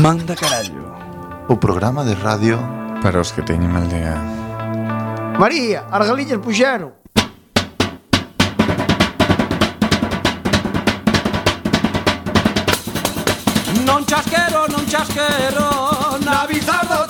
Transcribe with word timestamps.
Manda 0.00 0.34
Carallo. 0.34 0.96
O 1.46 1.58
programa 1.58 2.02
de 2.04 2.14
radio 2.14 2.56
Para 3.02 3.20
os 3.20 3.32
que 3.32 3.42
teñen 3.42 3.68
mal 3.68 3.84
día. 3.84 4.16
María, 5.36 5.84
Argalillas 5.92 6.40
puxeron 6.40 6.96
Non 13.84 14.00
chasquero, 14.08 14.64
non 14.72 14.88
chasquero 14.88 15.68
Na 16.24 16.48
bizardo 16.48 17.09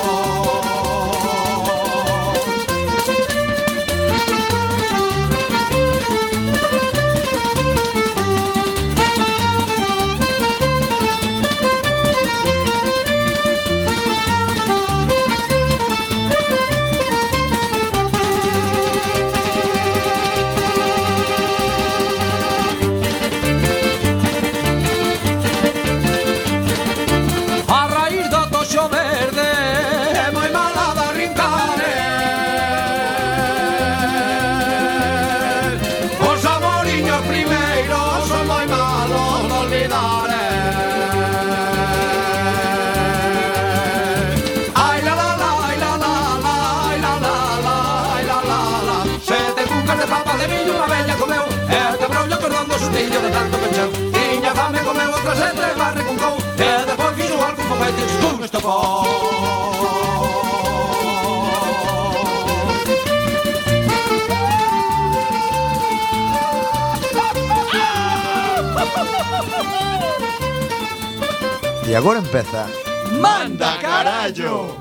de 50.01 50.07
papa 50.07 50.35
de 50.35 50.47
miño 50.47 50.73
unha 50.73 50.87
bella 50.89 51.15
comeu. 51.21 51.45
Eh, 51.69 51.77
e 51.77 51.79
até 51.93 52.05
brollo 52.09 52.37
cordondo 52.41 52.73
sustillo 52.81 53.19
de 53.21 53.29
tanto 53.29 53.55
pecheu 53.61 53.89
Tiña 54.13 54.51
fame 54.57 54.79
comeu 54.81 55.09
outra 55.13 55.33
sete 55.37 55.61
e 55.61 55.73
barre 55.77 56.01
con 56.07 56.17
cou. 56.17 56.35
Eh, 56.57 56.81
e 56.81 56.85
depois 56.89 57.13
fixo 57.17 57.37
algo 57.45 57.61
con 57.69 57.77
feites 57.81 58.11
con 58.21 58.35
estopou 58.41 59.05
E 71.85 71.95
agora 71.95 72.19
empeza 72.19 72.65
Manda 73.19 73.77
carallo 73.77 74.80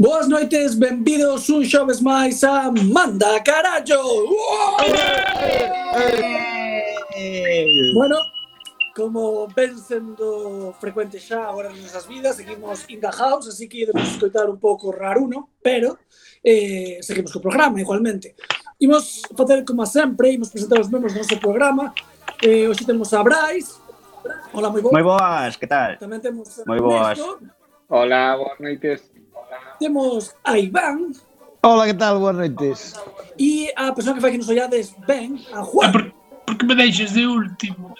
Boas 0.00 0.26
noites, 0.26 0.78
benvidos 0.78 1.50
un 1.50 1.62
xoves 1.62 2.00
máis 2.00 2.40
a 2.42 2.72
Manda 2.72 3.36
Carallo! 3.44 4.00
Bueno, 7.92 8.16
como 8.96 9.46
ven 9.52 9.76
sendo 9.76 10.72
frecuente 10.80 11.20
xa 11.20 11.44
agora 11.44 11.68
nas 11.68 11.84
nosas 11.84 12.08
vidas, 12.08 12.36
seguimos 12.40 12.88
in 12.88 12.98
the 12.98 13.12
house, 13.12 13.46
así 13.52 13.68
que 13.68 13.84
debemos 13.84 14.08
escoitar 14.08 14.48
un 14.48 14.56
pouco 14.56 14.90
raruno, 14.90 15.50
pero 15.60 15.98
eh, 16.42 16.96
seguimos 17.02 17.30
co 17.30 17.44
programa 17.44 17.78
igualmente. 17.78 18.34
Imos 18.80 19.20
facer 19.36 19.68
como 19.68 19.84
sempre, 19.84 20.32
imos 20.32 20.48
presentar 20.48 20.80
os 20.80 20.88
membros 20.88 21.12
do 21.12 21.20
noso 21.20 21.36
programa. 21.36 21.92
Eh, 22.40 22.64
hoxe 22.72 22.88
temos 22.88 23.12
a 23.12 23.20
Brais. 23.20 23.76
Hola, 24.56 24.72
moi 24.72 24.80
boas. 24.80 24.96
Moi 24.96 25.04
boas, 25.04 25.60
que 25.60 25.68
tal? 25.68 26.00
Tamén 26.00 26.24
temos 26.24 26.48
a 26.56 26.64
Moi 26.64 26.80
boas. 26.80 27.20
Ernesto. 27.20 27.36
Hola, 27.92 28.40
boas 28.40 28.56
noites 28.64 29.19
temos 29.80 30.36
a 30.44 30.58
Iván. 30.58 31.12
Hola, 31.62 31.86
que 31.86 31.94
tal? 31.94 32.20
Boas 32.20 32.36
noites. 32.36 32.94
E 33.40 33.72
a 33.74 33.90
persoa 33.96 34.14
que 34.14 34.20
fai 34.20 34.32
que 34.32 34.38
nos 34.38 34.48
ollades 34.48 34.94
ben, 35.08 35.40
a 35.52 35.64
Juan. 35.64 35.88
Ah, 35.88 35.92
por, 35.92 36.12
porque 36.46 36.66
me 36.68 36.76
deixes 36.76 37.16
de 37.16 37.26
último? 37.26 37.96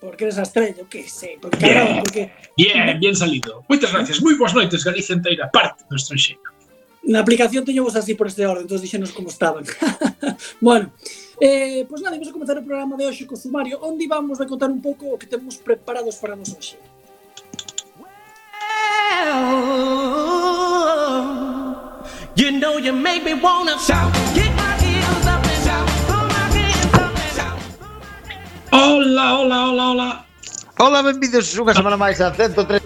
Porque 0.00 0.24
eres 0.24 0.38
a 0.38 0.42
estrella, 0.42 0.82
que 0.88 1.08
sei. 1.08 1.36
Porque, 1.38 1.60
bien, 1.60 2.00
porque... 2.00 2.32
bien, 2.56 2.98
bien 2.98 3.14
salido. 3.14 3.62
Moitas 3.68 3.92
gracias. 3.92 4.20
Moi 4.24 4.34
boas 4.40 4.56
noites, 4.56 4.82
Galicia 4.82 5.14
inteira, 5.14 5.52
parte 5.52 5.84
do 5.84 5.94
estranxeiro. 5.94 6.40
Na 7.04 7.20
aplicación 7.20 7.64
teñemos 7.64 7.94
así 7.96 8.16
por 8.16 8.26
este 8.26 8.48
orden, 8.48 8.64
entón 8.64 8.80
dixenos 8.80 9.12
como 9.12 9.28
estaban. 9.28 9.64
bueno, 10.60 10.92
eh, 11.40 11.84
pois 11.88 12.00
pues 12.00 12.02
nada, 12.02 12.16
vamos 12.16 12.28
a 12.28 12.32
comenzar 12.32 12.56
o 12.56 12.64
programa 12.64 12.96
de 12.96 13.04
hoxe 13.04 13.28
co 13.28 13.36
sumario, 13.36 13.76
onde 13.84 14.08
vamos 14.08 14.40
a 14.40 14.48
contar 14.48 14.72
un 14.72 14.80
pouco 14.80 15.12
o 15.12 15.18
que 15.20 15.28
temos 15.28 15.60
preparados 15.60 16.16
para 16.16 16.36
nos 16.36 16.56
hoxe. 16.56 16.80
Well... 18.00 20.37
You 22.38 22.54
know 22.54 22.78
you 22.78 22.92
make 22.92 23.24
me 23.24 23.34
wanna 23.34 23.78
shout. 23.78 24.12
Get 24.34 24.54
my 24.54 24.78
heels 24.78 25.26
up 25.26 25.42
and 25.42 25.60
shout. 25.66 25.86
Throw 26.06 26.22
my 26.22 26.46
hands 26.54 26.94
up 26.94 27.12
and 27.12 27.32
shout. 27.34 27.58
Hola, 28.70 29.24
hola, 29.34 29.56
hola, 29.66 29.84
hola. 29.90 30.08
Hola, 30.78 31.02
benvidos 31.02 31.50
unha 31.58 31.74
semana 31.74 31.98
máis 31.98 32.22
a 32.22 32.30
103 32.30 32.78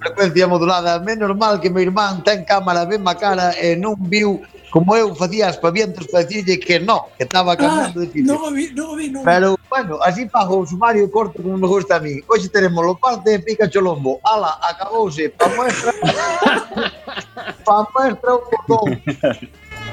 frecuencia 0.00 0.48
modulada. 0.48 0.98
Menos 0.98 1.30
mal 1.36 1.60
que 1.60 1.70
meu 1.70 1.82
irmán 1.82 2.24
ten 2.26 2.42
cámara 2.44 2.84
ben 2.84 2.98
má 2.98 3.14
cara 3.14 3.54
e 3.54 3.76
non 3.76 3.94
viu 4.10 4.42
como 4.70 4.96
eu 4.96 5.14
facía 5.14 5.48
aspavientos 5.48 6.06
para 6.06 6.24
decirlle 6.24 6.58
que 6.58 6.78
no, 6.78 7.06
que 7.16 7.24
estaba 7.24 7.56
cambiando 7.56 8.00
ah, 8.00 8.04
de 8.04 8.06
sitio. 8.06 8.34
Non 8.34 8.54
vi, 8.54 8.72
non 8.72 8.96
vi, 8.96 9.10
non 9.10 9.24
Pero, 9.24 9.58
bueno, 9.68 9.98
así 10.02 10.26
pago 10.26 10.58
o 10.58 10.66
sumario 10.66 11.10
corto 11.10 11.42
como 11.42 11.58
me 11.58 11.66
gusta 11.66 11.96
a 11.96 12.00
mí. 12.00 12.20
Hoxe 12.28 12.48
teremos 12.48 12.84
lo 12.84 12.96
parte 12.96 13.30
de 13.30 13.38
pica 13.40 13.68
cholombo. 13.68 14.20
Ala, 14.24 14.58
acabouse, 14.62 15.28
pa 15.30 15.48
muestra... 15.48 15.92
pa 17.66 17.86
muestra 17.94 18.30
un 18.34 18.44
botón. 18.50 19.02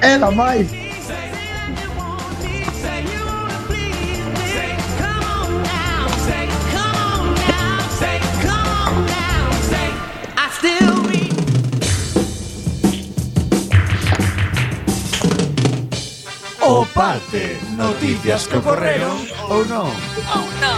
Era 0.00 0.30
máis. 0.30 0.70
o 16.68 16.84
parte. 16.92 17.56
Noticias 17.76 18.46
que 18.46 18.58
ocurrieron 18.58 19.16
o 19.48 19.64
no. 19.64 19.84
Oh 20.36 20.44
no. 20.60 20.74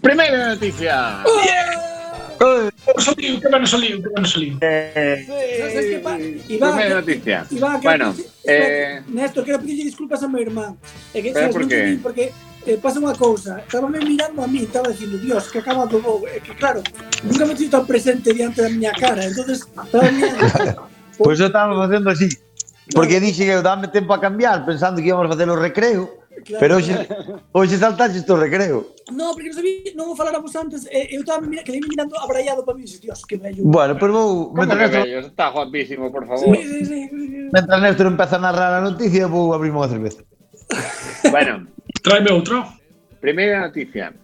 Primeira 0.00 0.54
noticia. 0.54 1.24
Uh! 1.24 1.42
Yeah. 1.44 1.78
Uh! 2.40 2.70
Que 2.94 3.02
saliu, 3.02 3.40
que 3.40 3.48
van 3.48 3.66
¿Sabes 3.66 3.90
qué 5.90 5.98
pasa? 6.02 6.18
Primera 6.46 7.00
noticia. 7.00 7.44
Iván, 7.50 7.80
bueno. 7.82 8.14
Eh, 8.44 9.02
Néstor, 9.08 9.42
quiero 9.42 9.58
pedirle 9.58 9.82
disculpas 9.84 10.22
a 10.22 10.28
mi 10.28 10.40
hermano. 10.40 10.78
Por 11.52 11.66
qué? 12.14 12.32
Eh, 12.68 12.76
pasa 12.76 13.00
unha 13.00 13.16
cousa. 13.16 13.64
Estaba 13.64 13.88
me 13.88 13.98
mirando 14.04 14.44
a 14.44 14.48
mí, 14.48 14.68
estaba 14.68 14.92
dicindo, 14.92 15.16
Dios, 15.16 15.48
que 15.48 15.58
acaba 15.64 15.88
do. 15.88 15.98
É 16.28 16.38
que 16.44 16.52
claro, 16.52 16.84
nunca 17.24 17.48
me 17.48 17.56
sido 17.56 17.80
tan 17.80 17.84
presente 17.88 18.36
diante 18.36 18.60
da 18.60 18.68
miña 18.68 18.92
cara. 18.92 19.24
Entonces, 19.24 19.64
estaba 19.64 20.04
mirando. 20.12 20.86
Pois 21.18 21.34
eu 21.42 21.50
estaba 21.50 21.74
facendo 21.74 22.10
así. 22.14 22.28
Porque 22.94 23.18
dixe 23.18 23.42
que 23.42 23.50
eu 23.50 23.58
dame 23.60 23.90
tempo 23.90 24.14
a 24.14 24.20
cambiar 24.22 24.62
pensando 24.62 25.02
que 25.02 25.10
íbamos 25.10 25.26
a 25.26 25.34
facer 25.34 25.50
o 25.50 25.58
recreo. 25.58 26.06
Claro. 26.46 26.60
Pero 26.62 26.72
hoxe, 26.78 26.94
hoxe 27.50 27.76
saltaste 27.82 28.22
o 28.30 28.38
recreo. 28.38 28.94
No, 29.10 29.34
porque 29.34 29.50
non 29.50 29.58
sabía, 29.58 29.90
non 29.98 30.14
faláramos 30.14 30.54
antes, 30.54 30.86
eh, 30.86 31.10
eu 31.10 31.26
estaba 31.26 31.42
mira, 31.42 31.66
quedei 31.66 31.82
mirando 31.82 32.14
abraiado 32.14 32.62
para 32.62 32.78
mí, 32.78 32.86
dice, 32.86 33.02
Dios, 33.02 33.26
que 33.26 33.34
bello. 33.34 33.66
Bueno, 33.66 33.98
pois 33.98 34.14
vou... 34.14 34.54
como 34.54 34.62
que 34.62 34.78
Néstor, 34.78 35.02
bello? 35.02 35.18
Está 35.26 35.50
guapísimo, 35.50 36.06
por 36.14 36.22
Sí, 36.22 36.30
favor. 36.30 36.54
sí, 36.54 36.78
sí. 36.86 36.98
mentre 37.50 37.74
Néstor 37.82 38.06
empeza 38.14 38.38
a 38.38 38.44
narrar 38.46 38.72
a 38.78 38.80
noticia, 38.86 39.26
vou 39.26 39.50
abrir 39.50 39.74
unha 39.74 39.90
cerveza. 39.90 40.22
Bueno, 41.34 41.66
Tráeme 42.02 42.30
outra. 42.32 42.66
Primeira 43.20 43.60
noticia. 43.60 44.14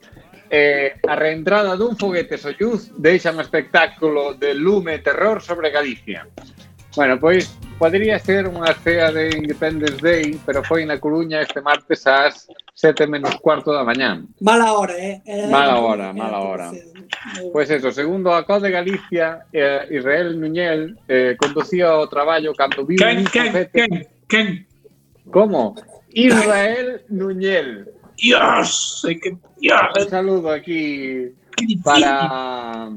Eh, 0.50 0.94
a 1.08 1.14
reentrada 1.16 1.74
dun 1.74 1.96
foguete 1.96 2.38
Soyuz 2.38 2.92
deixa 2.94 3.32
un 3.32 3.40
espectáculo 3.40 4.34
de 4.34 4.54
lume 4.54 4.94
e 4.94 5.02
terror 5.02 5.42
sobre 5.42 5.70
Galicia. 5.70 6.28
Bueno, 6.94 7.18
pois 7.18 7.50
podría 7.74 8.22
ser 8.22 8.46
unha 8.46 8.70
cea 8.70 9.10
de 9.10 9.34
Independence 9.34 9.98
Day, 9.98 10.38
pero 10.46 10.62
foi 10.62 10.86
na 10.86 11.02
Coruña 11.02 11.42
este 11.42 11.58
martes 11.58 12.06
ás 12.06 12.46
7 12.74 13.10
menos 13.10 13.34
cuarto 13.42 13.74
da 13.74 13.82
mañán. 13.82 14.30
Mala 14.38 14.78
hora, 14.78 14.94
eh? 14.94 15.18
Era 15.26 15.50
mala 15.50 15.82
hora, 15.82 16.04
era 16.10 16.14
mala 16.14 16.38
hora. 16.38 16.66
Pois 17.50 17.66
eso, 17.70 17.90
segundo 17.90 18.30
a 18.30 18.46
Code 18.46 18.70
Galicia, 18.70 19.46
eh, 19.50 19.90
Israel 19.90 20.38
Nuñel 20.38 20.94
eh, 21.08 21.34
conducía 21.34 21.98
o 21.98 22.06
traballo 22.06 22.54
cando 22.54 22.86
viu... 22.86 22.98
Quen, 22.98 23.26
quen, 23.26 23.50
quen, 23.74 23.92
quen? 24.30 24.46
Como? 25.30 25.74
Israel 26.14 27.02
Nuñel. 27.08 27.90
Dios, 28.16 29.04
é 29.08 29.14
que 29.14 29.36
Dios, 29.58 29.80
Un 29.98 30.08
saludo 30.08 30.50
aquí 30.50 31.34
para, 31.82 32.88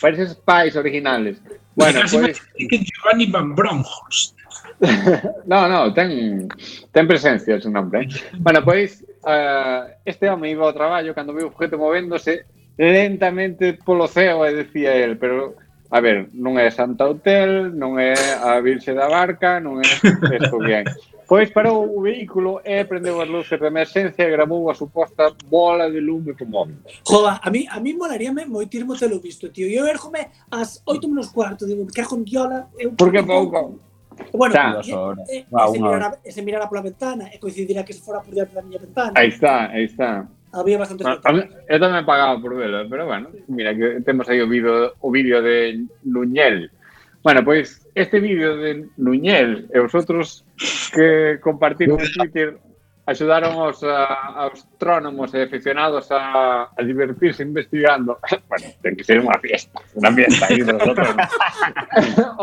para 0.00 0.14
esos 0.14 0.36
pais 0.36 0.76
originales. 0.76 1.40
Bueno, 1.74 2.00
que 2.02 2.78
Giovanni 2.78 3.26
Van 3.26 3.54
Bronckhorst. 3.54 4.36
No, 5.46 5.68
no, 5.68 5.94
ten, 5.94 6.48
ten 6.90 7.06
presencia 7.06 7.54
ese 7.54 7.70
nombre. 7.70 8.08
Bueno, 8.38 8.64
pois 8.64 9.04
uh, 9.22 9.86
este 10.04 10.28
home 10.28 10.50
iba 10.50 10.66
ao 10.66 10.74
traballo 10.74 11.14
cando 11.14 11.32
viu 11.32 11.46
o 11.48 11.54
foguete 11.54 11.76
movéndose 11.76 12.44
lentamente 12.76 13.78
polo 13.86 14.08
ceo 14.08 14.42
e 14.44 14.54
decía 14.54 14.94
el, 14.94 15.18
pero 15.18 15.54
a 15.92 16.00
ver, 16.00 16.32
non 16.32 16.56
é 16.56 16.72
Santa 16.72 17.04
Hotel, 17.04 17.68
non 17.76 18.00
é 18.00 18.16
a 18.40 18.56
Virxe 18.64 18.96
da 18.96 19.12
Barca, 19.12 19.60
non 19.60 19.76
é 19.76 19.84
esto 20.40 20.56
bien. 20.56 20.88
Pois 21.28 21.52
parou 21.52 21.84
o 21.84 22.00
vehículo 22.00 22.64
e 22.64 22.80
prendeu 22.88 23.20
as 23.20 23.28
luces 23.28 23.60
de 23.60 23.68
emerxencia 23.68 24.24
e 24.24 24.32
gramou 24.32 24.72
a 24.72 24.74
suposta 24.74 25.36
bola 25.52 25.92
de 25.92 26.00
lume 26.00 26.32
co 26.32 26.48
móvil. 26.48 26.80
Joa, 27.04 27.44
a 27.44 27.48
mí, 27.52 27.68
a 27.68 27.76
mí 27.76 27.92
molaríame 27.92 28.48
moitirmo 28.48 28.96
telo 28.96 29.20
visto, 29.20 29.52
tío. 29.52 29.68
Eu 29.68 29.84
erjome 29.84 30.32
ás 30.48 30.80
8 30.88 31.08
menos 31.12 31.28
cuarto, 31.28 31.68
digo, 31.68 31.84
que 31.84 32.00
en 32.00 32.24
diola... 32.24 32.72
Eu... 32.80 32.96
Porque 32.96 33.20
pouco... 33.20 33.76
Bueno, 34.32 34.52
está, 34.54 34.80
e, 35.28 35.40
e, 35.40 35.44
e, 35.44 35.72
se 35.72 35.78
mirara, 35.80 36.18
e 36.24 36.32
se 36.32 36.42
mirara 36.42 36.68
pola 36.68 36.82
ventana 36.82 37.28
e 37.32 37.36
coincidirá 37.36 37.84
que 37.84 37.92
se 37.92 38.00
fora 38.00 38.20
por 38.20 38.32
diante 38.32 38.54
da 38.54 38.62
miña 38.64 38.80
ventana. 38.80 39.12
Aí 39.14 39.28
está, 39.28 39.68
aí 39.68 39.84
está. 39.84 40.28
Había 40.52 40.78
bastante 40.78 41.04
Bueno, 41.04 41.20
mí- 41.32 41.48
eu 41.68 41.78
tamén 41.80 42.04
pagaba 42.04 42.36
por 42.36 42.52
velo, 42.60 42.84
pero 42.86 43.08
bueno, 43.08 43.32
mira 43.48 43.72
que 43.72 44.04
temos 44.04 44.28
aí 44.28 44.38
o 44.44 44.48
vídeo 44.48 44.92
o 45.00 45.08
vídeo 45.08 45.40
de 45.40 45.80
Nuñel. 46.04 46.68
Bueno, 47.24 47.40
pois 47.40 47.88
este 47.96 48.20
vídeo 48.20 48.60
de 48.60 48.84
Nuñel 49.00 49.68
e 49.72 49.78
os 49.80 49.92
outros 49.96 50.44
que 50.92 51.40
compartiron 51.40 51.96
en 51.96 52.10
Twitter 52.12 52.48
axudaron 53.08 53.56
aos 53.58 53.82
a, 53.82 54.46
astrónomos 54.46 55.34
e 55.34 55.42
aficionados 55.42 56.12
a, 56.12 56.68
a 56.70 56.80
divertirse 56.84 57.42
investigando. 57.42 58.20
bueno, 58.50 58.66
ten 58.84 58.92
que 58.94 59.08
ser 59.08 59.18
unha 59.24 59.40
fiesta, 59.40 59.80
unha 59.96 60.12
fiesta 60.12 60.52
aí 60.52 60.60
dos 60.62 60.78
outros. 60.84 61.10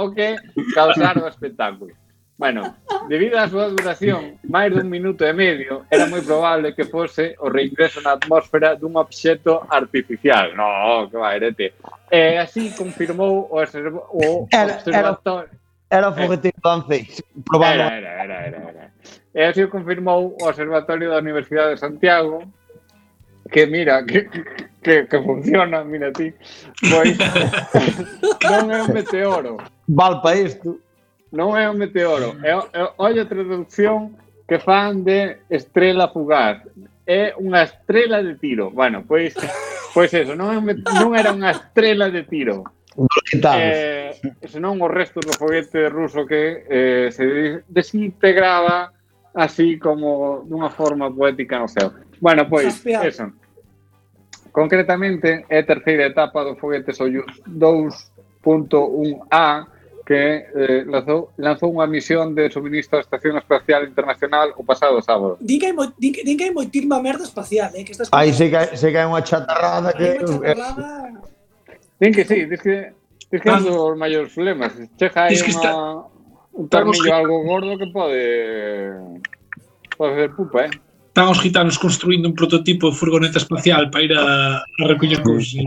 o 0.02 0.10
que 0.12 0.36
causar 0.74 1.16
o 1.22 1.30
espectáculo. 1.30 1.94
Bueno, 2.40 2.74
debido 3.12 3.36
á 3.36 3.52
súa 3.52 3.68
duración, 3.68 4.40
máis 4.48 4.72
dun 4.72 4.88
minuto 4.88 5.28
e 5.28 5.36
medio, 5.36 5.84
era 5.92 6.08
moi 6.08 6.24
probable 6.24 6.72
que 6.72 6.88
fose 6.88 7.36
o 7.44 7.52
reingreso 7.52 8.00
na 8.00 8.16
atmósfera 8.16 8.80
dun 8.80 8.96
obxecto 8.96 9.68
artificial. 9.68 10.56
No, 10.56 11.12
que 11.12 11.20
va, 11.20 11.36
erete. 11.36 11.76
E 12.08 12.40
así 12.40 12.72
confirmou 12.72 13.52
o, 13.52 13.60
o 13.60 14.48
observatorio... 14.48 15.52
Era 15.92 16.08
o 16.08 16.16
foguete 16.16 16.56
francés, 16.64 17.20
probando. 17.44 17.92
Era, 17.92 17.92
era, 17.92 18.24
era, 18.24 18.38
era, 18.48 18.60
era. 18.72 18.86
E 19.36 19.44
así 19.44 19.68
confirmou 19.68 20.38
o 20.40 20.48
Observatorio 20.48 21.12
da 21.12 21.20
Universidade 21.20 21.76
de 21.76 21.78
Santiago, 21.78 22.44
que 23.52 23.66
mira, 23.66 24.06
que, 24.06 24.30
que, 24.82 25.06
que 25.06 25.18
funciona, 25.22 25.84
mira 25.84 26.12
ti, 26.14 26.34
pois 26.88 27.18
non 28.48 28.72
é 28.72 28.80
un 28.80 28.96
meteoro. 28.96 29.60
Val 29.92 30.22
para 30.24 30.40
isto 30.40 30.80
non 31.32 31.58
é 31.58 31.70
un 31.70 31.78
meteoro. 31.78 32.38
É, 32.42 32.54
é, 32.54 32.90
olha 32.98 33.24
a 33.24 33.30
traducción 33.30 34.18
que 34.48 34.58
fan 34.58 35.04
de 35.06 35.38
estrela 35.50 36.10
fugaz. 36.10 36.66
É 37.06 37.34
unha 37.38 37.66
estrela 37.66 38.22
de 38.22 38.38
tiro. 38.38 38.70
Bueno, 38.74 39.06
pois 39.06 39.34
pois 39.94 40.14
eso, 40.14 40.36
non, 40.36 40.54
é 40.54 40.58
un, 40.58 40.66
non 40.98 41.18
era 41.18 41.34
unha 41.34 41.52
estrela 41.54 42.10
de 42.10 42.24
tiro. 42.26 42.66
Eh, 43.34 44.12
senón 44.50 44.82
os 44.82 44.92
restos 44.92 45.26
do 45.26 45.34
foguete 45.38 45.88
ruso 45.88 46.26
que 46.26 46.66
eh, 46.68 47.10
se 47.14 47.64
desintegraba 47.70 48.92
así 49.34 49.78
como 49.78 50.42
dunha 50.44 50.70
forma 50.74 51.14
poética 51.14 51.60
no 51.62 51.70
céu. 51.70 51.94
Bueno, 52.20 52.50
pois, 52.50 52.84
eso. 52.86 53.32
Concretamente, 54.52 55.46
é 55.48 55.60
a 55.62 55.66
terceira 55.66 56.08
etapa 56.10 56.44
do 56.44 56.58
foguete 56.58 56.92
Soyuz 56.92 57.30
2.1A 57.46 59.79
que 60.10 60.50
eh, 60.56 60.84
lanzou, 60.90 61.30
lanzou 61.38 61.70
unha 61.70 61.86
misión 61.86 62.34
de 62.34 62.50
suministro 62.50 62.98
á 62.98 63.06
Estación 63.06 63.38
Espacial 63.38 63.86
Internacional 63.86 64.58
o 64.58 64.66
pasado 64.66 64.98
sábado. 65.06 65.38
Din 65.38 65.62
que 65.62 65.70
hai, 65.70 65.76
moi, 65.78 65.94
din, 66.02 66.18
din 66.26 66.34
que 66.34 66.50
hai 66.50 66.54
moitirma 66.54 66.98
merda 66.98 67.30
espacial, 67.30 67.70
eh? 67.78 67.86
Que 67.86 67.94
estás 67.94 68.10
Aí 68.10 68.34
se 68.34 68.50
cae, 68.50 68.74
se 68.74 68.90
cae 68.90 69.06
unha 69.06 69.22
chatarrada 69.22 69.94
que... 69.94 70.18
Unha 70.26 70.50
eh, 70.50 70.58
chatarrada... 70.58 71.14
Din 72.02 72.10
que 72.10 72.26
sí, 72.26 72.50
dis 72.50 72.58
que, 72.58 72.90
dis 73.30 73.38
que 73.38 73.50
é 73.54 73.54
é 73.54 73.62
dos 73.62 73.94
maiores 74.02 74.34
problemas. 74.34 74.74
Cheja 74.98 75.30
aí 75.30 75.38
unha, 75.38 75.46
está... 75.46 75.72
un 76.58 76.66
tornillo 76.74 77.14
algo 77.14 77.46
gordo 77.46 77.78
que 77.78 77.88
pode... 77.94 78.26
pode 79.94 80.14
ser 80.18 80.34
pupa, 80.34 80.66
eh? 80.66 80.74
están 81.20 81.36
os 81.36 81.42
gitanos 81.44 81.78
construindo 81.78 82.30
un 82.30 82.36
prototipo 82.36 82.90
de 82.90 82.96
furgoneta 82.96 83.38
espacial 83.40 83.92
para 83.92 84.04
ir 84.04 84.14
a, 84.16 84.64
a 84.64 84.88
recoller 84.88 85.22
cousas. 85.22 85.60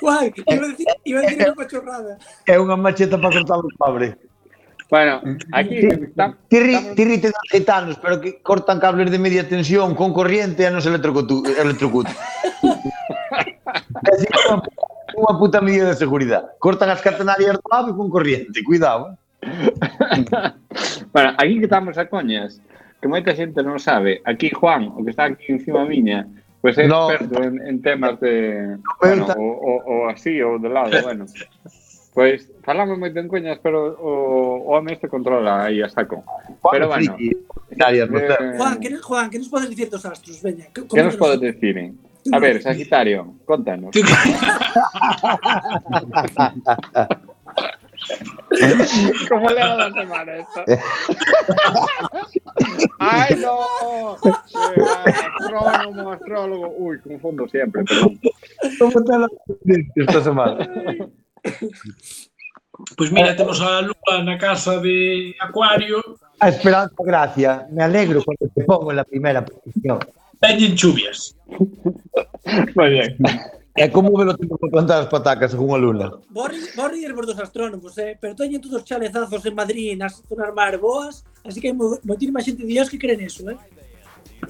Guai, 0.00 0.30
iba 0.30 0.62
a 0.62 0.68
decir, 0.70 0.86
iba 1.02 1.18
a 1.18 1.22
decir 1.26 1.50
unha 1.50 1.66
chorrada. 1.66 2.12
É 2.46 2.54
unha 2.54 2.78
macheta 2.78 3.18
para 3.18 3.34
cortar 3.34 3.66
os 3.66 3.74
cobre. 3.74 4.14
Bueno, 4.86 5.18
aquí 5.50 5.82
estamos... 5.82 6.38
Tirri, 6.46 6.94
tirri 6.94 7.18
te 7.18 7.34
dan 7.34 7.46
gitanos, 7.50 7.98
pero 7.98 8.22
que 8.22 8.38
cortan 8.46 8.78
cables 8.78 9.10
de 9.10 9.18
media 9.18 9.42
tensión 9.42 9.98
con 9.98 10.14
corriente 10.14 10.62
e 10.62 10.70
non 10.70 10.78
se 10.78 10.94
electrocutan. 10.94 12.14
unha 15.18 15.34
puta 15.34 15.58
medida 15.58 15.90
de 15.90 15.98
seguridade. 15.98 16.46
Cortan 16.62 16.94
as 16.94 17.02
catenarias 17.02 17.58
do 17.58 17.70
ave 17.74 17.90
con 17.90 18.06
corriente, 18.06 18.62
cuidado. 18.62 19.18
Eh. 19.42 19.66
bueno, 21.14 21.34
aquí 21.34 21.58
que 21.58 21.66
estamos 21.66 21.98
a 21.98 22.06
coñas. 22.06 22.62
Que 23.00 23.08
moita 23.08 23.34
xente 23.36 23.60
non 23.62 23.78
sabe. 23.78 24.20
Aquí 24.24 24.50
Juan, 24.50 24.92
o 24.96 25.04
que 25.04 25.10
está 25.12 25.28
aquí 25.30 25.52
encima 25.52 25.84
miña, 25.84 26.26
pois 26.60 26.74
é 26.80 26.88
No. 26.88 27.06
experto 27.12 27.42
en, 27.44 27.60
en 27.62 27.76
temas 27.84 28.18
de, 28.18 28.76
pero 29.00 29.26
bueno, 29.26 29.34
o, 29.36 29.44
o, 29.44 29.72
o 29.84 30.08
así 30.10 30.40
ou 30.42 30.58
de 30.58 30.68
lado, 30.72 30.96
bueno. 31.04 31.26
Pois 32.16 32.48
falamos 32.64 32.96
moito 32.96 33.20
en 33.20 33.28
coñas, 33.28 33.60
pero 33.60 33.92
o, 34.00 34.64
o 34.64 34.72
home 34.72 34.96
este 34.96 35.04
controla 35.06 35.68
aí 35.68 35.84
a 35.84 35.88
saco. 35.92 36.24
Pero 36.72 36.88
bueno, 36.88 37.12
céu. 37.12 37.28
eh, 38.08 38.56
Juan, 38.56 38.80
que, 38.80 38.88
Juan, 38.96 39.28
que 39.28 39.38
nos 39.38 39.52
podes 39.52 39.68
dicir 39.68 39.92
dos 39.92 40.00
astros? 40.08 40.40
Veña, 40.40 40.64
que, 40.72 40.88
que 40.88 41.02
nos 41.04 41.16
podes 41.20 41.38
decir? 41.44 41.76
eh? 41.76 41.92
A 42.32 42.40
ver, 42.40 42.58
Sagitario, 42.64 43.36
contanos. 43.44 43.92
¿Cómo 49.28 49.50
le 49.50 49.60
va 49.62 49.76
la 49.76 49.92
semana 49.92 50.32
esta? 50.36 50.64
¡Ay, 52.98 53.36
no! 53.40 54.16
Astrónomo, 55.40 56.12
astrólogo. 56.12 56.74
Uy, 56.78 56.98
confundo 57.00 57.48
siempre, 57.48 57.84
perdón. 57.84 58.20
Como 58.78 59.04
te 59.04 59.18
lo 59.18 59.28
esta 59.96 60.22
semana? 60.22 60.68
Pois 62.96 63.10
mira, 63.10 63.34
temos 63.34 63.60
a 63.60 63.80
lúa 63.80 64.22
na 64.22 64.36
casa 64.36 64.78
de 64.80 65.34
Acuario, 65.40 66.02
A 66.40 66.48
esperanza 66.50 66.94
gracia. 67.00 67.66
Me 67.72 67.82
alegro 67.82 68.22
cuando 68.22 68.52
te 68.54 68.64
pongo 68.64 68.90
en 68.90 68.96
la 68.96 69.04
primera 69.04 69.44
posición. 69.44 69.98
teñen 70.40 70.76
chuvias. 70.76 71.34
Muy 72.76 72.90
bien. 72.90 73.16
E 73.76 73.90
como 73.90 74.16
velo 74.16 74.32
tempo 74.32 74.56
para 74.56 74.72
plantar 74.72 74.98
as 75.04 75.08
patacas 75.12 75.52
unha 75.52 75.76
luna? 75.76 76.08
Vou 76.32 76.48
rir, 76.48 76.64
vou 76.72 76.88
por 77.12 77.28
dos 77.28 77.36
astrónomos, 77.36 77.92
eh? 78.00 78.16
pero 78.16 78.32
teñen 78.32 78.64
todos 78.64 78.80
chalezazos 78.88 79.44
en 79.44 79.52
Madrid, 79.52 80.00
nas 80.00 80.16
zonas 80.24 80.48
máis 80.56 80.80
boas, 80.80 81.20
así 81.44 81.60
que 81.60 81.68
hai 81.68 81.76
moitísima 81.76 82.40
xente 82.40 82.64
de 82.64 82.72
Dios 82.72 82.88
que 82.88 82.96
creen 82.96 83.20
eso, 83.20 83.44
eh? 83.52 83.60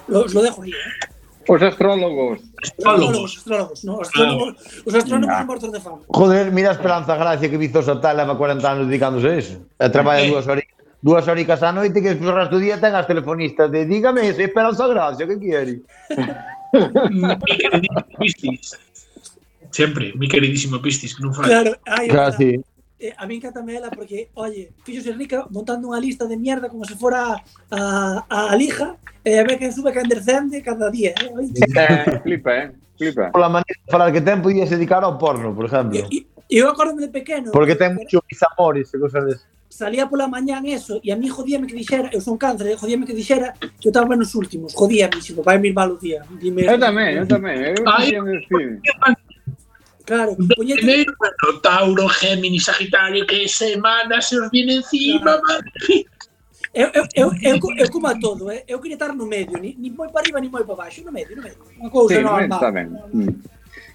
Os 0.06 0.30
lo 0.30 0.46
dejo 0.46 0.62
aí, 0.62 0.70
eh? 0.70 1.50
Os 1.50 1.58
astrólogos. 1.58 2.38
Astrólogos, 2.62 3.30
astrólogos, 3.38 3.78
no, 3.82 3.98
astrólogos, 3.98 4.54
os 4.86 4.94
astrónomos 4.94 5.34
son 5.34 5.46
mortos 5.50 5.70
de 5.74 5.80
fama. 5.82 6.06
Joder, 6.06 6.54
mira 6.54 6.70
a 6.70 6.78
Esperanza 6.78 7.18
Gracia 7.18 7.50
que 7.50 7.58
vizosa 7.58 7.98
tal, 7.98 8.22
leva 8.22 8.38
40 8.38 8.62
anos 8.62 8.86
dedicándose 8.86 9.26
a 9.26 9.34
eso. 9.34 9.58
E 9.74 9.90
traballa 9.90 10.22
eh. 10.22 10.30
dúas 10.30 10.46
horas 10.46 10.70
dúas 11.02 11.26
horicas 11.26 11.66
á 11.66 11.74
noite 11.74 11.98
que 11.98 12.14
despois 12.14 12.30
o 12.30 12.38
resto 12.38 12.54
do 12.58 12.62
día 12.62 12.78
ten 12.78 12.94
as 12.94 13.10
telefonistas 13.10 13.74
de 13.74 13.90
dígame 13.90 14.22
ese 14.26 14.46
Esperanza 14.46 14.86
Gracia, 14.86 15.26
que 15.26 15.38
quere? 15.42 15.82
Sempre, 19.76 20.14
mi 20.16 20.26
queridísimo 20.26 20.80
Pistis, 20.80 21.12
que 21.14 21.20
non 21.20 21.36
fai. 21.36 21.52
Claro, 21.52 21.76
ai, 21.84 22.08
Claro, 22.08 22.32
sí. 22.32 22.56
Eh, 22.96 23.12
a 23.12 23.26
mí 23.28 23.36
encantame 23.36 23.76
ela 23.76 23.90
porque, 23.92 24.30
oye, 24.32 24.72
fíxose 24.80 25.12
rica 25.12 25.44
montando 25.52 25.84
unha 25.92 26.00
lista 26.00 26.24
de 26.24 26.32
mierda 26.40 26.72
como 26.72 26.80
se 26.88 26.96
fora 26.96 27.36
a, 27.68 27.80
a, 28.24 28.38
a 28.48 28.56
lija 28.56 28.96
e 29.20 29.36
a 29.36 29.44
ver 29.44 29.60
quen 29.60 29.68
sube, 29.68 29.92
quen 29.92 30.08
descende 30.08 30.64
cada 30.64 30.88
día, 30.88 31.12
eh? 31.12 31.28
Oye, 31.28 31.52
Eh, 31.52 32.24
flipa, 32.24 32.50
eh. 32.56 32.72
flipa. 32.96 33.28
Pola 33.36 33.52
maneira 33.52 33.76
de 33.84 33.92
falar 33.92 34.08
que 34.16 34.24
ten, 34.24 34.40
podías 34.40 34.72
dedicar 34.72 35.04
ao 35.04 35.20
porno, 35.20 35.52
por 35.52 35.68
exemplo. 35.68 36.08
E, 36.08 36.24
e 36.24 36.56
eu 36.56 36.72
acordo 36.72 36.96
de 36.96 37.12
pequeno. 37.12 37.52
Porque 37.52 37.76
ten 37.76 37.92
mucho 37.92 38.24
amores 38.56 38.88
e 38.88 38.96
cosas 38.96 39.28
des. 39.28 39.40
Salía 39.68 40.08
pola 40.08 40.24
mañán 40.24 40.64
eso, 40.64 41.04
e 41.04 41.12
a 41.12 41.20
mí 41.20 41.28
jodíame 41.28 41.68
que 41.68 41.76
dixera, 41.76 42.08
eu 42.16 42.24
son 42.24 42.40
cáncer, 42.40 42.72
eh, 42.72 42.80
jodíame 42.80 43.04
que 43.04 43.12
dixera 43.12 43.52
que 43.60 43.84
eu 43.84 43.92
estaba 43.92 44.16
nos 44.16 44.32
últimos, 44.32 44.72
jodíame, 44.72 45.20
xo, 45.20 45.44
vai 45.44 45.60
mir 45.60 45.76
mal 45.76 45.92
o 45.92 46.00
día. 46.00 46.24
Dime, 46.40 46.64
Eu 46.64 46.80
tamén, 46.80 47.20
eu 47.20 47.28
tamén. 47.28 47.76
Eu. 47.76 47.84
Claro, 50.06 50.36
poñete... 50.56 50.80
Primeiro, 50.80 51.12
bueno, 51.18 51.60
Tauro, 51.60 52.08
Géminis, 52.08 52.64
Sagitario, 52.64 53.26
que 53.26 53.48
semana 53.48 54.22
se 54.22 54.38
os 54.38 54.50
viene 54.50 54.76
encima, 54.76 55.38
claro. 55.38 55.42
madre 55.46 56.06
Eu, 56.76 56.88
eu, 56.92 57.04
eu, 57.14 57.32
eu, 57.40 57.58
eu 57.78 57.90
como 57.90 58.06
a 58.06 58.14
todo, 58.20 58.50
eh? 58.50 58.62
eu 58.68 58.78
queria 58.78 58.96
estar 58.96 59.14
no 59.14 59.24
medio, 59.24 59.56
ni, 59.56 59.74
ni 59.78 59.88
moi 59.88 60.08
para 60.12 60.20
arriba, 60.20 60.38
ni 60.40 60.50
moi 60.50 60.62
para 60.62 60.76
baixo, 60.76 61.02
no 61.02 61.10
medio, 61.10 61.34
no 61.34 61.42
medio. 61.42 61.56
Unha 61.80 61.88
cousa 61.88 62.16
sí, 62.16 62.20
normal. 62.20 62.52
Está 62.52 62.68
ben. 62.68 62.92
Mm. 63.16 63.32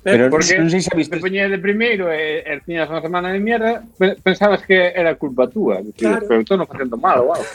Pero, 0.01 0.33
Porque 0.33 0.57
non 0.57 0.65
sei 0.73 0.81
se 0.81 0.89
viste. 0.97 1.21
Poñía 1.21 1.45
de 1.45 1.61
primeiro 1.61 2.09
e, 2.09 2.41
e 2.41 2.57
tiñas 2.65 2.89
unha 2.89 3.05
semana 3.05 3.29
de 3.29 3.37
mierda, 3.37 3.85
pensabas 4.25 4.65
que 4.65 4.97
era 4.97 5.13
culpa 5.13 5.45
túa. 5.45 5.77
Claro. 5.93 6.25
Pero 6.25 6.41
estou 6.41 6.57
non 6.57 6.65
facendo 6.65 6.97
mal 6.97 7.21
wow. 7.21 7.37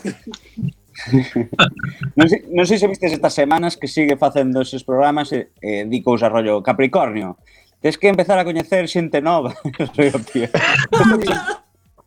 non, 2.18 2.26
sei, 2.30 2.46
non 2.54 2.62
sei 2.62 2.78
se 2.78 2.86
vistes 2.86 3.10
estas 3.10 3.34
semanas 3.34 3.74
que 3.74 3.90
sigue 3.90 4.14
facendo 4.14 4.62
eses 4.62 4.86
programas 4.86 5.34
e, 5.34 5.50
e 5.58 5.90
di 5.90 6.06
cousa 6.06 6.30
rollo 6.30 6.62
Capricornio 6.62 7.42
Tes 7.80 7.98
que 7.98 8.08
empezar 8.08 8.38
a 8.38 8.44
coñecer 8.44 8.88
xente 8.88 9.20
nova. 9.20 9.54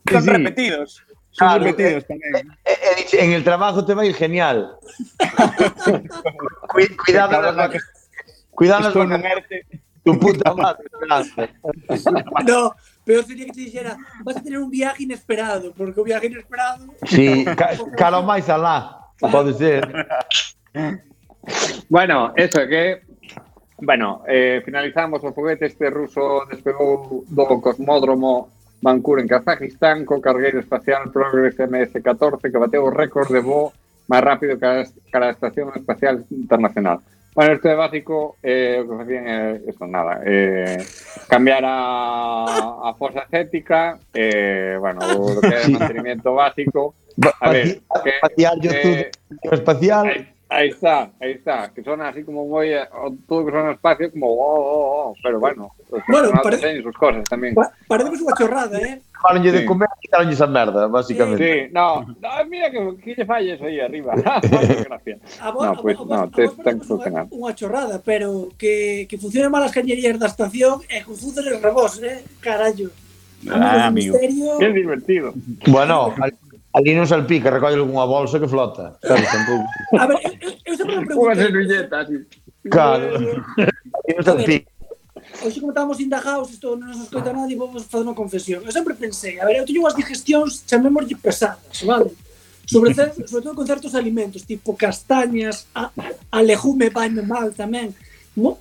Son 0.10 0.24
Sí. 0.24 0.30
repetidos. 0.30 1.04
Son 1.32 1.48
Claro, 1.48 1.64
repetidos 1.64 2.04
tamén. 2.10 2.50
E, 2.66 2.74
e 2.74 2.90
dice, 2.98 3.16
en 3.22 3.32
el 3.38 3.44
trabajo 3.46 3.86
te 3.86 3.94
va 3.94 4.02
a 4.02 4.06
ir 4.10 4.16
genial. 4.18 4.74
Cu- 6.68 6.96
cuidado 7.06 7.38
las 7.42 7.70
que 7.70 7.80
Cuidado 8.52 8.90
las 8.90 8.94
vacaciones, 8.94 9.46
tu 10.04 10.18
puta 10.20 10.54
madre. 10.58 10.84
No, 12.46 12.74
pero 13.06 13.24
sería 13.24 13.46
que 13.46 13.54
te 13.54 13.62
dixera, 13.62 13.96
vas 14.26 14.38
a 14.38 14.42
tener 14.44 14.60
un 14.60 14.70
viaje 14.70 15.04
inesperado, 15.04 15.72
porque 15.74 16.00
o 16.00 16.04
viaje 16.04 16.28
inesperado... 16.28 16.86
Sí, 17.06 17.46
ca, 17.58 17.78
caro 17.96 18.22
máis 18.26 18.50
alá. 18.50 19.00
Pode 19.20 19.54
ser. 19.54 19.86
Bueno, 21.90 22.34
eso 22.36 22.60
que 22.68 23.02
Bueno, 23.82 24.24
eh, 24.28 24.62
finalizamos 24.66 25.24
o 25.24 25.34
foguete 25.34 25.66
este 25.66 25.90
ruso 25.90 26.46
despegou 26.52 27.24
do 27.28 27.46
cosmódromo 27.64 28.52
Vancouver 28.82 29.24
en 29.24 29.28
Kazajistán 29.28 30.06
co 30.06 30.22
cargueiro 30.22 30.60
espacial 30.60 31.12
Progress 31.12 31.60
MS-14 31.60 32.52
que 32.52 32.60
bateu 32.60 32.88
o 32.88 32.94
récord 32.94 33.32
de 33.32 33.40
voo 33.40 33.72
máis 34.10 34.24
rápido 34.26 34.58
que 34.58 34.66
a, 34.66 34.84
que 34.84 35.18
a 35.18 35.30
Estación 35.30 35.70
Espacial 35.76 36.26
Internacional. 36.32 37.00
Bueno, 37.36 37.54
isto 37.54 37.70
é 37.70 37.76
básico, 37.78 38.42
eh, 38.42 38.82
o 38.82 38.90
que 38.90 38.96
facían 39.06 39.24
é 39.30 39.62
eso, 39.70 39.86
nada, 39.86 40.20
eh, 40.26 40.82
cambiar 41.30 41.62
a, 41.64 42.90
a 42.90 42.98
fosa 42.98 43.24
cética, 43.30 44.02
eh, 44.12 44.76
bueno, 44.82 45.00
o 45.06 45.40
que 45.40 45.54
é 45.54 45.70
mantenimiento 45.70 46.34
básico, 46.34 46.98
A 47.42 47.52
ver, 47.52 47.82
que, 48.04 48.10
eh, 48.10 49.12
espacial. 49.52 50.06
Ahí, 50.52 50.70
está, 50.70 51.12
ahí 51.22 51.34
está. 51.38 51.70
Que 51.72 51.84
suena 51.84 52.10
así 52.10 52.24
como 52.24 52.44
muy. 52.44 52.74
eh, 52.74 52.82
todo 53.28 53.46
que 53.46 53.52
suena 53.52 53.72
espacio, 53.72 54.10
como. 54.12 54.28
Oh, 54.34 54.58
oh, 54.58 55.10
oh, 55.10 55.14
pero 55.22 55.40
bueno, 55.40 55.70
los 55.92 56.02
Bueno, 56.08 56.32
parece- 56.42 56.82
sus 56.82 56.96
cosas 56.98 57.24
también. 57.30 57.54
Pa- 57.54 57.70
Parecemos 57.88 58.18
unha 58.26 58.34
chorrada, 58.34 58.82
eh? 58.82 58.98
Fálenlle 59.22 59.52
de 59.54 59.62
Sí. 59.62 59.66
comer 59.70 59.86
e 59.94 59.98
quitaronlle 60.02 60.34
esa 60.34 60.48
merda, 60.50 60.88
basicamente. 60.90 61.44
Sí, 61.46 61.56
no, 61.70 62.02
no, 62.02 62.30
mira 62.50 62.72
que, 62.74 62.82
que 62.98 63.14
le 63.14 63.26
falles 63.30 63.62
ahí 63.62 63.78
arriba. 63.78 64.16
Gracias. 64.90 65.20
A 65.38 65.52
vos, 65.54 65.66
No, 65.66 65.72
a 65.72 65.82
pues 65.82 65.98
vos- 66.02 66.08
no, 66.10 66.16
a 66.16 66.26
vos 66.26 66.32
te- 66.34 66.50
parecemos 66.50 66.64
ten 66.66 66.76
que 66.80 66.82
unha- 66.82 66.88
funcionar. 66.90 67.24
Unha 67.30 67.52
chorrada, 67.54 67.96
pero 68.02 68.50
que, 68.58 69.06
que 69.06 69.22
funcionen 69.22 69.54
mal 69.54 69.62
as 69.62 69.70
cañerías 69.76 70.18
da 70.18 70.26
estación 70.34 70.82
e 70.90 71.06
confunden 71.06 71.46
os 71.46 71.62
rebós, 71.62 72.02
eh? 72.02 72.26
Carallo. 72.42 72.90
Ah, 73.48 73.88
amigo. 73.88 74.18
misterio. 74.18 74.58
Qué 74.58 74.70
divertido. 74.74 75.32
Bueno, 75.70 76.10
ali, 76.20 76.34
Ali 76.70 76.94
non 76.94 77.10
salpica, 77.10 77.50
recolle 77.50 77.82
unha 77.82 78.06
bolsa 78.06 78.38
que 78.38 78.46
flota. 78.46 79.02
Claro, 79.02 79.26
tampouco. 79.26 79.66
A 79.98 80.06
ver, 80.06 80.18
eu, 80.38 80.52
eu 80.70 80.74
sempre 80.78 81.02
me 81.02 81.06
pregunto... 81.10 81.26
Unha 81.26 81.36
servilleta, 81.36 81.96
así. 82.06 82.16
Claro. 82.70 83.06
Eh, 83.58 83.70
Ali 84.06 84.12
non 84.14 84.26
salpica. 84.26 84.70
Hoxe 85.42 85.60
como 85.62 85.72
estábamos 85.74 85.98
indagados, 85.98 86.54
isto 86.54 86.78
non 86.78 86.94
nos 86.94 87.10
escoita 87.10 87.34
nadie, 87.34 87.58
vamos 87.58 87.86
fazer 87.90 88.06
unha 88.06 88.18
confesión. 88.18 88.62
Eu 88.66 88.74
sempre 88.74 88.94
pensei, 88.94 89.42
a 89.42 89.46
ver, 89.50 89.62
eu 89.62 89.66
teño 89.66 89.82
unhas 89.82 89.98
digestións, 89.98 90.66
chamémoslle 90.70 91.18
pesadas, 91.18 91.82
vale? 91.86 92.14
Sobre, 92.70 92.94
sobre 92.94 93.42
todo 93.42 93.58
con 93.58 93.66
certos 93.66 93.98
alimentos, 93.98 94.46
tipo 94.46 94.78
castañas, 94.78 95.66
a, 95.74 95.90
a 96.30 96.40
legume 96.46 96.94
vai 96.94 97.10
mal 97.10 97.50
tamén 97.50 97.98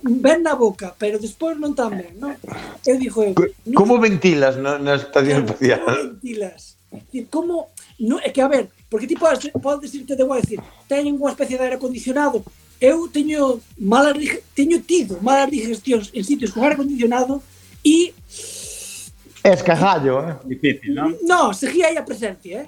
ben 0.01 0.43
na 0.43 0.57
boca, 0.57 0.97
pero 0.97 1.21
despois 1.21 1.55
non 1.55 1.77
tan 1.77 1.93
ben, 1.93 2.17
non? 2.17 2.35
Eu 2.83 2.97
dixo 2.97 3.21
eu... 3.21 3.33
Non, 3.69 3.77
como 3.77 4.01
ventilas 4.01 4.57
na, 4.57 4.81
na 4.81 4.97
estación 4.97 5.45
espacial? 5.45 5.85
Como 5.85 6.19
ventilas? 6.19 6.75
Dicir, 6.89 7.29
como 7.29 7.69
no, 7.99 8.19
é 8.19 8.29
que, 8.29 8.41
a 8.41 8.47
ver, 8.47 8.69
porque 8.89 9.07
ti 9.07 9.15
podes, 9.15 9.51
podes 9.61 9.91
decirte, 9.91 10.15
de 10.15 10.23
guai 10.23 10.41
decir, 10.41 10.59
teñen 10.87 11.19
unha 11.19 11.35
especie 11.35 11.59
de 11.59 11.63
aire 11.67 11.77
acondicionado, 11.77 12.41
eu 12.79 13.11
teño 13.11 13.59
malas, 13.77 14.15
teño 14.55 14.79
tido 14.81 15.19
malas 15.19 15.51
digestións 15.51 16.09
en 16.15 16.23
sitios 16.23 16.55
con 16.55 16.63
aire 16.63 16.79
acondicionado 16.79 17.43
e... 17.83 18.15
Es 19.39 19.63
Escajallo, 19.63 20.19
eh? 20.27 20.35
Difícil, 20.43 20.91
non? 20.91 21.15
No, 21.23 21.55
seguía 21.55 21.87
aí 21.87 21.95
a 21.95 22.03
presencia, 22.03 22.67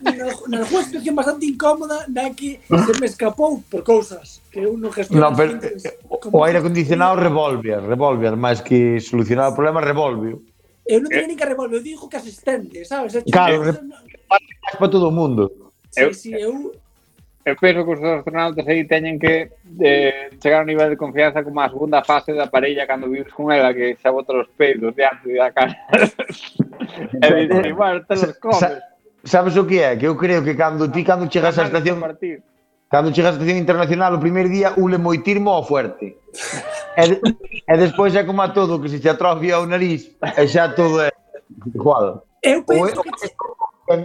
Teño 0.00 0.24
na 0.48 0.64
unha 0.64 0.84
situación 0.84 1.12
bastante 1.12 1.44
incómoda 1.44 2.08
na 2.08 2.32
que 2.32 2.64
se 2.64 2.92
me 2.96 3.04
escapou 3.04 3.60
por 3.68 3.84
cousas 3.84 4.40
que 4.48 4.64
eu 4.64 4.76
non 4.76 4.88
gestiono. 4.88 5.20
No, 5.20 5.36
pero, 5.36 5.60
antes, 5.60 5.84
eh, 5.84 6.00
o 6.08 6.40
aire 6.44 6.64
acondicionado 6.64 7.20
revolve, 7.20 7.76
revolve, 7.76 8.24
máis 8.36 8.64
que 8.64 9.00
solucionar 9.04 9.52
o 9.52 9.56
problema 9.56 9.84
revolve. 9.84 10.40
Eu 10.88 11.04
non 11.04 11.12
teño 11.12 11.28
eh, 11.28 11.30
nin 11.30 11.36
que 11.36 11.44
revolver, 11.44 11.76
eu 11.76 11.84
digo 11.84 12.08
que 12.08 12.16
asistente, 12.16 12.80
sabes? 12.88 13.20
Claro, 13.28 13.60
re, 13.60 13.76
para 14.78 14.90
todo 14.90 15.08
o 15.08 15.12
mundo. 15.12 15.50
Sí, 15.90 16.02
eu, 16.02 16.14
sí, 16.14 16.32
eu... 16.32 16.72
Eu 17.44 17.56
penso 17.56 17.84
que 17.84 17.92
os 17.92 18.04
astronautas 18.04 18.68
aí 18.68 18.84
teñen 18.84 19.18
que 19.18 19.48
eh, 19.80 20.28
chegar 20.44 20.60
a 20.60 20.62
un 20.62 20.68
nivel 20.68 20.92
de 20.92 21.00
confianza 21.00 21.42
como 21.42 21.60
a 21.60 21.72
segunda 21.72 22.04
fase 22.04 22.36
da 22.36 22.52
parella 22.52 22.86
cando 22.86 23.08
vives 23.08 23.32
con 23.32 23.48
ela 23.48 23.72
que 23.72 23.96
xa 23.96 24.12
bota 24.12 24.36
os 24.36 24.48
peitos 24.60 24.92
de 24.92 25.08
antes 25.08 25.32
da 25.32 25.48
cara. 25.48 25.72
e 27.24 27.28
dices, 27.40 27.64
igual, 27.64 28.04
te 28.04 28.14
los 28.20 28.36
comes. 28.36 28.84
Sabes 29.24 29.56
o 29.56 29.64
que 29.64 29.80
é? 29.80 29.96
Que 29.96 30.06
eu 30.06 30.16
creo 30.20 30.44
que 30.44 30.52
cando 30.52 30.92
ti 30.92 31.00
cando 31.00 31.32
chegas 31.32 31.56
á 31.56 31.64
estación 31.64 31.96
Cando 32.92 33.08
chegas 33.08 33.32
á 33.32 33.36
estación 33.40 33.56
internacional, 33.56 34.14
o 34.14 34.20
primeiro 34.20 34.52
día 34.52 34.76
ule 34.76 35.00
moitirmo 35.00 35.48
ao 35.48 35.64
fuerte. 35.64 36.20
e, 36.96 37.04
de, 37.08 37.16
e 37.24 37.74
despois 37.80 38.12
é 38.14 38.22
como 38.22 38.44
a 38.44 38.52
todo, 38.52 38.80
que 38.80 38.92
se 38.92 39.00
te 39.00 39.08
atrofia 39.08 39.58
o 39.58 39.66
nariz, 39.66 40.12
e 40.20 40.44
xa 40.44 40.76
todo 40.76 41.00
é 41.00 41.10
igual. 41.72 42.20
Eu 42.44 42.60
penso 42.68 43.00
o, 43.00 43.02
que 43.02 43.10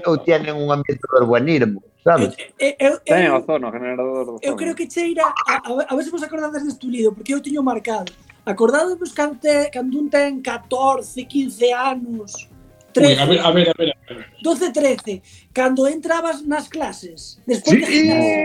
ou 0.05 0.17
tienen 0.17 0.55
un 0.55 0.71
ambiente 0.71 1.05
eh, 1.05 1.07
eh, 1.07 1.15
eh, 1.15 1.19
de 1.19 1.23
urbanismo, 1.23 1.83
sabes? 2.03 2.35
Eu, 2.57 2.73
eu, 2.79 2.99
Ten 2.99 3.31
a 3.31 3.41
zona, 3.41 3.71
generador 3.71 4.25
do 4.25 4.25
zono. 4.25 4.39
Eu 4.41 4.55
creo 4.55 4.75
que 4.75 4.89
cheira, 4.89 5.25
a, 5.25 5.55
a, 5.61 5.85
a 5.89 5.95
ver 5.95 6.03
se 6.03 6.11
vos 6.11 6.23
acordades 6.23 6.63
deste 6.63 6.87
lido, 6.87 7.13
porque 7.13 7.33
eu 7.33 7.41
teño 7.41 7.61
marcado. 7.63 8.11
Acordadevos 8.45 9.11
cando, 9.11 9.39
te, 9.39 9.69
cando 9.69 9.97
un 9.99 10.09
ten 10.09 10.41
14, 10.41 11.25
15 11.25 11.73
anos, 11.73 12.49
13, 12.93 13.13
Uy, 13.13 13.19
a, 13.19 13.25
ver, 13.25 13.39
a 13.39 13.51
ver, 13.51 13.69
a 13.69 13.73
ver, 13.77 13.97
a 14.09 14.13
ver. 14.13 14.25
12, 14.41 14.71
13, 14.71 15.21
cando 15.53 15.87
entrabas 15.87 16.45
nas 16.45 16.67
clases, 16.67 17.41
despois 17.45 17.77
sí. 17.77 17.81
de 17.81 17.91
gimnasio, 17.91 18.37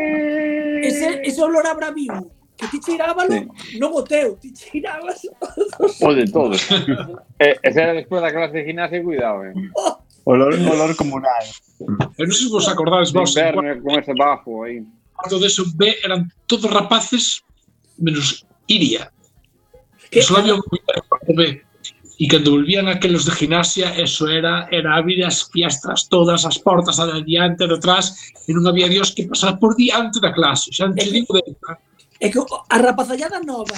ese, 0.83 1.21
ese 1.23 1.41
olor 1.43 1.67
a 1.67 1.75
bravío, 1.75 2.31
que 2.57 2.67
ti 2.69 2.81
cheirábalo, 2.81 3.33
sí. 3.33 3.79
non 3.79 3.93
o 3.93 4.03
teu, 4.03 4.37
ti 4.37 4.53
cheirabas... 4.53 5.25
O 6.01 6.13
de 6.13 6.25
todo. 6.29 6.57
e, 7.39 7.61
ese 7.63 7.81
era 7.81 7.93
despois 7.93 8.21
da 8.21 8.33
clase 8.33 8.57
de 8.57 8.65
gimnasio, 8.65 9.05
cuidado, 9.05 9.45
eh. 9.45 9.55
Oh. 9.77 10.10
Olor, 10.25 10.53
olor 10.55 10.93
comunal. 10.97 11.45
Eu 12.19 12.25
non 12.29 12.35
sei 12.37 12.47
se 12.47 12.53
vos 12.53 12.69
acordades 12.69 13.11
De 13.13 13.19
vos, 13.19 13.33
inverno, 13.33 13.63
con 13.83 13.97
ese 13.99 14.13
bafo 14.15 14.65
aí. 14.65 14.85
cuando 15.17 15.39
de 15.41 15.47
eso 15.49 15.65
B 15.77 15.97
eran 16.05 16.29
todos 16.47 16.71
rapaces 16.71 17.45
menos 17.99 18.45
Iria. 18.69 19.13
Que- 20.11 20.23
solo 20.23 20.41
había 20.41 20.55
un 20.55 20.63
cuarto 20.63 21.33
B. 21.35 21.63
Y 22.21 22.29
cuando 22.29 22.53
volvían 22.53 22.89
aquellos 22.89 23.25
de 23.25 23.33
gimnasia, 23.33 23.97
eso 23.97 24.29
era, 24.29 24.69
era 24.71 24.97
abrir 24.97 25.25
as 25.25 25.49
fiestas 25.49 26.05
todas, 26.09 26.45
as 26.45 26.59
portas 26.61 27.01
adiante, 27.01 27.65
detrás, 27.65 28.13
e 28.45 28.53
non 28.53 28.69
había 28.69 28.93
Dios 28.93 29.17
que 29.17 29.25
pasar 29.25 29.57
por 29.57 29.73
diante 29.73 30.21
da 30.21 30.29
clase. 30.37 30.69
Xa 30.69 30.93
te 30.93 31.09
digo 31.09 31.33
de... 31.33 31.57
É 32.21 32.29
que 32.29 32.39
a 32.39 32.77
rapazallada 32.77 33.41
nova 33.41 33.73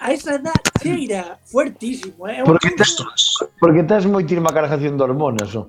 a 0.00 0.12
esa 0.12 0.34
edad 0.34 0.56
cheira 0.80 1.38
fuertísimo, 1.44 2.26
eh? 2.26 2.42
Porque 2.44 2.70
tes, 2.72 2.96
porque 3.60 3.82
tes 3.84 4.06
moitísima 4.06 4.52
cargación 4.52 4.96
de 4.96 5.02
hormonas, 5.04 5.54
o? 5.54 5.68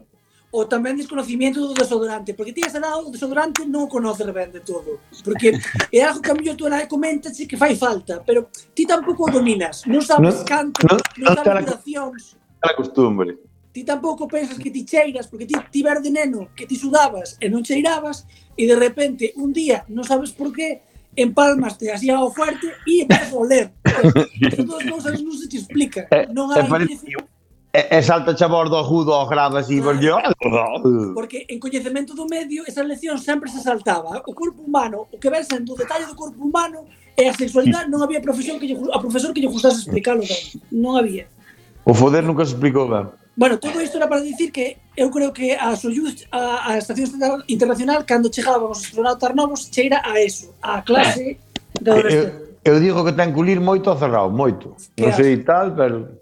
O 0.55 0.63
tamén 0.63 0.95
desconocimiento 0.95 1.59
do 1.59 1.75
desodorante, 1.75 2.31
porque 2.31 2.55
ti 2.55 2.63
esa 2.63 2.79
edad 2.79 3.03
o 3.03 3.11
desodorante 3.11 3.67
non 3.67 3.85
o 3.85 3.91
conoces 3.91 4.31
ben 4.31 4.47
de 4.55 4.63
todo, 4.63 5.03
porque 5.27 5.59
é 5.91 5.99
algo 6.07 6.23
que 6.23 6.31
a 6.31 6.35
mellor 6.39 6.55
tú 6.55 6.71
na 6.71 6.87
comentas 6.87 7.35
que 7.35 7.59
fai 7.59 7.75
falta, 7.75 8.23
pero 8.23 8.47
ti 8.71 8.87
tampouco 8.87 9.27
o 9.27 9.33
dominas, 9.35 9.83
non 9.83 9.99
sabes 9.99 10.39
no, 10.39 10.47
canto, 10.47 10.79
no, 10.87 10.95
non, 10.95 11.03
non 11.19 11.35
sabes 11.35 11.67
duracións. 11.67 12.21
A 12.63 12.71
costumbre. 12.71 13.35
Ti 13.75 13.83
tampouco 13.83 14.31
pensas 14.31 14.55
que 14.55 14.71
ti 14.71 14.87
cheiras, 14.87 15.27
porque 15.27 15.43
ti, 15.43 15.59
ti 15.67 15.83
ver 15.83 15.99
de 15.99 16.07
neno 16.07 16.47
que 16.55 16.63
ti 16.63 16.79
sudabas 16.79 17.35
e 17.43 17.51
non 17.51 17.59
cheirabas, 17.59 18.23
e 18.55 18.63
de 18.63 18.79
repente 18.79 19.35
un 19.35 19.51
día, 19.51 19.83
non 19.91 20.07
sabes 20.07 20.31
por 20.31 20.55
qué, 20.55 20.94
empalmaste 21.15 21.91
así 21.91 22.09
ao 22.09 22.31
fuerte 22.31 22.67
e 22.87 23.01
empezas 23.03 23.33
a 23.33 23.37
oler. 23.37 23.71
Estas 24.41 24.65
dúas 24.65 24.83
cousas 24.83 25.21
non 25.21 25.35
se 25.35 25.47
te 25.47 25.57
explica. 25.57 26.07
Eh, 26.11 26.27
non 26.31 26.51
eh, 26.51 26.61
hai... 26.61 26.87
E, 27.75 27.99
e 27.99 28.01
salta 28.01 28.31
eh, 28.31 28.37
xa 28.39 28.47
bordo 28.47 28.79
judo 28.83 29.11
ao 29.11 29.27
grado 29.27 29.57
así, 29.57 29.81
claro. 29.81 30.33
porque... 30.39 31.11
Porque 31.15 31.39
en 31.49 31.59
coñecemento 31.59 32.15
do 32.15 32.23
medio 32.23 32.63
esa 32.63 32.83
lección 32.83 33.19
sempre 33.19 33.51
se 33.51 33.59
saltaba. 33.59 34.23
O 34.23 34.31
corpo 34.31 34.63
humano, 34.63 35.07
o 35.11 35.19
que 35.19 35.29
ven 35.29 35.43
sendo 35.43 35.73
o 35.73 35.75
detalle 35.75 36.07
do 36.07 36.15
corpo 36.15 36.39
humano 36.39 36.87
e 37.19 37.27
a 37.27 37.33
sexualidade 37.35 37.91
non 37.91 37.99
había 37.99 38.23
profesión 38.23 38.59
que 38.59 38.67
lle, 38.67 38.79
a 38.91 38.99
profesor 38.99 39.35
que 39.35 39.43
lle 39.43 39.51
gustase 39.51 39.83
explicalo 39.83 40.23
ben. 40.23 40.39
Non 40.71 40.95
había. 40.95 41.27
O 41.83 41.91
foder 41.91 42.23
nunca 42.23 42.47
se 42.47 42.55
explicou 42.55 42.87
ben. 42.87 43.11
Bueno, 43.35 43.59
todo 43.59 43.81
isto 43.81 43.97
era 43.97 44.07
para 44.07 44.21
dicir 44.21 44.51
que 44.51 44.77
eu 44.95 45.11
creo 45.11 45.33
que 45.33 45.55
a 45.55 45.75
Soyuz, 45.75 46.25
a, 46.31 46.71
a 46.71 46.77
Estación 46.77 47.11
Internacional, 47.47 48.05
cando 48.05 48.29
chegaban 48.29 48.71
os 48.71 48.79
astronautas 48.79 49.35
novos, 49.35 49.67
cheira 49.69 50.01
a 50.03 50.19
eso, 50.21 50.55
a 50.61 50.81
clase 50.83 51.35
eh, 51.35 51.39
eh, 51.75 51.83
de 51.83 51.91
eu, 52.15 52.75
eu 52.75 52.79
digo 52.79 53.03
que 53.03 53.11
ten 53.11 53.35
que 53.35 53.39
ulir 53.39 53.59
moito 53.59 53.91
a 53.91 53.99
cerrado, 53.99 54.31
moito. 54.31 54.79
Non 54.95 55.11
sei 55.11 55.43
tal, 55.43 55.75
pero... 55.75 56.15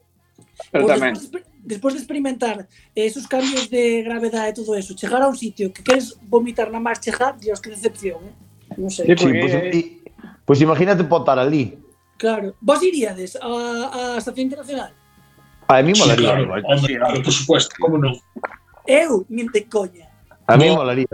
Pero 0.74 0.90
tamén. 0.90 1.14
Despois, 1.14 1.46
despois 1.62 1.94
de 1.94 2.02
experimentar 2.02 2.66
esos 2.98 3.30
cambios 3.30 3.70
de 3.70 4.02
gravedade 4.02 4.50
e 4.50 4.58
todo 4.58 4.74
eso, 4.74 4.98
chegar 4.98 5.22
a 5.22 5.30
un 5.30 5.38
sitio 5.38 5.70
que 5.70 5.86
queres 5.86 6.18
vomitar 6.26 6.74
na 6.74 6.82
mar 6.82 6.98
chegar, 6.98 7.38
dios, 7.38 7.62
que 7.62 7.70
decepción, 7.70 8.26
eh? 8.26 8.34
Non 8.82 8.90
sei. 8.90 9.06
Sí, 9.06 9.14
porque... 9.14 9.38
pois, 9.38 9.54
pues, 9.54 9.70
pois 9.70 10.58
pues, 10.58 10.60
imagínate 10.66 11.06
potar 11.06 11.38
ali. 11.38 11.78
Claro. 12.18 12.58
Vos 12.58 12.82
iríades 12.82 13.38
a, 13.38 14.18
a 14.18 14.18
Estación 14.18 14.50
Internacional? 14.50 15.03
A 15.68 15.82
mí 15.82 15.94
molaría. 15.98 16.38
Sí, 16.38 16.46
claro, 16.46 16.68
hombre, 16.68 16.98
claro, 16.98 17.24
por 17.24 17.34
supuesto, 17.34 17.76
como 17.80 17.98
non. 17.98 18.14
Eu, 18.88 19.24
nin 19.30 19.48
de 19.52 19.64
coña. 19.70 20.08
A 20.48 20.58
mí 20.58 20.68
no. 20.68 20.84
molaría. 20.84 21.08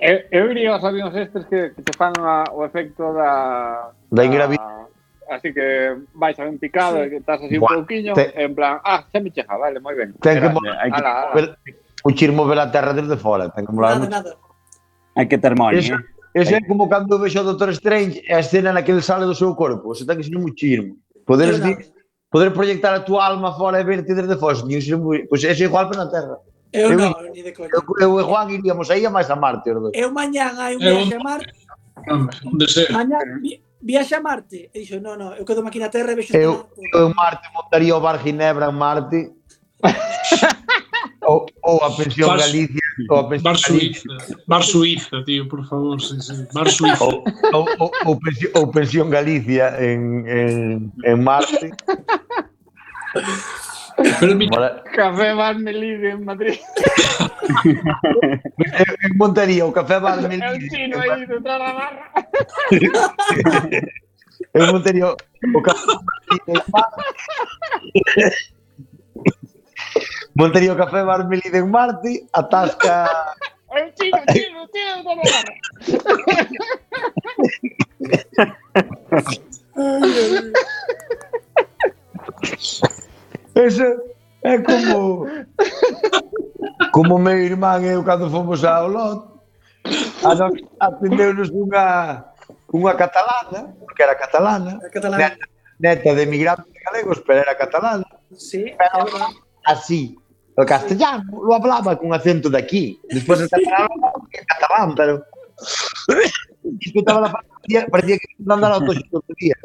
Eu, 0.00 0.16
eu 0.30 0.44
iría 0.52 0.76
aos 0.76 0.84
avións 0.84 1.14
estes 1.16 1.44
que, 1.46 1.72
que 1.72 1.82
te 1.82 1.92
fan 1.96 2.12
a, 2.20 2.44
o 2.52 2.64
efecto 2.64 3.12
da... 3.12 3.92
Da 4.12 4.24
ingravidez. 4.24 4.60
Así 5.30 5.54
que 5.54 5.96
vais 6.14 6.38
a 6.38 6.44
un 6.44 6.58
picado, 6.58 7.04
sí. 7.04 7.10
que 7.10 7.16
estás 7.22 7.40
así 7.40 7.56
Buah, 7.56 7.78
un 7.78 7.86
pouquiño, 7.86 8.14
te... 8.14 8.34
en 8.34 8.54
plan, 8.54 8.80
ah, 8.82 9.06
xa 9.06 9.20
me 9.22 9.30
chega, 9.30 9.56
vale, 9.56 9.78
moi 9.78 9.94
ben. 9.94 10.10
Ten 10.18 10.42
que 10.42 10.50
mover, 10.50 10.74
hai 10.74 10.90
que 10.90 10.98
ala, 10.98 11.30
ala. 11.30 12.32
Mover 12.34 12.58
a 12.58 12.66
terra 12.66 12.92
desde 12.92 13.14
fora, 13.14 13.46
ten 13.54 13.62
que 13.62 13.72
molar. 13.72 14.02
Nada, 14.02 14.10
nada. 14.10 14.32
Hai 15.14 15.30
que 15.30 15.38
ter 15.38 15.54
moño. 15.54 15.78
Ese, 15.78 15.94
eh. 15.94 16.02
ese 16.34 16.58
é 16.58 16.60
como 16.66 16.90
cando 16.90 17.14
vexo 17.22 17.40
o 17.40 17.46
Doctor 17.46 17.70
Strange 17.70 18.26
a 18.26 18.42
escena 18.42 18.74
na 18.74 18.82
que 18.82 18.90
ele 18.90 19.06
sale 19.06 19.22
do 19.22 19.38
seu 19.38 19.54
corpo, 19.54 19.94
se 19.94 20.02
ten 20.02 20.18
que 20.18 20.26
ser 20.26 20.34
chirmo. 20.58 20.98
Poderes 21.22 21.62
dir 21.62 21.78
poder 22.30 22.52
proyectar 22.52 22.94
a 22.94 23.00
tua 23.00 23.26
alma 23.26 23.52
fora 23.52 23.80
e 23.80 23.84
verte 23.84 24.14
desde 24.14 24.36
Fox 24.36 24.62
moi, 24.62 25.26
pois 25.28 25.42
é 25.44 25.52
igual 25.52 25.88
para 25.88 26.04
na 26.04 26.10
Terra. 26.10 26.38
Eu, 26.72 26.92
eu 26.92 26.98
non, 26.98 27.12
ni 27.34 27.42
de 27.42 27.52
coña. 27.52 27.70
Eu, 27.74 27.82
eu 27.98 28.20
e 28.20 28.22
Juan 28.22 28.48
iríamos 28.50 28.88
aí 28.90 29.04
a 29.04 29.10
máis 29.10 29.28
a 29.28 29.34
Marte. 29.34 29.70
Os 29.74 29.90
Eu 29.92 30.14
mañán 30.14 30.54
hai 30.54 30.78
un 30.78 30.80
viaxe 30.80 31.14
a 31.14 31.18
Marte. 31.18 31.52
Onde 32.46 32.66
deseo. 32.66 32.94
Mañán 32.94 33.42
vi, 33.42 33.58
viaxe 33.82 34.14
a 34.14 34.22
Marte. 34.22 34.70
E 34.70 34.76
dixo, 34.78 35.02
non, 35.02 35.18
non, 35.18 35.34
eu 35.34 35.42
quedo 35.42 35.66
aquí 35.66 35.82
na 35.82 35.90
Terra 35.90 36.14
e 36.14 36.14
vexo... 36.14 36.30
Eu, 36.30 36.70
eu 36.94 37.10
en 37.10 37.14
Marte 37.18 37.50
montaría 37.50 37.98
o 37.98 38.00
bar 38.00 38.22
Ginebra 38.22 38.70
en 38.70 38.78
Marte. 38.78 39.34
ou, 41.30 41.46
ou 41.62 41.84
a 41.84 41.90
pensión 41.94 42.28
Bar, 42.28 42.38
Galicia 42.38 42.80
ou 43.08 43.16
a 43.18 43.28
pensión 43.28 43.44
Bar 43.44 43.58
Suiza, 43.58 44.08
Bar 44.46 44.64
Suiza, 44.64 45.22
tío, 45.24 45.48
por 45.48 45.62
favor, 45.66 46.02
sí, 46.02 46.20
sí. 46.20 46.46
Bar 46.52 46.68
Suiza. 46.68 47.04
Ou, 47.04 47.22
ou, 47.54 47.64
ou, 47.78 47.90
ou, 48.06 48.14
pensión, 48.18 48.50
ou 48.58 48.66
pensión 48.70 49.10
Galicia 49.10 49.78
en, 49.78 50.26
en, 50.26 50.92
en 51.04 51.16
Marte. 51.22 51.70
Pero 54.18 54.34
mi... 54.34 54.48
Mola... 54.48 54.82
Café 54.94 55.34
Bar 55.34 55.56
Melide 55.58 56.10
en 56.10 56.24
Madrid. 56.24 56.58
en 59.04 59.16
Montaría, 59.16 59.64
o 59.66 59.72
Café 59.72 59.98
Bar 59.98 60.22
Melide. 60.22 60.46
El 60.46 60.68
chino 60.68 60.98
aí 60.98 61.26
detrás 61.26 61.58
da 61.62 61.72
barra. 61.72 62.12
en 64.54 64.66
Montaría, 64.72 65.06
o 65.06 65.62
Café 65.62 65.86
Bar 65.86 66.00
Melide 66.18 66.58
en 66.58 66.62
Marte. 66.72 67.02
Montería 70.34 70.76
Café 70.76 71.02
Bar 71.02 71.26
Melide 71.28 71.58
en 71.58 71.70
Marte, 71.70 72.26
atasca... 72.32 73.06
Eu 73.70 73.86
chino, 73.94 74.18
chino, 74.32 74.66
tiro 74.74 75.04
da 75.04 75.14
barra. 75.14 75.54
Eso 83.54 83.84
é 84.42 84.58
como... 84.58 85.28
Como 86.92 87.18
meu 87.18 87.38
irmán 87.38 87.84
e 87.84 87.94
eu 87.94 88.02
cando 88.02 88.28
fomos 88.28 88.64
ao 88.64 88.88
lot, 88.88 89.22
atendeu-nos 90.80 91.50
unha 91.50 92.24
unha 92.74 92.94
catalana, 92.94 93.74
porque 93.78 94.02
era 94.02 94.14
catalana, 94.14 94.80
catalana. 94.90 95.18
Neta, 95.18 95.46
neta 95.78 96.14
de 96.14 96.22
emigrantes 96.22 96.72
galegos, 96.84 97.22
pero 97.26 97.40
era 97.40 97.54
catalana. 97.54 98.06
Sí, 98.34 98.74
pero, 98.78 99.06
así. 99.70 100.16
O 100.56 100.64
castellano 100.64 101.40
lo 101.46 101.54
hablaba 101.54 101.96
con 101.96 102.12
acento 102.12 102.50
de 102.50 102.58
aquí. 102.58 103.00
Despois 103.08 103.40
catalán 103.50 103.88
en 104.32 104.44
catalán, 104.44 104.94
pero... 104.94 105.24
Escutaba 106.80 107.20
la 107.20 107.32
parecía, 107.32 107.86
parecía 107.86 108.16
que 108.18 108.28
andaba 108.40 108.74
a 108.74 108.78
autoxilosofía. 108.80 109.56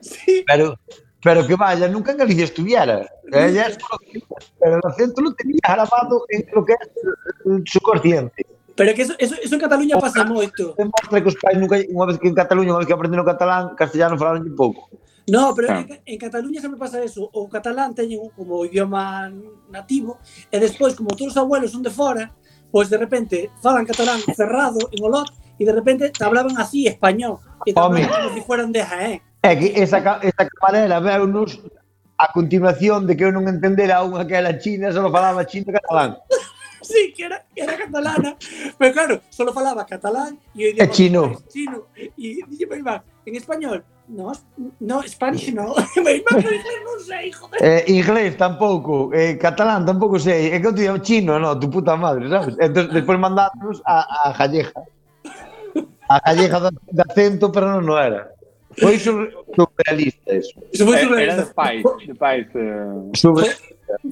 Sí. 0.00 0.44
Pero, 0.46 0.78
pero 1.22 1.46
que 1.46 1.54
vaya, 1.54 1.88
nunca 1.88 2.12
en 2.12 2.18
Galicia 2.18 2.44
estuviera. 2.44 3.02
Eh, 3.32 3.46
Ella 3.48 3.68
es 3.68 3.78
pero 4.60 4.76
el 4.76 4.82
acento 4.84 5.20
lo 5.22 5.32
tenía 5.34 5.60
grabado 5.62 6.24
en 6.28 6.46
lo 6.52 6.64
que 6.64 6.72
es 6.72 6.88
el 7.46 7.62
subconsciente. 7.66 8.46
Pero 8.74 8.94
que 8.94 9.02
eso, 9.02 9.14
eso, 9.18 9.34
eso 9.42 9.54
en 9.54 9.60
Cataluña 9.60 9.98
pasa 9.98 10.24
moito. 10.24 10.74
Demostra 10.76 11.20
que 11.20 11.28
os 11.28 11.36
pais 11.36 11.58
nunca, 11.60 11.76
unha 11.92 12.08
vez 12.08 12.16
que 12.16 12.28
en 12.28 12.36
Cataluña, 12.36 12.72
unha 12.72 12.80
vez 12.80 12.88
que 12.88 12.96
aprendendo 12.96 13.24
catalán, 13.24 13.76
castellano 13.76 14.16
falaron 14.16 14.48
un 14.48 14.56
pouco. 14.56 14.88
No, 15.28 15.54
pero 15.54 15.68
en, 15.78 16.00
en 16.04 16.18
Cataluña 16.18 16.60
sempre 16.60 16.78
pasa 16.78 17.02
eso. 17.02 17.30
O 17.32 17.48
catalán 17.48 17.94
teñen 17.94 18.18
como 18.34 18.64
idioma 18.64 19.30
nativo 19.70 20.18
e 20.50 20.58
despois, 20.58 20.94
como 20.98 21.14
todos 21.14 21.32
os 21.32 21.38
abuelos 21.38 21.70
son 21.70 21.82
de 21.82 21.94
fora, 21.94 22.34
pois 22.70 22.90
de 22.90 22.98
repente 22.98 23.50
falan 23.62 23.86
catalán 23.86 24.18
cerrado 24.34 24.80
en 24.90 24.98
Olot 25.04 25.30
e 25.58 25.62
de 25.62 25.72
repente 25.72 26.10
te 26.10 26.24
hablaban 26.24 26.58
así 26.58 26.86
español. 26.90 27.38
E 27.62 27.70
te 27.70 27.78
Home. 27.78 28.02
hablaban 28.02 28.26
como 28.26 28.34
si 28.34 28.40
fueran 28.42 28.72
de 28.74 28.82
Jaén. 28.82 29.22
É 29.42 29.54
que 29.54 29.70
esa, 29.78 29.98
esa 30.22 30.42
camarera 30.46 30.98
veunos 30.98 31.62
a 32.18 32.30
continuación 32.30 33.06
de 33.06 33.14
que 33.14 33.24
eu 33.26 33.30
non 33.34 33.46
entendera 33.46 34.02
unha 34.02 34.26
que 34.26 34.34
era 34.34 34.58
china, 34.58 34.90
só 34.90 35.06
falaba 35.06 35.46
chino 35.46 35.70
e 35.70 35.78
catalán. 35.78 36.18
Sí, 36.82 37.14
que 37.14 37.30
era, 37.30 37.46
que 37.54 37.62
era 37.62 37.78
catalana. 37.78 38.36
Pero 38.76 38.92
claro, 38.92 39.20
solo 39.30 39.54
falaba 39.54 39.86
catalán 39.86 40.34
e 40.50 40.66
o 40.66 40.68
idioma 40.74 40.90
chino. 40.90 41.22
chino. 41.46 41.86
E 41.94 42.10
dije, 42.18 42.66
meu 42.66 42.82
irmán, 42.82 43.06
en 43.22 43.38
español, 43.38 43.86
no, 44.12 44.32
no, 44.80 44.96
Spanish 45.08 45.48
no. 45.56 45.72
non 45.72 46.98
sei, 47.00 47.32
joder. 47.32 47.58
Eh, 47.64 47.84
inglés 47.88 48.36
tampouco, 48.36 49.08
eh, 49.16 49.36
catalán 49.40 49.84
tampouco 49.88 50.18
sei, 50.20 50.52
é 50.52 50.60
que 50.60 50.66
eu 50.68 50.74
te 50.76 50.84
digo 50.84 51.00
chino, 51.00 51.38
no, 51.40 51.56
tu 51.58 51.68
puta 51.72 51.96
madre, 51.96 52.28
sabes? 52.28 52.54
Entón, 52.60 52.92
despois 52.92 53.18
mandámonos 53.18 53.80
a, 53.88 54.28
a 54.28 54.32
Calleja. 54.36 54.84
A 56.08 56.20
Calleja 56.20 56.60
de, 56.60 56.70
de 56.92 57.02
acento, 57.02 57.48
pero 57.50 57.72
non, 57.72 57.80
non 57.88 57.96
era. 57.96 58.28
Foi 58.76 58.96
sur, 59.00 59.28
surrealista 59.56 60.28
eso. 60.32 60.56
Eso 60.72 60.84
foi 60.84 60.96
Eh, 60.96 61.04
Era 61.24 61.36
de 61.40 61.48
surrealista. 61.48 61.54
pais, 61.56 61.82
de 62.06 62.14
pais. 62.14 62.46
Eh... 62.52 63.16
Sobre, 63.16 63.48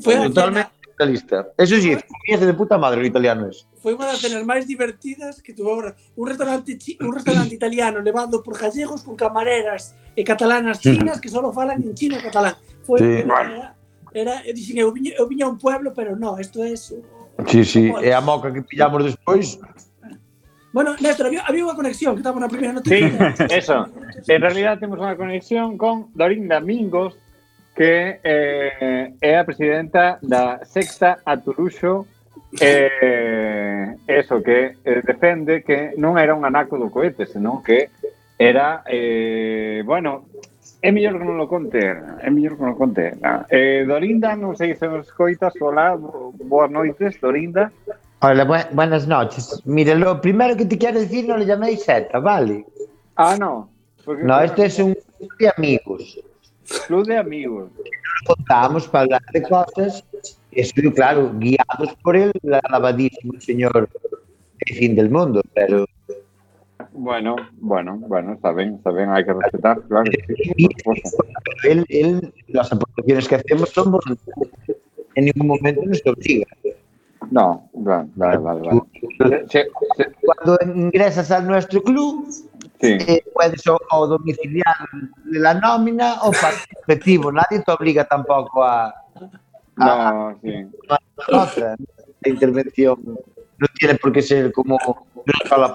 Foi 0.05 0.15
a 0.17 0.29
totalmente 0.29 0.73
surrealista. 0.85 1.49
Eso 1.57 1.77
sí, 1.81 1.97
comíase 1.97 2.45
de 2.49 2.57
puta 2.57 2.77
madre 2.77 3.01
o 3.01 3.09
italiano 3.09 3.49
eso. 3.49 3.65
foi 3.81 3.97
unha 3.97 4.07
das 4.07 4.21
cenas 4.21 4.45
máis 4.45 4.69
divertidas 4.69 5.41
que 5.41 5.57
tuvo 5.57 5.73
agora. 5.73 5.97
Un 6.17 6.29
restaurante 6.29 6.77
un 7.01 7.13
restaurante 7.17 7.53
italiano 7.57 7.99
levado 8.05 8.45
por 8.45 8.55
gallegos 8.55 9.03
con 9.03 9.17
camareras 9.17 9.97
e 10.15 10.23
catalanas 10.23 10.79
chinas 10.79 11.19
que 11.19 11.33
solo 11.33 11.51
falan 11.51 11.81
en 11.83 11.97
chino 11.97 12.15
e 12.17 12.23
catalán. 12.23 12.55
Foi 12.85 13.01
sí. 13.01 13.25
era, 13.25 13.75
era 14.13 14.35
eu 14.45 14.53
dixen 14.53 14.77
eu 14.79 14.93
viña, 14.93 15.17
eu 15.17 15.27
viña 15.27 15.49
a 15.49 15.51
un 15.51 15.59
pueblo, 15.59 15.91
pero 15.97 16.15
no, 16.15 16.39
isto 16.39 16.63
é 16.63 16.77
es, 16.77 16.93
Sí, 17.47 17.65
sí, 17.65 17.93
é 18.03 18.13
a 18.13 18.21
moca 18.21 18.53
que 18.53 18.63
pillamos 18.63 19.05
despois. 19.05 19.59
Bueno, 20.73 20.95
Néstor, 21.01 21.27
había, 21.27 21.43
había 21.43 21.65
unha 21.67 21.75
conexión 21.75 22.15
que 22.15 22.23
estaba 22.23 22.39
na 22.39 22.47
primeira 22.47 22.71
noticia. 22.71 23.35
Sí, 23.35 23.49
eso. 23.51 23.91
En 24.29 24.41
realidad 24.45 24.79
temos 24.79 25.03
unha 25.03 25.19
conexión 25.19 25.75
con 25.75 26.15
Dorinda 26.15 26.63
Mingos, 26.63 27.19
que 27.75 28.21
eh, 28.23 29.11
é 29.19 29.33
a 29.35 29.43
presidenta 29.43 30.23
da 30.23 30.63
Sexta 30.63 31.19
Aturuxo, 31.27 32.07
eh, 32.59 33.95
eso 34.07 34.43
que 34.43 34.77
eh, 34.83 35.03
defende 35.05 35.63
que 35.63 35.95
non 35.97 36.19
era 36.19 36.35
un 36.35 36.43
anaco 36.43 36.75
do 36.75 36.91
cohete, 36.91 37.27
senón 37.27 37.63
que 37.63 37.91
era, 38.41 38.83
eh, 38.89 39.83
bueno, 39.85 40.27
é 40.83 40.91
mellor 40.91 41.21
que 41.21 41.27
non 41.29 41.37
lo 41.37 41.47
conte, 41.47 41.79
é 41.79 42.29
mellor 42.33 42.57
que 42.57 42.63
non 42.65 42.73
lo 42.75 42.79
conte. 42.81 43.15
Na. 43.21 43.45
Eh, 43.53 43.85
Dorinda, 43.87 44.35
non 44.35 44.57
sei 44.57 44.75
se 44.75 44.89
nos 44.89 45.13
coitas, 45.13 45.55
hola, 45.61 45.95
boas 45.95 46.73
noites, 46.73 47.21
Dorinda. 47.21 47.71
Hola, 48.25 48.45
bu 48.45 48.57
buenas 48.73 49.07
noches. 49.07 49.63
Mire, 49.65 49.95
lo 49.95 50.21
primero 50.21 50.57
que 50.57 50.65
te 50.65 50.77
quiero 50.77 50.99
decir 51.01 51.29
no 51.29 51.37
le 51.37 51.47
llaméis 51.47 51.85
seta, 51.85 52.19
¿vale? 52.19 52.67
Ah, 53.15 53.37
no. 53.39 53.69
Porque, 54.05 54.25
no, 54.25 54.41
este 54.41 54.67
es 54.67 54.79
un 54.79 54.95
club 54.95 55.33
de 55.39 55.49
amigos. 55.57 56.21
Club 56.87 57.07
de 57.07 57.17
amigos. 57.19 57.71
Nos 57.77 58.37
contamos 58.37 58.89
para 58.89 59.05
hablar 59.05 59.23
de 59.33 59.43
cosas 59.43 60.05
eso, 60.53 60.75
claro, 60.95 61.33
guiados 61.39 61.95
por 62.03 62.17
el 62.17 62.33
lavadísimo 62.43 63.41
señor 63.41 63.89
el 64.61 64.77
fin 64.77 64.95
del 64.95 65.11
mundo, 65.11 65.43
pero 65.55 65.87
Bueno, 66.93 67.37
bueno, 67.61 67.97
bueno, 68.09 68.35
está 68.35 68.53
bien, 68.53 68.75
está 68.75 68.91
bien, 68.91 69.11
hay 69.11 69.25
que 69.25 69.33
respetar, 69.33 69.81
claro. 69.83 70.11
sí. 70.27 70.69
Él, 71.65 71.85
él, 71.89 72.35
las 72.49 72.73
aportaciones 72.73 73.29
que 73.29 73.37
hacemos 73.37 73.71
son 73.71 73.93
voluntarias. 73.93 74.51
En 75.15 75.25
ningún 75.27 75.47
momento 75.49 75.83
nos 75.85 76.03
obliga. 76.07 76.47
No, 77.31 77.69
vale, 77.75 78.09
vale, 78.17 78.39
vale. 78.39 78.81
Cuando 80.25 80.59
ingresas 80.75 81.31
a 81.31 81.41
nuestro 81.41 81.83
club, 81.83 82.27
sí. 82.81 82.99
eh, 83.07 83.23
puedes 83.35 83.67
o, 83.67 83.79
o 83.93 84.07
domiciliar 84.07 84.75
la 85.27 85.55
nómina 85.55 86.23
o 86.23 86.33
efectivo. 86.33 87.31
Nadie 87.31 87.61
te 87.65 87.73
obliga 87.73 88.05
tampoco 88.05 88.65
a, 88.65 88.95
No, 89.77 90.39
sí. 90.43 90.67
a 90.89 91.43
otra. 91.43 91.77
La 92.23 92.31
intervención 92.31 92.99
no 93.05 93.67
tiene 93.79 93.95
por 93.97 94.13
qué 94.13 94.23
ser 94.23 94.53
como. 94.53 94.79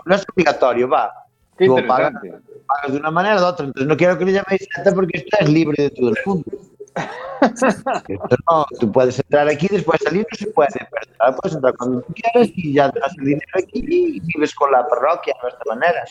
No 0.06 0.16
es, 0.16 0.26
obligatorio, 0.32 0.90
va. 0.90 1.12
Qué 1.58 1.68
Tú 1.68 1.78
pagas, 1.88 2.14
de 2.22 2.98
una 2.98 3.12
manera 3.12 3.38
o 3.38 3.40
de 3.40 3.46
otra. 3.46 3.66
Entonces 3.68 3.88
no 3.88 3.96
quiero 3.96 4.18
que 4.18 4.26
le 4.26 4.34
llaméis 4.34 4.68
secta 4.74 4.94
porque 4.94 5.20
esto 5.20 5.38
es 5.40 5.50
libre 5.50 5.84
de 5.84 5.90
todo 5.92 6.10
el 6.10 6.18
mundo. 6.26 6.52
No, 8.50 8.66
tú 8.80 8.92
puedes 8.92 9.20
entrar 9.20 9.48
aquí, 9.50 9.68
después 9.70 10.00
salir 10.02 10.26
no 10.32 10.38
se 10.38 10.48
puede, 10.48 10.70
pero 10.90 11.12
entrar, 11.12 11.36
puedes 11.36 11.56
entrar 11.56 11.76
cuando 11.76 12.02
tú 12.02 12.14
quieras 12.14 12.50
y 12.56 12.74
ya 12.74 12.90
dejas 12.90 13.12
el 13.18 13.26
dinero 13.26 13.52
aquí 13.56 13.86
y 13.86 14.20
vives 14.22 14.56
con 14.56 14.72
la 14.72 14.88
parroquia 14.88 15.36
de 15.44 15.50
esta 15.50 15.64
manera. 15.68 16.06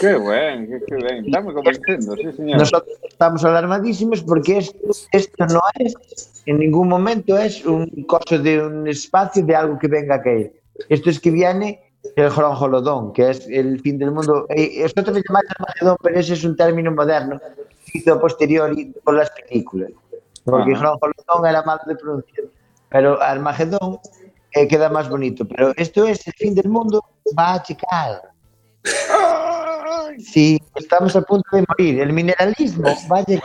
Qué 0.00 0.14
bueno, 0.16 0.66
qué, 0.68 0.84
qué 0.86 0.96
bien. 0.96 1.26
Está 1.26 1.40
muy 1.40 1.54
convenciendo, 1.54 2.16
sí, 2.16 2.32
señor. 2.32 2.58
Nosotros 2.58 2.96
estamos 3.08 3.44
alarmadísimos 3.44 4.22
porque 4.22 4.58
esto, 4.58 4.78
esto 5.12 5.46
no 5.46 5.60
es, 5.78 6.42
en 6.46 6.58
ningún 6.58 6.88
momento 6.88 7.38
es 7.38 7.64
un 7.64 7.86
coso 8.06 8.38
de 8.38 8.62
un 8.62 8.88
espacio 8.88 9.44
de 9.44 9.54
algo 9.54 9.78
que 9.78 9.88
venga 9.88 10.16
a 10.16 10.22
caer. 10.22 10.52
Esto 10.88 11.10
es 11.10 11.20
que 11.20 11.30
viene 11.30 11.80
el 12.16 12.30
Jolodón, 12.30 13.12
que 13.12 13.30
es 13.30 13.46
el 13.48 13.80
fin 13.80 13.98
del 13.98 14.10
mundo. 14.10 14.46
Eh, 14.50 14.82
Vosotros 14.82 15.16
le 15.16 15.22
llamáis 15.26 15.46
Armagedón, 15.58 15.96
pero 16.02 16.18
ese 16.18 16.34
es 16.34 16.44
un 16.44 16.56
término 16.56 16.90
moderno 16.90 17.40
hizo 17.94 18.12
a 18.12 18.20
posteriori 18.20 18.92
con 19.04 19.16
las 19.16 19.30
películas. 19.30 19.90
Porque 20.44 20.72
Ajá. 20.74 20.96
Jolodón 21.00 21.46
era 21.48 21.62
malo 21.62 21.80
de 21.86 21.96
pronunciar, 21.96 22.46
pero 22.90 23.20
Armagedón 23.22 23.98
eh, 24.52 24.68
queda 24.68 24.90
más 24.90 25.08
bonito. 25.08 25.46
Pero 25.48 25.72
esto 25.76 26.06
es 26.06 26.26
el 26.26 26.34
fin 26.34 26.54
del 26.54 26.68
mundo, 26.68 27.02
va 27.38 27.54
a 27.54 27.62
checar. 27.62 28.33
Sí, 30.18 30.60
estamos 30.74 31.16
a 31.16 31.22
punto 31.22 31.48
de 31.56 31.64
morir. 31.68 32.00
El 32.00 32.12
mineralismo 32.12 32.88
va 33.10 33.18
a 33.18 33.24
llegar. 33.24 33.44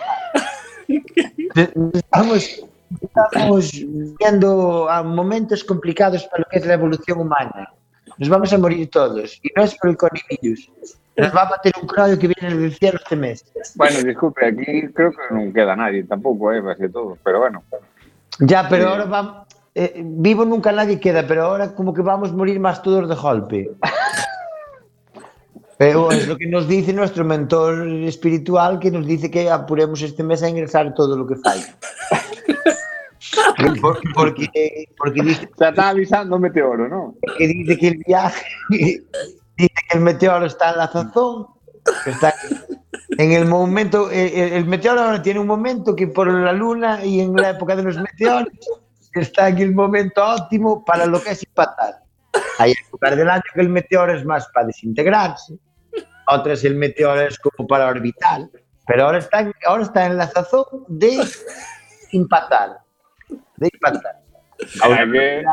Estamos, 1.94 2.64
estamos 3.02 3.72
viendo 4.20 4.90
a 4.90 5.04
momentos 5.04 5.64
complicados 5.64 6.24
para 6.26 6.40
lo 6.44 6.46
que 6.50 6.58
es 6.60 6.66
la 6.66 6.74
evolución 6.74 7.20
humana. 7.22 7.70
Nos 8.18 8.30
vamos 8.30 8.52
a 8.54 8.58
morir 8.58 8.90
todos. 8.90 9.40
Y 9.44 9.50
no 9.56 9.64
es 9.64 9.76
por 9.76 9.92
el 9.92 9.98
coronavirus. 9.98 10.72
Nos 11.18 11.36
va 11.36 11.42
a 11.44 11.50
bater 11.50 11.74
un 11.82 11.88
crollo 11.88 12.18
que 12.18 12.28
viene 12.28 12.56
del 12.56 12.74
cielo 12.76 13.00
este 13.04 13.16
mes. 13.16 13.46
Bueno, 13.76 14.02
disculpe, 14.04 14.46
aquí 14.46 14.88
creo 14.94 15.12
que 15.12 15.18
no 15.34 15.52
queda 15.54 15.76
nadie 15.76 16.04
tampoco, 16.04 16.52
eh, 16.54 16.64
casi 16.64 16.90
todos, 16.92 17.18
pero 17.24 17.40
bueno. 17.40 17.64
Ya, 18.40 18.68
pero 18.70 18.86
Sí. 18.86 18.90
ahora 18.92 19.06
vamos. 19.06 19.48
eh, 19.76 19.94
vivo 20.04 20.46
nunca 20.46 20.72
nadie 20.72 21.00
queda, 21.00 21.26
pero 21.28 21.44
ahora 21.46 21.74
como 21.76 21.94
que 21.94 22.02
vamos 22.02 22.30
a 22.30 22.34
morir 22.34 22.60
más 22.60 22.82
todos 22.82 23.08
de 23.08 23.16
golpe. 23.16 23.70
Pero 25.80 26.12
es 26.12 26.28
lo 26.28 26.38
que 26.38 26.46
nos 26.46 26.68
dice 26.68 26.92
nuestro 26.92 27.24
mentor 27.24 27.88
espiritual, 28.04 28.80
que 28.80 28.92
nos 28.92 29.08
dice 29.08 29.32
que 29.32 29.50
apuremos 29.50 30.02
este 30.02 30.24
mes 30.24 30.44
a 30.44 30.50
ingresar 30.50 30.94
todo 30.94 31.16
lo 31.16 31.26
que 31.26 31.38
falta. 31.38 31.74
Porque, 33.82 34.10
porque, 34.16 34.86
porque 34.98 35.22
dice, 35.22 35.50
Se 35.58 35.68
está 35.68 35.90
avisando 35.90 36.40
meteoro, 36.40 36.88
¿no? 36.88 37.16
que 37.38 37.48
dice 37.48 37.78
que 37.78 37.88
el 37.90 37.98
viaje, 38.08 38.46
dice 38.70 39.04
que 39.58 39.98
el 39.98 40.00
meteoro 40.00 40.46
está 40.46 40.72
en 40.72 40.78
la 40.78 40.92
sazón, 40.92 41.48
que 42.04 42.12
está 42.12 42.34
en 43.18 43.32
el 43.34 43.46
momento, 43.46 44.10
el, 44.10 44.54
el 44.54 44.66
meteoro 44.66 45.02
ahora 45.02 45.22
tiene 45.22 45.40
un 45.42 45.48
momento 45.48 45.96
que 45.96 46.08
por 46.08 46.32
la 46.34 46.54
luna 46.54 47.04
y 47.04 47.20
en 47.20 47.36
la 47.36 47.50
época 47.52 47.76
de 47.76 47.84
los 47.84 47.98
meteoros 47.98 48.48
está 49.14 49.50
en 49.50 49.58
el 49.60 49.76
momento 49.76 50.26
óptimo 50.26 50.84
para 50.84 51.06
lo 51.06 51.22
que 51.22 51.32
es 51.32 51.44
impactar. 51.44 52.02
Hay 52.58 52.74
épocas 52.88 53.16
del 53.18 53.30
año 53.30 53.44
que 53.54 53.62
el 53.62 53.70
meteoro 53.70 54.14
es 54.16 54.26
más 54.26 54.48
para 54.54 54.68
desintegrarse, 54.68 55.60
otras 56.30 56.64
el 56.64 56.76
meteoro 56.76 57.22
es 57.22 57.38
como 57.40 57.68
para 57.68 57.88
orbitar, 57.88 58.50
pero 58.88 59.06
ahora 59.06 59.18
está, 59.20 59.52
ahora 59.66 59.84
está 59.84 60.06
en 60.06 60.18
la 60.18 60.28
sazón 60.28 60.66
de 60.88 61.20
impactar, 62.12 62.80
de 63.58 63.70
impactar. 63.74 64.20
Hay 64.82 65.12
que- 65.12 65.44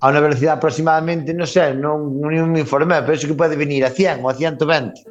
A 0.00 0.10
una 0.10 0.20
velocidad 0.20 0.54
aproximadamente, 0.58 1.32
no 1.32 1.46
sé, 1.46 1.74
no, 1.74 1.96
no 1.98 2.46
me 2.46 2.60
informé, 2.60 3.00
pero 3.00 3.14
eso 3.14 3.26
que 3.26 3.34
puede 3.34 3.56
venir 3.56 3.84
a 3.84 3.90
100 3.90 4.22
o 4.24 4.28
a 4.28 4.34
120. 4.34 5.02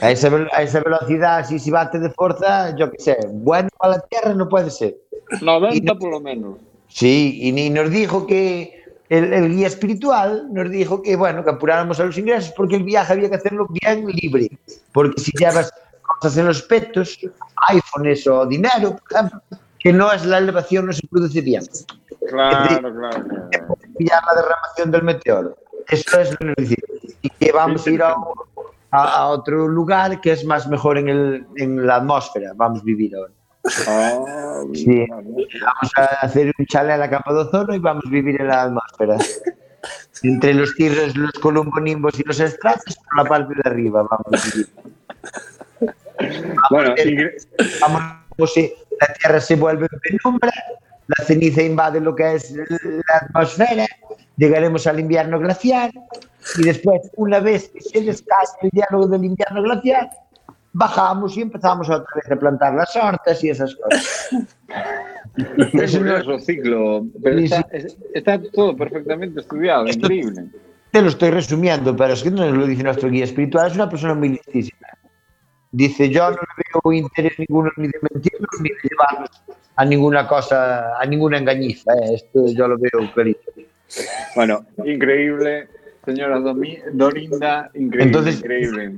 A 0.00 0.10
esa, 0.10 0.30
a 0.52 0.62
esa 0.62 0.80
velocidad, 0.80 1.46
si 1.46 1.58
se 1.58 1.70
bate 1.70 1.98
de 1.98 2.10
fuerza, 2.10 2.74
yo 2.76 2.90
qué 2.90 2.98
sé, 2.98 3.18
bueno 3.30 3.68
para 3.78 3.96
la 3.96 4.00
Tierra 4.00 4.34
no 4.34 4.48
puede 4.48 4.70
ser. 4.70 4.96
90 5.40 5.94
por 5.94 6.10
lo 6.10 6.20
menos. 6.20 6.58
Sí, 6.88 7.38
y 7.42 7.52
ni 7.52 7.70
nos 7.70 7.90
dijo 7.90 8.26
que 8.26 8.83
el, 9.08 9.32
el 9.32 9.54
guía 9.54 9.66
espiritual 9.66 10.48
nos 10.52 10.70
dijo 10.70 11.02
que, 11.02 11.14
bueno, 11.16 11.44
que 11.44 11.50
apuráramos 11.50 12.00
a 12.00 12.04
los 12.04 12.16
ingresos 12.18 12.52
porque 12.56 12.76
el 12.76 12.84
viaje 12.84 13.12
había 13.12 13.28
que 13.28 13.36
hacerlo 13.36 13.66
bien 13.68 14.06
libre. 14.06 14.50
Porque 14.92 15.20
si 15.20 15.30
llevas 15.32 15.70
cosas 16.20 16.36
en 16.38 16.46
los 16.46 16.62
petos, 16.62 17.18
iPhones 17.68 18.26
o 18.26 18.46
dinero, 18.46 18.96
que 19.78 19.92
no 19.92 20.10
es 20.12 20.24
la 20.24 20.38
elevación, 20.38 20.86
no 20.86 20.92
se 20.92 21.06
produce 21.08 21.40
bien. 21.42 21.62
Claro, 22.28 22.80
claro. 22.94 23.24
claro. 23.24 23.78
pillar 23.98 24.22
la 24.26 24.40
derramación 24.42 24.90
del 24.90 25.02
meteoro. 25.02 25.56
Eso 25.88 26.20
es 26.20 26.30
lo 26.30 26.36
que 26.38 26.44
nos 26.46 26.56
dice. 26.56 26.76
Y 27.20 27.28
que 27.28 27.52
vamos 27.52 27.86
a 27.86 27.90
ir 27.90 28.02
a, 28.02 28.14
a- 28.90 29.12
a 29.18 29.26
otro 29.28 29.68
lugar 29.68 30.20
que 30.22 30.32
es 30.32 30.44
más 30.46 30.66
mejor 30.66 30.96
en, 30.96 31.08
el, 31.10 31.46
en 31.56 31.86
la 31.86 31.96
atmósfera. 31.96 32.52
Vamos 32.56 32.80
a 32.80 32.84
vivir 32.84 33.14
ahora. 33.14 33.32
Sí. 34.74 35.06
Vamos 35.08 35.92
a 35.96 36.04
hacer 36.22 36.52
un 36.58 36.66
chale 36.66 36.92
a 36.92 36.96
la 36.98 37.08
capa 37.10 37.32
de 37.32 37.40
ozono 37.40 37.74
y 37.74 37.78
vamos 37.78 38.04
a 38.06 38.10
vivir 38.10 38.40
en 38.40 38.48
la 38.48 38.62
atmósfera. 38.64 39.16
Entre 40.22 40.54
los 40.54 40.74
tigres, 40.74 41.16
los 41.16 41.32
columbonimbos 41.32 42.18
y 42.18 42.22
los 42.24 42.40
estratos, 42.40 42.96
por 42.96 43.16
la 43.22 43.24
parte 43.28 43.54
de 43.54 43.68
arriba 43.70 44.02
vamos 44.08 44.26
a 44.26 44.46
vivir. 44.52 44.68
Bueno, 46.70 46.94
ingre- 46.96 47.34
Vamos, 47.80 48.52
si 48.54 48.72
la 49.00 49.12
Tierra 49.14 49.40
se 49.40 49.56
vuelve 49.56 49.88
en 49.90 49.98
penumbra, 50.18 50.52
la 51.06 51.24
ceniza 51.24 51.62
invade 51.62 52.00
lo 52.00 52.14
que 52.14 52.34
es 52.34 52.52
la 52.52 53.16
atmósfera, 53.20 53.86
llegaremos 54.36 54.86
al 54.86 55.00
invierno 55.00 55.38
glacial 55.38 55.90
y 56.58 56.62
después, 56.62 57.02
una 57.16 57.40
vez 57.40 57.68
que 57.70 57.80
se 57.80 58.00
descanse 58.00 58.56
el 58.62 58.70
diálogo 58.70 59.06
del 59.08 59.24
invierno 59.24 59.62
glacial, 59.62 60.08
bajamos 60.74 61.36
y 61.38 61.42
empezamos 61.42 61.88
otra 61.88 62.04
vez 62.16 62.30
a 62.30 62.36
plantar 62.36 62.74
las 62.74 62.94
hortas 62.96 63.42
y 63.42 63.48
esas 63.50 63.74
cosas. 63.76 64.28
no- 65.36 65.70
curioso 65.70 66.38
ciclo. 66.40 67.06
Pero 67.22 67.38
está, 67.38 67.66
es- 67.72 67.96
está 68.12 68.40
todo 68.52 68.76
perfectamente 68.76 69.40
estudiado, 69.40 69.86
Esto- 69.86 70.06
increíble. 70.06 70.44
Te 70.90 71.02
lo 71.02 71.08
estoy 71.08 71.30
resumiendo, 71.30 71.96
pero 71.96 72.12
es 72.12 72.22
que 72.22 72.30
no 72.30 72.48
lo 72.48 72.66
dice 72.66 72.84
nuestro 72.84 73.08
guía 73.10 73.24
espiritual, 73.24 73.68
es 73.68 73.74
una 73.74 73.88
persona 73.88 74.14
muy 74.14 74.28
listísima. 74.28 74.86
Dice, 75.72 76.08
yo 76.08 76.30
no 76.30 76.36
veo 76.82 76.92
interés 76.92 77.32
ninguno 77.38 77.68
ni 77.78 77.88
de 77.88 77.98
mentirnos 78.12 78.48
ni 78.60 78.68
de 78.68 78.76
llevarnos 78.90 79.30
a 79.74 79.84
ninguna 79.84 80.28
cosa, 80.28 80.96
a 80.96 81.04
ninguna 81.04 81.38
engañiza. 81.38 81.92
¿eh? 81.94 82.14
Esto 82.14 82.46
yo 82.46 82.68
lo 82.68 82.78
veo 82.78 83.10
clarito. 83.12 83.40
Bueno, 84.36 84.64
increíble, 84.84 85.66
señora 86.04 86.38
Domi- 86.38 86.78
Dorinda, 86.92 87.70
increíble, 87.74 88.02
Entonces- 88.04 88.36
increíble. 88.36 88.92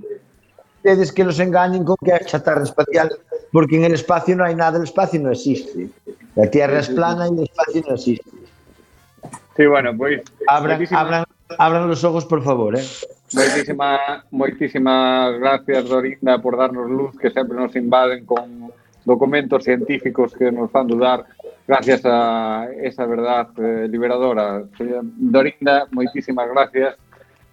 Ustedes 0.86 1.10
que 1.10 1.24
los 1.24 1.40
engañen 1.40 1.84
con 1.84 1.96
que 1.96 2.12
es 2.12 2.26
chatarra 2.26 2.62
espacial, 2.62 3.10
porque 3.50 3.76
en 3.76 3.86
el 3.86 3.94
espacio 3.94 4.36
no 4.36 4.44
hay 4.44 4.54
nada, 4.54 4.78
el 4.78 4.84
espacio 4.84 5.20
no 5.20 5.32
existe. 5.32 5.88
La 6.36 6.48
Tierra 6.48 6.78
es 6.78 6.88
plana 6.88 7.26
y 7.26 7.32
el 7.32 7.42
espacio 7.42 7.82
no 7.88 7.94
existe. 7.96 8.30
Sí, 9.56 9.66
bueno, 9.66 9.96
pues 9.96 10.22
Abran, 10.46 10.86
abran, 10.92 11.24
abran 11.58 11.88
los 11.88 12.04
ojos, 12.04 12.24
por 12.24 12.44
favor. 12.44 12.78
¿eh? 12.78 12.84
Moitísima, 13.32 14.24
moitísimas 14.30 15.36
gracias, 15.40 15.88
Dorinda, 15.88 16.40
por 16.40 16.56
darnos 16.56 16.88
luz, 16.88 17.18
que 17.18 17.30
sempre 17.30 17.56
nos 17.56 17.74
invaden 17.74 18.24
con 18.24 18.70
documentos 19.04 19.64
científicos 19.64 20.34
que 20.34 20.52
nos 20.52 20.70
fan 20.70 20.86
dudar 20.86 21.24
gracias 21.66 22.02
a 22.04 22.68
esa 22.80 23.06
verdad 23.06 23.48
eh, 23.58 23.88
liberadora. 23.88 24.62
Dorinda, 25.16 25.88
moitísimas 25.90 26.48
gracias. 26.48 26.94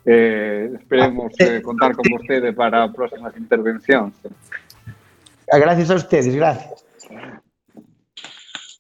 eh, 0.06 0.72
esperemos 0.80 1.32
eh, 1.40 1.62
contar 1.62 1.96
con 1.96 2.04
vostede 2.12 2.54
para 2.54 2.92
próximas 2.92 3.36
intervencións. 3.38 4.14
Ah, 5.52 5.58
gracias 5.58 5.90
a 5.92 5.96
ustedes, 5.96 6.36
gracias. 6.36 6.84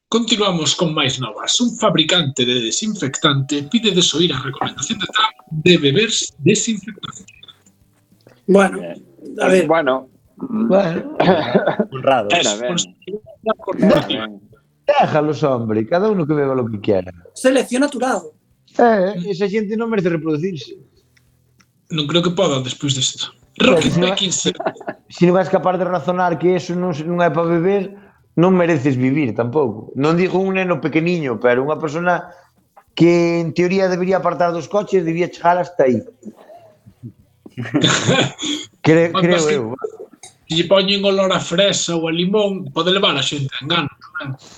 Continuamos 0.09 0.75
con 0.75 0.93
máis 0.93 1.17
novas. 1.17 1.57
Un 1.57 1.73
fabricante 1.73 2.45
de 2.45 2.69
desinfectante 2.69 3.65
pide 3.65 3.89
desoír 3.89 4.29
a 4.29 4.37
recomendación 4.45 4.99
de 4.99 5.07
Trump 5.09 5.35
de 5.65 5.73
beber 5.77 6.11
desinfectante. 6.37 7.25
Bueno, 8.45 8.77
a 9.41 9.47
ver. 9.47 9.65
Bueno, 9.65 10.07
bueno. 10.37 11.17
honrado. 11.91 12.29
Déjalos, 14.85 15.43
hombre, 15.43 15.87
cada 15.87 16.09
uno 16.11 16.27
que 16.27 16.33
beba 16.33 16.53
lo 16.53 16.67
que 16.67 16.79
quiera. 16.79 17.11
Selección 17.33 17.81
natural. 17.81 18.21
Eh, 18.77 19.15
esa 19.29 19.47
gente 19.47 19.77
no 19.77 19.87
merece 19.87 20.09
reproducirse 20.09 20.77
non 21.89 22.05
creo 22.07 22.23
que 22.23 22.31
podan 22.31 22.63
despois 22.63 22.95
disto. 22.95 23.33
Pois 23.57 23.93
Rocket 23.93 23.93
claro, 23.93 24.15
se 24.31 24.49
non, 24.55 24.63
se 25.09 25.23
non 25.27 25.35
vas 25.35 25.49
capaz 25.49 25.77
de 25.77 25.85
razonar 25.85 26.39
que 26.39 26.55
eso 26.55 26.73
non, 26.73 26.95
non 27.05 27.19
é 27.21 27.29
para 27.29 27.49
beber, 27.49 27.93
non 28.39 28.57
mereces 28.57 28.97
vivir 28.97 29.35
tampouco. 29.37 29.93
Non 29.93 30.17
digo 30.17 30.41
un 30.41 30.57
neno 30.57 30.81
pequeniño, 30.81 31.37
pero 31.37 31.61
unha 31.61 31.77
persona 31.77 32.33
que 32.97 33.41
en 33.41 33.53
teoría 33.53 33.89
debería 33.89 34.17
apartar 34.17 34.53
dos 34.53 34.69
coches, 34.69 35.05
debía 35.05 35.29
chegar 35.29 35.57
hasta 35.57 35.85
aí. 35.85 36.01
Cre, 38.81 39.13
creo, 39.13 39.21
creo 39.21 39.49
eu. 39.49 39.65
Se 40.49 40.57
lle 40.57 40.65
poñen 40.67 41.05
olor 41.05 41.31
a 41.31 41.39
fresa 41.39 41.95
ou 41.95 42.09
a 42.09 42.11
limón, 42.11 42.69
pode 42.73 42.91
levar 42.91 43.15
a 43.15 43.23
xente 43.23 43.53
a 43.53 43.63
engano. 43.63 43.89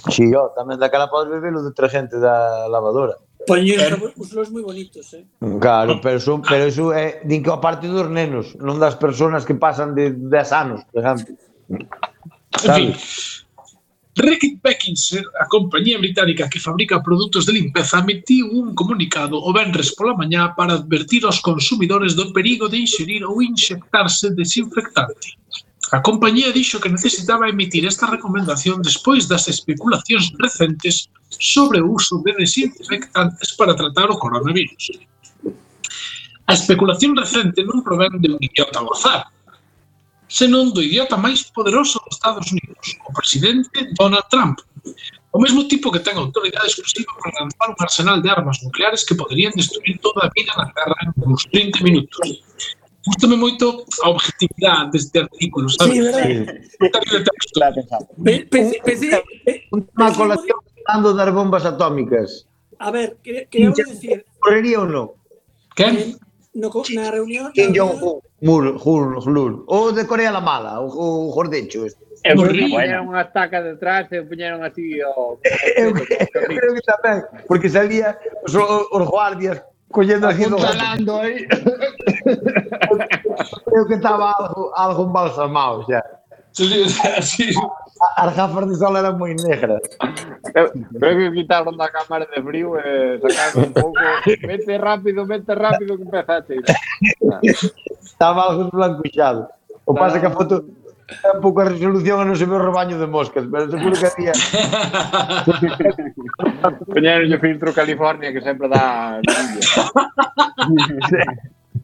Si, 0.10 0.24
sí, 0.24 0.26
ó, 0.36 0.52
tamén 0.56 0.80
daquela 0.80 1.12
podes 1.12 1.30
beber 1.32 1.54
o 1.56 1.64
detergente 1.64 2.20
da 2.20 2.68
lavadora. 2.72 3.16
Poñen 3.45 3.77
eh, 3.77 4.13
os 4.17 4.29
lois 4.34 4.49
moi 4.49 4.65
bonitos, 4.65 5.13
eh? 5.13 5.23
Claro, 5.62 5.97
ah, 5.97 6.01
pero, 6.01 6.19
son, 6.19 6.41
ah. 6.41 6.49
pero 6.49 6.65
iso 6.67 6.89
é, 6.91 7.21
din 7.23 7.45
que 7.45 7.53
a 7.53 7.62
parte 7.62 7.86
dos 7.86 8.10
nenos, 8.10 8.58
non 8.58 8.81
das 8.81 8.97
persoas 8.97 9.45
que 9.45 9.55
pasan 9.55 9.93
de 9.93 10.13
10 10.13 10.51
anos, 10.51 10.81
por 10.89 10.99
exemplo. 11.01 11.34
En 12.65 12.71
fin, 12.73 12.89
Reckitt 14.15 14.62
Beckinser, 14.63 15.25
a 15.41 15.45
compañía 15.45 15.97
británica 15.99 16.47
que 16.47 16.58
fabrica 16.58 17.03
produtos 17.03 17.45
de 17.45 17.51
limpeza, 17.51 17.99
emitiu 17.99 18.47
un 18.47 18.73
comunicado 18.73 19.36
o 19.43 19.51
venres 19.51 19.91
pola 19.91 20.15
mañá 20.15 20.55
para 20.55 20.79
advertir 20.79 21.25
aos 21.25 21.43
consumidores 21.43 22.15
do 22.15 22.31
perigo 22.31 22.71
de 22.71 22.79
inserir 22.79 23.27
ou 23.27 23.43
inxectarse 23.43 24.31
desinfectante. 24.31 25.36
A 25.91 25.99
compañía 25.99 26.55
dixo 26.55 26.79
que 26.79 26.88
necesitaba 26.88 27.51
emitir 27.51 27.84
esta 27.86 28.08
recomendación 28.08 28.79
despois 28.79 29.27
das 29.27 29.51
especulacións 29.51 30.31
recentes 30.39 31.12
sobre 31.45 31.77
o 31.81 31.93
uso 31.93 32.21
de 32.25 32.34
desinfectantes 32.34 33.53
para 33.53 33.75
tratar 33.75 34.10
o 34.10 34.17
coronavirus. 34.17 34.97
A 36.45 36.53
especulación 36.53 37.13
recente 37.17 37.62
non 37.62 37.86
provén 37.86 38.17
de 38.21 38.34
un 38.34 38.41
idiota 38.41 38.81
gozar, 38.81 39.29
senón 40.29 40.73
do 40.73 40.81
idiota 40.81 41.17
máis 41.17 41.45
poderoso 41.53 42.01
dos 42.05 42.17
Estados 42.17 42.49
Unidos, 42.49 42.86
o 43.05 43.10
presidente 43.13 43.93
Donald 43.97 44.25
Trump, 44.29 44.58
o 45.34 45.38
mesmo 45.41 45.67
tipo 45.67 45.89
que 45.93 46.01
ten 46.01 46.17
autoridade 46.17 46.69
exclusiva 46.69 47.13
para 47.21 47.45
lanzar 47.45 47.67
un 47.73 47.79
arsenal 47.81 48.21
de 48.21 48.29
armas 48.29 48.62
nucleares 48.62 49.05
que 49.05 49.17
poderían 49.17 49.53
destruir 49.53 49.97
toda 50.01 50.25
a 50.25 50.31
vida 50.34 50.53
na 50.58 50.69
Terra 50.73 50.97
en 51.13 51.29
uns 51.29 51.45
30 51.49 51.81
minutos. 51.81 52.41
Gústame 53.05 53.38
moito 53.38 53.86
a 54.01 54.10
objetividade 54.10 54.89
deste 54.97 55.21
artículo, 55.21 55.69
sabes? 55.69 55.93
Sí, 55.93 56.01
verdade. 56.01 56.62
Sí. 56.65 56.77
Claro, 57.53 57.75
pensado. 57.77 58.05
Pensei, 58.17 58.45
pensei, 58.49 58.81
pensei, 58.81 59.10
Falando 60.86 61.13
das 61.13 61.34
bombas 61.34 61.65
atómicas. 61.65 62.48
A 62.80 62.91
ver, 62.91 63.17
que- 63.24 63.48
queremos 63.50 63.78
decir... 63.78 64.26
Correría 64.39 64.80
ou 64.80 64.86
non? 64.86 65.10
Que? 65.76 66.15
No, 66.54 66.69
eh, 66.69 66.95
na 66.95 67.12
reunión... 67.12 67.52
Kim 67.52 67.74
Jong-un, 67.74 68.21
o 69.67 69.91
de 69.91 70.08
Corea 70.08 70.32
la 70.32 70.39
Mala, 70.39 70.80
o, 70.80 70.88
o 70.88 71.32
Jordecho. 71.34 71.86
E 72.26 72.34
poñeron 72.34 73.06
unha 73.12 73.21
estaca 73.26 73.62
detrás 73.62 74.10
e 74.10 74.21
poñeron 74.26 74.65
así 74.65 74.98
o... 75.02 75.38
eu, 75.82 75.93
creo 75.93 76.71
que 76.74 76.84
tamén, 76.86 77.21
porque 77.45 77.69
salía 77.69 78.17
os, 78.45 78.56
os 78.58 79.06
guardias 79.06 79.62
collendo 79.93 80.26
así 80.28 80.50
do 80.50 80.58
Apuntalando 80.58 81.21
aí. 81.21 81.45
creo 83.69 83.86
que 83.88 83.95
estaba 83.95 84.34
algo, 84.34 84.74
algo 84.74 85.02
embalsamado, 85.06 85.86
xa. 85.86 86.02
Sí, 86.56 86.65
sí, 87.21 87.21
sí. 87.21 87.45
As 88.13 88.36
gafas 88.36 88.68
de 88.70 88.76
sol 88.76 88.98
eran 88.98 89.18
moi 89.18 89.34
negras. 89.34 89.82
Eu, 90.54 90.70
creo 91.00 91.18
que 91.18 91.32
quitaron 91.41 91.78
da 91.78 91.89
cámara 91.89 92.28
de 92.30 92.41
frío 92.41 92.78
e 92.78 93.18
eh, 93.18 93.20
sacaron 93.24 93.70
un 93.70 93.74
pouco. 93.74 94.02
Mete 94.46 94.78
rápido, 94.89 95.26
mete 95.26 95.56
rápido 95.56 95.98
que 95.98 96.06
empezaste. 96.06 96.62
Estaba 98.04 98.52
algo 98.52 98.70
blanquixado. 98.70 99.50
O 99.86 99.94
pasa 99.94 100.20
que 100.20 100.26
a 100.28 100.32
foto 100.32 100.65
é 101.06 101.38
un 101.38 101.41
pouco 101.41 101.62
a 101.62 101.70
resolución 101.70 102.18
e 102.22 102.26
non 102.26 102.34
se 102.34 102.50
ve 102.50 102.58
o 102.58 102.62
rebaño 102.62 102.98
de 102.98 103.06
moscas, 103.06 103.46
pero 103.46 103.70
seguro 103.70 103.94
que 103.94 104.10
había. 104.10 104.34
Poñeron 106.89 107.30
o 107.30 107.38
filtro 107.38 107.70
California 107.74 108.34
que 108.34 108.41
sempre 108.41 108.68
dá 108.70 109.22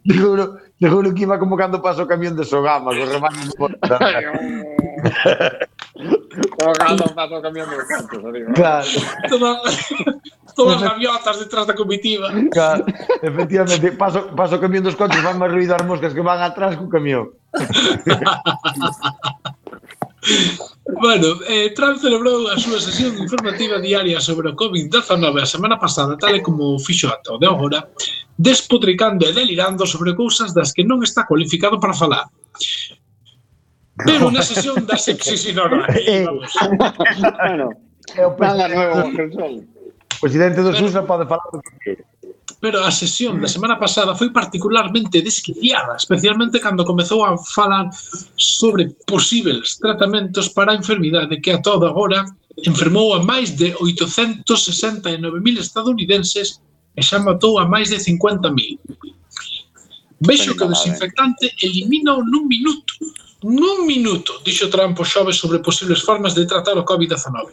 Seguro, 0.02 0.58
seguro 0.82 1.14
que 1.14 1.22
iba 1.22 1.38
como 1.38 1.54
cando 1.54 1.78
pasa 1.78 2.02
o 2.02 2.10
camión 2.10 2.34
de 2.34 2.42
Sogama, 2.42 2.90
co 2.90 3.06
rebaño 3.06 3.46
de 3.46 3.54
moscas. 3.54 4.02
Como 6.58 6.74
cando 6.74 7.04
pasa 7.14 7.36
o 7.38 7.42
camión 7.42 7.70
dos 7.70 7.84
cantos, 7.86 8.24
arriba. 8.24 8.54
Claro. 8.54 8.88
Toma, 9.30 9.60
todas 10.56 10.82
as 10.82 10.84
gaviotas 10.90 11.40
detrás 11.40 11.68
da 11.68 11.76
comitiva. 11.76 12.32
Claro, 12.52 12.86
efectivamente, 13.22 13.92
paso, 13.94 14.32
paso 14.36 14.56
o 14.56 14.62
camión 14.64 14.84
dos 14.84 14.96
coches, 14.96 15.22
van 15.24 15.38
máis 15.38 15.52
ruido 15.52 15.76
as 15.76 15.84
moscas 15.84 16.14
que 16.14 16.24
van 16.24 16.40
atrás 16.42 16.78
co 16.80 16.88
camión. 16.88 17.36
Bueno, 21.02 21.42
eh, 21.50 21.74
Trump 21.74 21.98
celebrou 21.98 22.46
a 22.54 22.58
súa 22.62 22.78
sesión 22.78 23.18
informativa 23.18 23.82
diaria 23.82 24.22
sobre 24.22 24.54
o 24.54 24.56
COVID-19 24.56 25.18
a 25.42 25.50
semana 25.50 25.82
pasada, 25.82 26.14
tal 26.14 26.38
e 26.38 26.46
como 26.46 26.78
fixo 26.78 27.10
ata 27.10 27.34
o 27.34 27.42
de 27.42 27.50
agora, 27.50 27.90
despotricando 28.38 29.26
e 29.26 29.34
delirando 29.34 29.82
sobre 29.90 30.14
cousas 30.14 30.54
das 30.54 30.70
que 30.70 30.86
non 30.86 31.02
está 31.02 31.26
cualificado 31.26 31.82
para 31.82 31.98
falar. 31.98 32.30
Pero 34.06 34.32
na 34.32 34.42
sesión 34.42 34.86
da 34.86 34.98
sexisinoras. 34.98 35.88
Eh, 36.02 36.26
bueno, 36.26 37.70
é 38.18 38.26
o 38.28 38.36
nada 38.36 38.68
novo, 38.68 39.16
Consol. 39.16 39.64
O 40.18 40.20
presidente 40.20 40.60
do 40.62 40.74
SUSA 40.76 41.04
pode 41.04 41.24
falar 41.30 41.48
do 41.54 41.62
que 41.62 41.72
quere. 41.80 42.04
Pero 42.60 42.84
a 42.84 42.92
sesión 42.92 43.42
da 43.42 43.48
semana 43.48 43.78
pasada 43.80 44.14
foi 44.14 44.30
particularmente 44.30 45.22
desquiciada, 45.22 45.96
especialmente 45.96 46.60
cando 46.60 46.86
comezou 46.86 47.26
a 47.26 47.38
falar 47.38 47.90
sobre 48.36 48.94
posibles 49.08 49.78
tratamentos 49.78 50.50
para 50.50 50.74
a 50.74 50.76
enfermidade 50.76 51.42
que 51.42 51.52
a 51.52 51.62
todo 51.62 51.88
agora 51.88 52.26
enfermou 52.66 53.16
a 53.16 53.24
máis 53.24 53.56
de 53.56 53.74
869.000 53.74 55.58
estadounidenses 55.58 56.62
e 56.98 57.02
xa 57.02 57.18
matou 57.18 57.58
a 57.58 57.66
máis 57.66 57.90
de 57.90 57.98
50.000. 57.98 58.78
Vexo 60.22 60.54
que 60.54 60.64
o 60.64 60.70
desinfectante 60.70 61.50
elimina 61.66 62.14
nun 62.14 62.46
minuto 62.46 62.94
Nun 63.44 63.90
minuto, 63.90 64.38
dixo 64.46 64.70
Trump 64.70 65.00
o 65.00 65.06
xove 65.06 65.34
sobre 65.34 65.60
posibles 65.60 66.02
formas 66.06 66.38
de 66.38 66.46
tratar 66.46 66.78
o 66.78 66.86
COVID-19. 66.86 67.50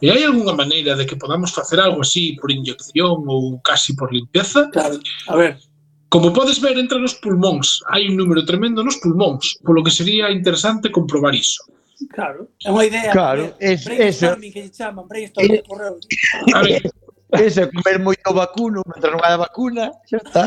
E 0.00 0.08
hai 0.08 0.24
algunha 0.24 0.56
maneira 0.56 0.96
de 0.96 1.04
que 1.04 1.16
podamos 1.16 1.52
facer 1.52 1.76
algo 1.76 2.00
así 2.00 2.40
por 2.40 2.48
inyección 2.48 3.28
ou 3.28 3.60
casi 3.60 3.92
por 3.92 4.08
limpeza? 4.08 4.72
Claro, 4.72 4.96
a 5.28 5.36
ver. 5.36 5.60
Como 6.08 6.32
podes 6.32 6.58
ver, 6.58 6.80
entra 6.80 6.98
nos 6.98 7.20
pulmóns. 7.20 7.84
Hai 7.92 8.08
un 8.08 8.16
número 8.16 8.48
tremendo 8.48 8.80
nos 8.80 8.96
pulmóns, 8.96 9.60
polo 9.60 9.84
que 9.84 9.92
sería 9.92 10.32
interesante 10.32 10.88
comprobar 10.88 11.36
iso. 11.36 11.68
Claro, 12.08 12.48
é 12.64 12.72
unha 12.72 12.88
idea. 12.88 13.12
Claro, 13.12 13.52
é, 13.60 13.76
es, 13.76 13.84
brainstorming 13.84 14.52
que 14.56 14.62
se 14.66 14.72
chaman, 14.72 15.04
brainstorming. 15.04 15.60
Es, 15.60 15.68
eh, 15.68 16.56
a 16.56 16.60
ver. 16.64 16.82
Ese, 17.30 17.68
comer 17.68 18.00
moito 18.00 18.32
vacuno, 18.32 18.80
mentre 18.88 19.12
non 19.12 19.20
hai 19.20 19.36
vacuna, 19.36 19.92
xa 20.08 20.16
está. 20.16 20.44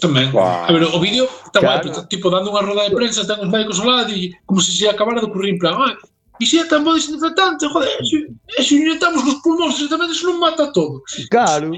Tamén. 0.00 0.30
Wow. 0.30 0.68
A 0.68 0.70
ver, 0.70 0.82
o 0.86 0.98
vídeo 1.02 1.26
está 1.46 1.58
claro. 1.58 1.90
guay, 1.90 2.06
tipo 2.06 2.30
dando 2.30 2.54
unha 2.54 2.62
roda 2.62 2.86
de 2.86 2.94
prensa, 2.94 3.26
están 3.26 3.42
os 3.42 3.50
médicos 3.50 3.82
ao 3.82 3.90
lado 3.90 4.14
e 4.14 4.30
como 4.46 4.62
se 4.62 4.70
se 4.70 4.86
acabara 4.86 5.18
de 5.18 5.26
ocurrir, 5.26 5.54
en 5.54 5.58
plan, 5.58 5.74
ah, 5.74 5.98
e 6.38 6.46
se 6.46 6.62
é 6.62 6.64
tan 6.64 6.86
bo 6.86 6.94
desinfectante, 6.94 7.66
joder, 7.66 7.90
se, 8.06 8.30
se 8.62 8.72
inyectamos 8.78 9.26
os 9.26 9.42
pulmóns, 9.42 9.82
tamén 9.90 10.10
eso 10.10 10.30
non 10.30 10.38
mata 10.38 10.70
todo. 10.70 11.02
Claro. 11.30 11.74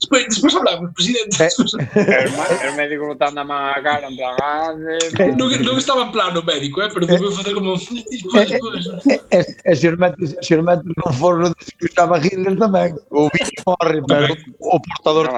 Despois, 0.00 0.24
despois 0.28 0.54
hablamos, 0.56 0.94
presidente. 0.94 1.44
Eh, 1.44 1.50
el, 1.94 2.68
el 2.68 2.76
médico 2.76 3.06
botando 3.06 3.40
a 3.40 3.44
man 3.44 3.74
a 3.76 3.82
cara, 3.82 4.08
en 4.08 4.16
plan... 4.16 4.34
Ah, 4.40 4.72
eh, 4.72 5.36
non, 5.36 5.52
non 5.60 5.76
estaba 5.76 6.08
en 6.08 6.12
plano 6.12 6.40
médico, 6.40 6.80
eh, 6.80 6.88
pero 6.88 7.04
debeu 7.04 7.28
facer 7.28 7.52
como... 7.52 7.76
Eh, 7.76 8.08
e 8.08 9.20
eh, 9.28 9.44
eh, 9.44 9.76
se 9.76 9.92
os 9.92 9.98
metes, 10.00 10.40
se 10.40 10.56
os 10.56 10.64
metes 10.64 10.88
no 10.88 11.12
forno 11.12 11.52
de 11.52 11.54
que 11.76 11.84
estaba 11.84 12.16
Hitler 12.16 12.56
tamén, 12.56 12.96
o 13.12 13.28
bicho 13.28 13.60
morre, 13.68 14.00
pero 14.08 14.32
o 14.64 14.80
portador 14.80 15.28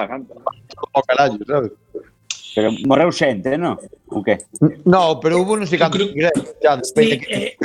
o 0.91 1.01
carallo, 1.01 1.39
sabes? 1.45 1.71
Pero 2.55 2.69
morreu 2.85 3.11
xente, 3.11 3.57
non? 3.57 3.77
O 4.11 4.21
que? 4.21 4.37
No, 4.85 5.17
pero 5.17 5.41
hubo 5.41 5.57
non 5.57 5.65
sei 5.65 5.81
canto 5.81 5.97
ingresos. 5.97 6.53
Ya, 6.61 6.77
sí, 6.83 7.17
eh, 7.29 7.57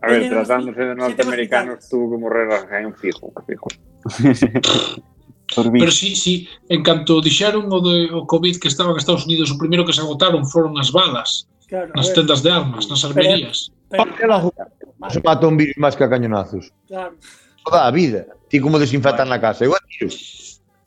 a 0.00 0.06
ver, 0.08 0.28
tratándose 0.28 0.80
de 0.80 0.94
norteamericanos, 0.94 1.88
tuvo 1.88 2.16
que 2.16 2.18
morrer 2.20 2.48
alguén 2.52 2.94
fijo, 2.96 3.32
fijo. 3.44 3.68
Pero 5.54 5.90
si, 5.90 6.16
si, 6.16 6.48
en 6.68 6.82
canto 6.82 7.20
dixeron 7.20 7.68
o, 7.68 7.78
de, 7.84 8.08
o 8.08 8.24
COVID 8.24 8.56
que 8.56 8.68
estaba 8.68 8.92
en 8.92 8.96
Estados 8.96 9.26
Unidos, 9.28 9.52
o 9.52 9.60
primeiro 9.60 9.84
que 9.84 9.92
se 9.92 10.00
agotaron 10.00 10.48
foron 10.48 10.80
as 10.80 10.88
balas 10.88 11.44
claro, 11.68 11.92
nas 11.92 12.08
tendas 12.16 12.40
de 12.40 12.48
armas, 12.48 12.88
nas 12.88 13.04
armerías. 13.04 13.68
Se 15.12 15.20
mata 15.20 15.44
un 15.44 15.60
virus 15.60 15.76
máis 15.76 15.92
que 15.92 16.04
a 16.04 16.08
cañonazos. 16.08 16.72
Claro. 16.88 17.20
Toda 17.64 17.84
a 17.84 17.92
vida. 17.92 18.32
Ti 18.48 18.60
como 18.64 18.80
desinfectan 18.80 19.28
na 19.28 19.36
casa. 19.36 19.64
Igual, 19.68 19.80
tío. 19.92 20.08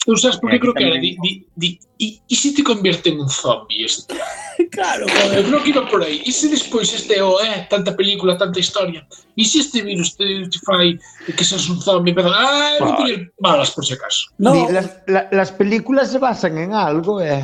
Eu 0.08 0.18
sabes 0.18 0.38
por 0.38 0.50
que 0.50 0.58
aquí 0.58 0.62
creo 0.70 0.74
que 0.74 1.00
Di, 1.02 1.18
di, 1.56 1.80
di, 1.98 2.22
e 2.30 2.36
se 2.36 2.54
te 2.54 2.62
convierte 2.64 3.10
en 3.10 3.20
un 3.20 3.30
zombie 3.30 3.84
este? 3.86 4.14
Claro, 4.72 5.06
joder. 5.08 5.46
creo 5.46 5.64
que 5.64 5.70
iba 5.70 5.84
por 5.88 6.04
aí. 6.04 6.22
E 6.26 6.32
se 6.32 6.48
despois 6.50 6.92
este, 6.94 7.22
oh, 7.22 7.40
eh, 7.42 7.66
tanta 7.70 7.96
película, 7.96 8.38
tanta 8.38 8.60
historia, 8.60 9.08
e 9.36 9.44
se 9.46 9.60
este 9.60 9.82
virus 9.82 10.16
te, 10.16 10.48
te 10.52 10.60
fai 10.68 11.00
que 11.36 11.44
seas 11.44 11.68
un 11.70 11.80
zombie, 11.82 12.12
empezan, 12.12 12.34
ah, 12.36 12.76
poñer 12.80 13.32
balas 13.40 13.72
por 13.72 13.86
si 13.86 13.94
acaso. 13.94 14.28
No, 14.38 14.52
Di, 14.54 14.74
las, 14.74 14.86
la- 15.08 15.28
las 15.32 15.52
películas 15.52 16.12
se 16.12 16.20
basan 16.20 16.58
en 16.58 16.74
algo, 16.74 17.22
eh. 17.22 17.44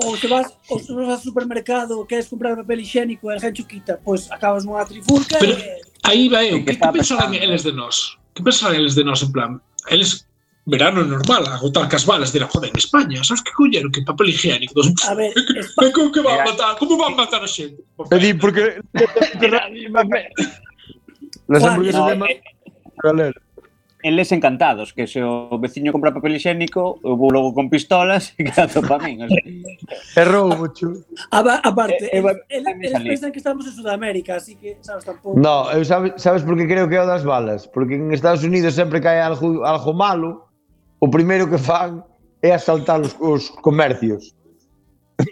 ou 0.00 0.16
se 0.18 0.26
vas, 0.26 0.50
vas 0.68 1.08
ao 1.14 1.20
supermercado 1.22 2.02
queres 2.08 2.26
comprar 2.26 2.56
papel 2.58 2.80
higiénico 2.82 3.30
e 3.30 3.38
alguén 3.38 3.54
cho 3.54 3.62
quita, 3.68 4.00
pois 4.02 4.26
acabas 4.32 4.64
nunha 4.66 4.82
trifulca 4.88 5.38
Pero- 5.38 5.54
e... 5.54 5.80
Aí 6.02 6.28
vai 6.28 6.50
eu, 6.50 6.64
Que 6.64 6.74
que, 6.74 6.80
que 6.82 6.92
pensando? 6.92 7.30
eles 7.34 7.62
de 7.62 7.72
nós? 7.72 8.18
Que 8.34 8.42
pensarán 8.42 8.74
eles 8.76 8.94
de 8.98 9.04
nós 9.06 9.22
en 9.22 9.30
plan? 9.30 9.50
Eles 9.88 10.26
verano 10.66 11.04
normal 11.04 11.46
agotar 11.46 11.88
cas 11.88 12.06
balas 12.06 12.32
de 12.32 12.40
la 12.40 12.48
en 12.62 12.76
España. 12.76 13.22
Sabes 13.22 13.42
que 13.42 13.52
colleron 13.52 13.92
que 13.92 14.02
papel 14.02 14.30
higiénico 14.30 14.74
dos... 14.74 14.92
a 15.08 15.14
ver 15.14 15.32
España... 15.56 15.92
como 15.92 16.10
que 16.12 16.20
van 16.20 16.44
matar? 16.44 16.76
Como 16.78 16.96
van 16.96 17.16
matar 17.16 17.42
a 17.44 17.48
xente? 17.48 17.82
Pedi 18.08 18.34
porque 18.34 18.80
las 21.48 21.62
hamburguesas 21.62 22.00
no, 22.00 22.24
de 22.24 22.32
eh, 22.32 22.42
Galera. 23.02 23.40
En 24.04 24.16
Les 24.16 24.32
Encantados, 24.32 24.92
que 24.92 25.06
se 25.06 25.24
o 25.24 25.58
veciño 25.58 25.88
compra 25.88 26.12
papel 26.12 26.36
higiénico, 26.36 27.00
eu 27.00 27.16
vou 27.16 27.32
logo 27.32 27.56
con 27.56 27.72
pistolas 27.72 28.34
e 28.38 28.44
quedo 28.44 28.84
para 28.84 29.00
min. 29.00 29.24
É 30.12 30.24
roubo, 30.28 30.68
chu. 30.76 31.00
Aparte, 31.32 32.12
eh, 32.12 32.20
eh, 32.20 32.44
eles 32.52 32.92
eh, 32.92 33.00
pensan 33.00 33.32
que 33.32 33.40
estamos 33.40 33.64
en 33.64 33.72
Sudamérica, 33.72 34.36
así 34.36 34.60
que, 34.60 34.76
sabes, 34.84 35.08
tampouco... 35.08 35.40
No, 35.40 35.72
eu 35.72 35.88
sabes, 35.88 36.20
sabes 36.20 36.44
por 36.44 36.52
que 36.52 36.68
creo 36.68 36.84
que 36.84 36.96
é 36.96 37.00
o 37.00 37.08
das 37.08 37.24
balas? 37.24 37.64
Porque 37.64 37.96
en 37.96 38.12
Estados 38.12 38.44
Unidos 38.44 38.76
sempre 38.76 39.00
cae 39.00 39.24
algo, 39.24 39.64
algo 39.64 39.96
malo, 39.96 40.43
o 41.04 41.08
primeiro 41.10 41.44
que 41.50 41.58
fan 41.58 42.00
é 42.40 42.56
asaltar 42.56 43.00
os, 43.00 43.12
os 43.20 43.50
comercios. 43.60 44.32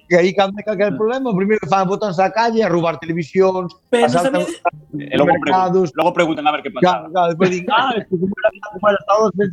Que 0.09 0.17
aí 0.21 0.31
cando 0.37 0.55
hai 0.59 0.65
calquer 0.65 0.95
problema, 0.95 1.33
o 1.33 1.37
primeiro 1.37 1.61
que 1.65 1.69
fan 1.73 1.89
botanse 1.89 2.21
á 2.21 2.29
calle 2.29 2.61
a 2.63 2.69
roubar 2.69 3.01
televisións, 3.01 3.73
Pero 3.89 4.05
asaltan 4.05 4.45
os 4.45 4.53
eh, 5.01 5.17
logo 5.17 5.33
mercados. 5.33 5.89
Logo 5.97 6.13
preguntan 6.13 6.45
a 6.45 6.53
ver 6.53 6.61
que 6.61 6.71
pasa. 6.71 6.85
Claro, 6.85 7.05
claro, 7.09 7.29
despois 7.33 7.51
din, 7.51 7.65
ah, 7.73 7.97
isto 7.97 8.15
como 8.21 8.37
era, 8.37 8.49
como 8.69 8.87
era 8.93 9.01
estado 9.01 9.25
de. 9.37 9.49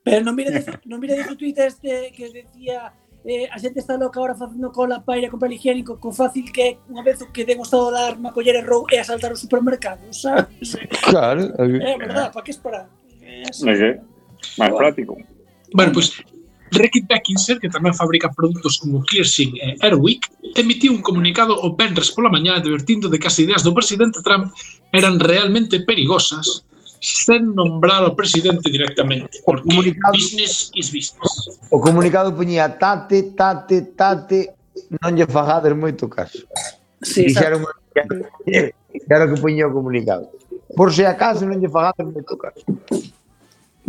Pero 0.00 0.20
non 0.24 0.32
mira, 0.32 0.50
non 0.88 0.96
mira 0.96 1.12
de 1.12 1.36
Twitter 1.36 1.68
este 1.68 2.08
que 2.16 2.32
decía 2.32 2.96
eh, 3.28 3.52
a 3.52 3.60
xente 3.60 3.84
está 3.84 4.00
loca 4.00 4.16
agora 4.16 4.32
facendo 4.32 4.72
cola 4.72 5.04
para 5.04 5.20
ir 5.20 5.28
a 5.28 5.30
comprar 5.30 5.52
higiénico 5.52 6.00
con 6.00 6.16
fácil 6.16 6.48
que 6.48 6.80
unha 6.88 7.04
vez 7.04 7.20
o 7.20 7.28
que 7.28 7.44
den 7.44 7.60
o 7.60 7.68
estado 7.68 7.92
de 7.92 8.00
alarma 8.00 8.32
coller 8.32 8.56
e 8.56 8.64
e 8.64 8.96
asaltar 8.96 9.28
os 9.28 9.44
supermercados, 9.44 10.24
sabes? 10.24 10.72
Claro. 11.04 11.52
Eh. 11.60 11.84
É 11.84 11.92
eh, 11.92 11.98
verdad, 12.00 12.32
para 12.32 12.44
que 12.48 12.56
esperar? 12.56 12.88
Eh, 13.20 13.44
así, 13.44 13.68
no 13.68 14.10
máis 14.58 14.72
práctico. 14.74 15.18
Bueno, 15.72 15.92
pois, 15.92 16.10
pues, 16.10 16.30
Reckitt 16.70 17.10
Beckinser, 17.10 17.58
que 17.58 17.66
tamén 17.66 17.94
fabrica 17.94 18.30
produtos 18.30 18.78
como 18.78 19.02
Clearsing 19.02 19.58
e 19.58 19.74
eh, 19.74 19.86
Airwick, 19.86 20.30
emitiu 20.54 20.94
un 20.94 21.02
comunicado 21.02 21.58
o 21.58 21.74
Benres 21.74 22.14
pola 22.14 22.30
mañá 22.30 22.54
advertindo 22.54 23.10
de 23.10 23.18
que 23.18 23.26
as 23.26 23.38
ideas 23.42 23.66
do 23.66 23.74
presidente 23.74 24.22
Trump 24.22 24.54
eran 24.94 25.18
realmente 25.18 25.82
perigosas 25.82 26.62
sen 27.00 27.56
nombrar 27.56 28.04
ao 28.04 28.14
presidente 28.14 28.70
directamente, 28.70 29.40
porque 29.42 29.66
o 29.66 29.70
comunicado, 29.72 30.14
business 30.14 30.70
is 30.76 30.92
business. 30.92 31.58
O 31.72 31.80
comunicado 31.80 32.30
poñía 32.30 32.68
tate, 32.78 33.34
tate, 33.34 33.96
tate, 33.96 34.54
non 35.00 35.16
lle 35.16 35.26
fagades 35.26 35.74
moito 35.74 36.06
caso. 36.06 36.44
Sí, 37.02 37.26
Dixeron 37.26 37.66
que 38.46 38.70
era 39.10 39.26
o 39.26 39.34
que 39.34 39.40
poñía 39.40 39.66
o 39.66 39.74
comunicado. 39.74 40.28
Por 40.76 40.94
se 40.94 41.02
acaso 41.08 41.48
non 41.48 41.58
lle 41.58 41.72
fagades 41.72 42.04
moito 42.04 42.36
caso 42.38 42.62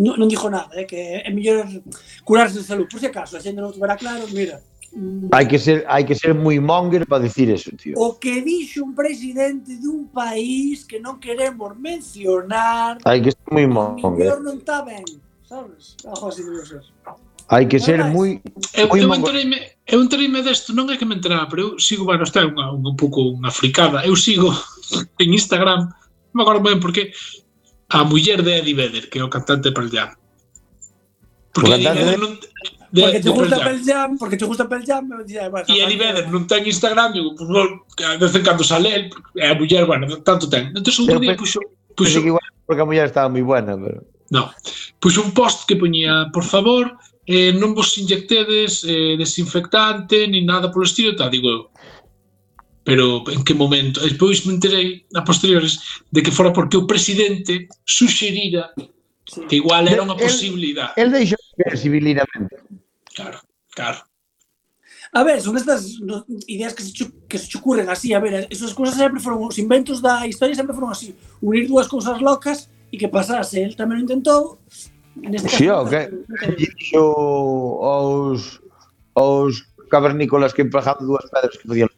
non, 0.02 0.18
non 0.18 0.28
dixo 0.28 0.50
nada, 0.50 0.74
é 0.74 0.82
eh, 0.82 0.86
que 0.90 0.98
é 0.98 1.30
mellor 1.30 1.70
curarse 2.26 2.58
de 2.58 2.66
salud, 2.66 2.90
por 2.90 3.00
si 3.00 3.06
acaso, 3.06 3.38
a 3.38 3.44
xente 3.44 3.62
non 3.62 3.70
tuvera 3.70 3.94
claro, 3.96 4.26
mira. 4.34 4.58
Mm. 4.92 5.30
Hai 5.32 5.46
que 5.48 5.58
ser 5.62 5.86
hai 5.88 6.04
que 6.04 6.16
ser 6.18 6.34
moi 6.36 6.60
monger 6.60 7.06
para 7.08 7.24
dicir 7.24 7.48
eso, 7.48 7.72
tío. 7.78 7.96
O 7.96 8.20
que 8.20 8.42
dixo 8.42 8.84
un 8.84 8.92
presidente 8.92 9.78
dun 9.80 10.12
país 10.12 10.84
que 10.84 11.00
non 11.00 11.22
queremos 11.22 11.78
mencionar. 11.80 13.00
Hai 13.06 13.24
que 13.24 13.32
ser 13.32 13.48
moi 13.48 13.70
monger. 13.70 14.42
non 14.44 14.60
está 14.60 14.84
ben, 14.84 15.06
sabes? 15.48 15.96
Ojo, 16.04 16.28
así 16.28 16.44
de 16.44 16.52
Hai 17.52 17.68
que 17.68 17.80
ser 17.80 18.04
moi 18.04 18.42
eu, 18.76 18.88
moi 18.88 19.00
eu 19.00 19.12
entereime, 19.16 19.58
eu 19.88 20.00
entereime 20.04 20.40
desto, 20.44 20.72
non 20.76 20.88
é 20.92 20.96
que 20.96 21.08
me 21.08 21.16
enteraba, 21.16 21.48
pero 21.52 21.76
eu 21.76 21.80
sigo, 21.80 22.04
bueno, 22.08 22.24
está 22.24 22.44
unha, 22.44 22.72
un, 22.72 22.84
un 22.84 22.96
pouco 22.96 23.32
unha 23.32 23.52
fricada. 23.52 24.04
Eu 24.04 24.16
sigo 24.16 24.52
en 25.24 25.30
Instagram, 25.36 25.88
non 25.88 26.36
me 26.36 26.44
acordo 26.44 26.64
ben 26.64 26.80
porque 26.80 27.12
a 27.92 28.04
muller 28.08 28.40
de 28.42 28.64
Eddie 28.64 28.74
Vedder, 28.74 29.06
que 29.12 29.20
é 29.20 29.24
o 29.24 29.30
cantante 29.30 29.70
de 29.70 29.76
Pearl 29.76 29.92
Jam. 29.92 30.16
Porque 31.52 31.76
Eddie 31.76 31.92
Vedder 31.92 32.16
de- 32.16 32.24
non 32.24 32.34
de, 32.92 33.02
porque 33.04 33.20
de 33.20 33.24
te 33.24 33.32
gusta 33.32 33.58
Pearl 33.60 33.82
Jam. 33.84 34.10
Porque 34.18 34.38
te 34.40 34.46
gusta 34.48 34.64
Pearl 34.68 34.84
Jam, 34.88 35.04
bueno, 35.08 35.24
E 35.68 35.76
Eddie 35.84 36.00
Vedder 36.00 36.26
non 36.32 36.48
ten 36.48 36.64
Instagram, 36.64 37.12
digo, 37.12 37.36
pues, 37.36 37.48
que 37.96 38.04
a 38.08 38.16
vez 38.16 38.32
en 38.36 38.44
cando 38.44 38.64
sale 38.64 38.90
el, 38.96 39.04
a 39.44 39.56
muller, 39.56 39.84
bueno, 39.84 40.08
tanto 40.24 40.48
ten. 40.48 40.72
Entón, 40.72 40.88
Pero 41.08 41.20
día 41.20 41.36
puxo, 41.36 41.60
Pois 41.92 42.08
puxo, 42.16 42.22
que 42.24 42.32
igual 42.32 42.48
porque 42.64 42.82
a 42.82 42.88
muller 42.88 43.08
estaba 43.12 43.28
moi 43.28 43.44
buena, 43.44 43.76
pero 43.76 44.08
No. 44.32 44.48
Pois 45.04 45.20
un 45.20 45.36
post 45.36 45.68
que 45.68 45.76
poñía, 45.76 46.32
por 46.32 46.48
favor, 46.48 46.96
eh, 47.28 47.52
non 47.52 47.76
vos 47.76 47.92
inyectedes 48.00 48.88
eh, 48.88 49.20
desinfectante 49.20 50.24
ni 50.32 50.40
nada 50.48 50.72
polo 50.72 50.88
estilo, 50.88 51.12
tal, 51.20 51.28
digo. 51.28 51.68
pero 52.84 53.24
en 53.30 53.44
que 53.44 53.54
momento? 53.54 54.02
E 54.02 54.10
despois 54.10 54.46
me 54.46 54.54
enterei 54.58 55.06
a 55.14 55.22
posteriores 55.22 56.02
de 56.10 56.22
que 56.22 56.34
fora 56.34 56.54
porque 56.54 56.78
o 56.78 56.88
presidente 56.88 57.70
suxerira 57.86 58.74
sí. 59.26 59.42
que 59.46 59.62
igual 59.62 59.88
era 59.88 60.02
unha 60.02 60.18
posibilidade. 60.18 60.98
El, 60.98 61.14
el 61.14 61.22
deixou 61.22 61.42
sensibilidamente. 61.58 62.58
Claro, 63.14 63.40
claro. 63.72 64.02
A 65.14 65.24
ver, 65.24 65.42
son 65.42 65.58
estas 65.58 66.00
ideas 66.48 66.74
que 66.74 66.84
se, 66.84 67.12
que 67.28 67.38
se 67.38 67.58
ocurren 67.58 67.90
así, 67.90 68.14
a 68.14 68.20
ver, 68.20 68.48
esas 68.50 68.74
cousas 68.74 68.96
sempre 68.96 69.20
foron, 69.20 69.44
os 69.44 69.60
inventos 69.60 70.00
da 70.00 70.24
historia 70.24 70.56
sempre 70.56 70.74
foron 70.74 70.96
así, 70.96 71.12
unir 71.44 71.68
dúas 71.68 71.92
cousas 71.92 72.24
locas 72.24 72.72
e 72.88 72.96
que 72.96 73.12
pasase, 73.12 73.60
el 73.60 73.76
tamén 73.76 74.00
o 74.00 74.06
intentou, 74.08 74.64
neste 75.20 75.52
caso... 75.52 75.60
Si, 75.60 75.68
o 75.68 75.84
que 75.84 76.08
dixo 76.56 77.04
aos, 77.84 78.64
aos 79.12 79.68
cavernícolas 79.92 80.56
que 80.56 80.64
empregaban 80.64 81.04
dúas 81.04 81.28
pedras 81.28 81.60
que 81.60 81.68
podían 81.68 81.92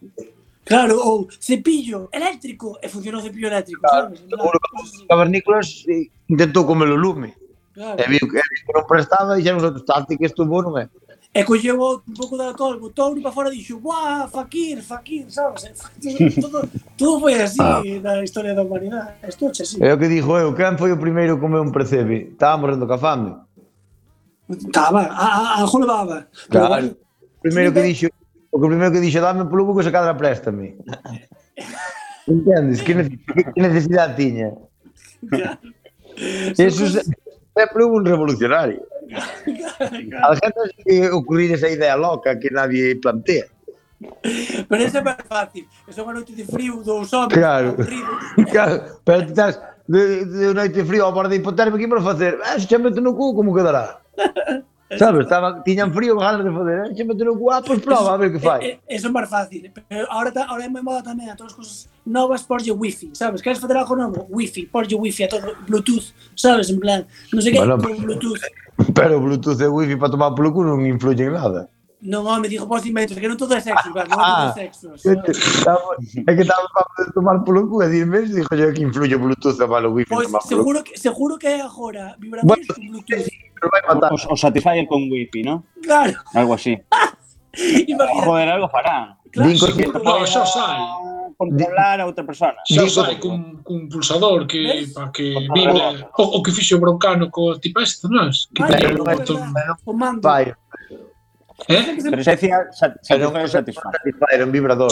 Claro, 0.66 0.96
ou 1.00 1.28
cepillo 1.40 2.08
eléctrico, 2.12 2.80
e 2.82 2.88
funcionou 2.88 3.22
cepillo 3.22 3.48
eléctrico. 3.48 3.82
Claro, 3.82 4.16
sabes? 4.16 4.22
Claro. 4.30 4.60
Os 4.80 5.06
cavernícolas 5.08 5.86
intentou 6.30 6.66
comer 6.66 6.88
o 6.88 6.96
lume. 6.96 7.34
Claro. 7.74 8.00
E 8.00 8.04
viu 8.08 8.24
que 8.30 8.40
non 8.72 8.86
prestaba 8.88 9.36
e 9.40 9.44
xa 9.44 9.52
nos 9.52 9.66
outros 9.66 9.84
tanto 9.84 10.16
que 10.16 10.26
isto 10.26 10.46
non 10.46 10.78
é. 10.80 10.88
E 11.34 11.44
colleu 11.44 12.06
un 12.06 12.14
pouco 12.14 12.38
de 12.38 12.46
alcohol, 12.46 12.78
botou 12.78 13.10
un 13.10 13.20
para 13.20 13.34
fora 13.34 13.50
e 13.50 13.58
dixo, 13.58 13.82
buah, 13.82 14.30
fakir, 14.30 14.86
fakir, 14.86 15.26
sabes? 15.34 15.66
Todo, 16.38 16.70
todo 16.96 17.20
foi 17.20 17.42
así 17.42 17.58
ah. 17.58 17.82
na 17.82 18.22
historia 18.22 18.54
da 18.54 18.62
humanidade. 18.62 19.18
Isto 19.28 19.50
é 19.50 19.66
así. 19.66 19.82
É 19.82 19.90
o 19.92 19.98
que 19.98 20.08
dixo 20.08 20.38
eu, 20.38 20.54
quen 20.54 20.78
foi 20.78 20.94
o 20.94 21.02
primeiro 21.02 21.42
comer 21.42 21.66
un 21.66 21.74
percebe? 21.74 22.38
Estaba 22.38 22.62
morrendo 22.62 22.86
ca 22.86 23.02
fame. 23.02 23.34
Estaba, 24.46 25.10
a, 25.10 25.26
a, 25.58 25.66
a, 25.66 25.66
a. 25.66 25.68
Claro. 25.74 26.30
Pero, 26.54 26.68
bueno, 26.70 26.90
primeiro 27.42 27.74
que 27.74 27.82
dixo, 27.82 28.14
o 28.54 28.62
que 28.62 28.68
primeiro 28.70 28.94
que 28.94 29.02
dixo 29.02 29.20
dame 29.20 29.50
polo 29.50 29.66
buco 29.66 29.82
se 29.82 29.90
cadra 29.90 30.14
préstame. 30.14 30.78
Entendes? 32.30 32.82
Que, 32.86 32.94
que 32.94 33.60
necesidade 33.60 34.16
tiña? 34.16 34.54
Claro. 35.28 35.58
Eso 36.58 36.86
é 36.86 37.02
sempre 37.58 37.84
hubo 37.84 37.98
un 37.98 38.06
revolucionario. 38.06 38.86
A 40.22 40.36
xente 40.38 40.62
que 40.86 41.10
ocurrir 41.10 41.52
esa 41.52 41.68
idea 41.68 41.98
loca 41.98 42.40
que 42.40 42.50
nadie 42.50 42.96
plantea. 43.02 43.50
Pero 44.70 44.82
eso 44.84 44.98
é 45.00 45.04
máis 45.04 45.26
fácil. 45.26 45.66
Eso 45.90 46.02
é 46.02 46.04
unha 46.06 46.16
noite 46.22 46.38
de 46.38 46.46
frío, 46.46 46.86
dous 46.86 47.10
homens 47.12 47.34
claro. 47.34 47.74
claro. 48.54 49.02
Pero 49.02 49.20
tú 49.26 49.32
estás 49.34 49.58
de, 49.90 50.26
de 50.30 50.54
noite 50.54 50.86
frío 50.86 51.10
ao 51.10 51.16
borde 51.16 51.34
de 51.34 51.42
hipotermia, 51.42 51.82
que 51.82 51.90
para 51.90 52.06
facer? 52.06 52.38
Ah, 52.46 52.62
se 52.62 52.78
meto 52.78 53.02
no 53.02 53.18
cu, 53.18 53.34
como 53.34 53.56
quedará? 53.56 53.98
Sabes, 54.98 55.22
estaba, 55.24 55.64
tiñan 55.64 55.94
frío 55.94 56.16
con 56.16 56.24
ganas 56.24 56.46
de 56.46 56.52
foder, 56.52 56.78
eh? 56.92 56.96
Xe 56.96 57.04
o 57.04 57.38
cuá, 57.38 57.62
pois 57.62 57.82
prova 57.82 58.14
a 58.14 58.18
ver 58.18 58.32
que 58.32 58.40
fai. 58.40 58.60
Eh, 58.62 58.80
eh, 58.88 58.96
eso 58.96 59.08
é 59.08 59.12
máis 59.12 59.30
fácil, 59.30 59.72
pero 59.90 60.06
ahora 60.10 60.32
ta, 60.32 60.46
ahora 60.46 60.66
é 60.66 60.70
moi 60.70 60.82
moda 60.82 61.02
tamén 61.02 61.30
a 61.32 61.36
todas 61.36 61.52
as 61.52 61.58
cousas 61.58 61.78
novas 62.06 62.46
porlle 62.46 62.72
wifi, 62.72 63.12
sabes? 63.14 63.42
Queres 63.42 63.60
facer 63.60 63.78
algo 63.78 63.96
novo? 63.96 64.28
Wifi, 64.30 64.70
porlle 64.70 64.96
wifi 64.96 65.24
a 65.26 65.30
todo, 65.30 65.58
bluetooth, 65.66 66.14
sabes? 66.36 66.70
En 66.70 66.80
plan, 66.80 67.08
non 67.34 67.42
sei 67.42 67.52
que, 67.52 67.60
bueno, 67.60 67.82
pero, 67.82 67.98
bluetooth. 67.98 68.44
Pero 68.94 69.20
bluetooth 69.20 69.62
e 69.62 69.68
wifi 69.68 69.96
para 69.98 70.14
tomar 70.14 70.38
polo 70.38 70.54
culo 70.54 70.78
non 70.78 70.86
influyen 70.86 71.34
nada. 71.34 71.73
Non, 72.04 72.28
home, 72.28 72.52
digo 72.52 72.68
posiblemente, 72.68 73.16
que 73.16 73.32
non 73.32 73.40
todo 73.40 73.56
é 73.56 73.64
sexo, 73.64 73.88
claro, 73.96 74.12
non 74.12 74.20
é 74.20 74.28
todo 74.28 74.36
é 74.36 74.44
ah, 74.44 74.52
ah. 74.52 74.60
sexo. 74.60 74.92
é 75.00 76.32
que 76.36 76.44
estaba 76.44 76.68
a 76.68 77.12
tomar 77.16 77.40
polo 77.48 77.64
cu 77.72 77.80
e 77.80 77.88
dime, 77.88 78.28
dixo 78.28 78.52
yo 78.60 78.76
que 78.76 78.84
influye 78.84 79.16
Bluetooth 79.16 79.56
a 79.64 79.68
malo 79.72 79.96
wifi. 79.96 80.12
Pois 80.12 80.28
pues, 80.28 80.44
seguro 80.44 80.84
que, 80.84 81.00
seguro 81.00 81.40
que 81.40 81.48
é 81.48 81.64
agora, 81.64 82.20
vibradores 82.20 82.68
bueno, 82.68 82.76
con 82.76 82.84
Bluetooth. 82.92 84.28
O, 84.28 84.34
o 84.34 84.36
Satisfyer 84.36 84.84
con 84.84 85.08
wifi, 85.08 85.48
¿no? 85.48 85.64
Claro. 85.80 86.20
Algo 86.36 86.60
así. 86.60 86.76
Imagínate. 87.88 88.26
Joder, 88.28 88.50
algo 88.50 88.68
farán. 88.68 89.16
Claro, 89.32 89.50
Dinco, 89.50 89.68
que 89.72 89.88
no, 89.88 90.28
xa 90.28 90.44
sai. 90.44 90.80
Controlar 91.40 92.02
a 92.02 92.06
outra 92.06 92.28
persona. 92.28 92.60
Xa 92.68 92.84
sai 92.90 93.16
cun, 93.16 93.64
cun 93.64 93.88
pulsador 93.88 94.44
que 94.44 94.92
para 94.94 95.08
que 95.16 95.40
vibre 95.56 96.04
o, 96.20 96.24
o 96.36 96.44
que 96.44 96.52
fixo 96.52 96.84
Broncano 96.84 97.32
co 97.32 97.56
tipo 97.64 97.80
este, 97.80 98.12
non? 98.12 98.28
Que 98.52 98.60
tiña 98.68 98.92
o 98.92 99.08
botón. 99.08 99.56
Vai. 100.20 100.52
Eh? 101.68 101.98
Presencia 102.12 102.68
satisfacción 102.72 103.48
satisfacción. 103.48 104.30
Era 104.32 104.46
un 104.46 104.52
vibrador. 104.52 104.92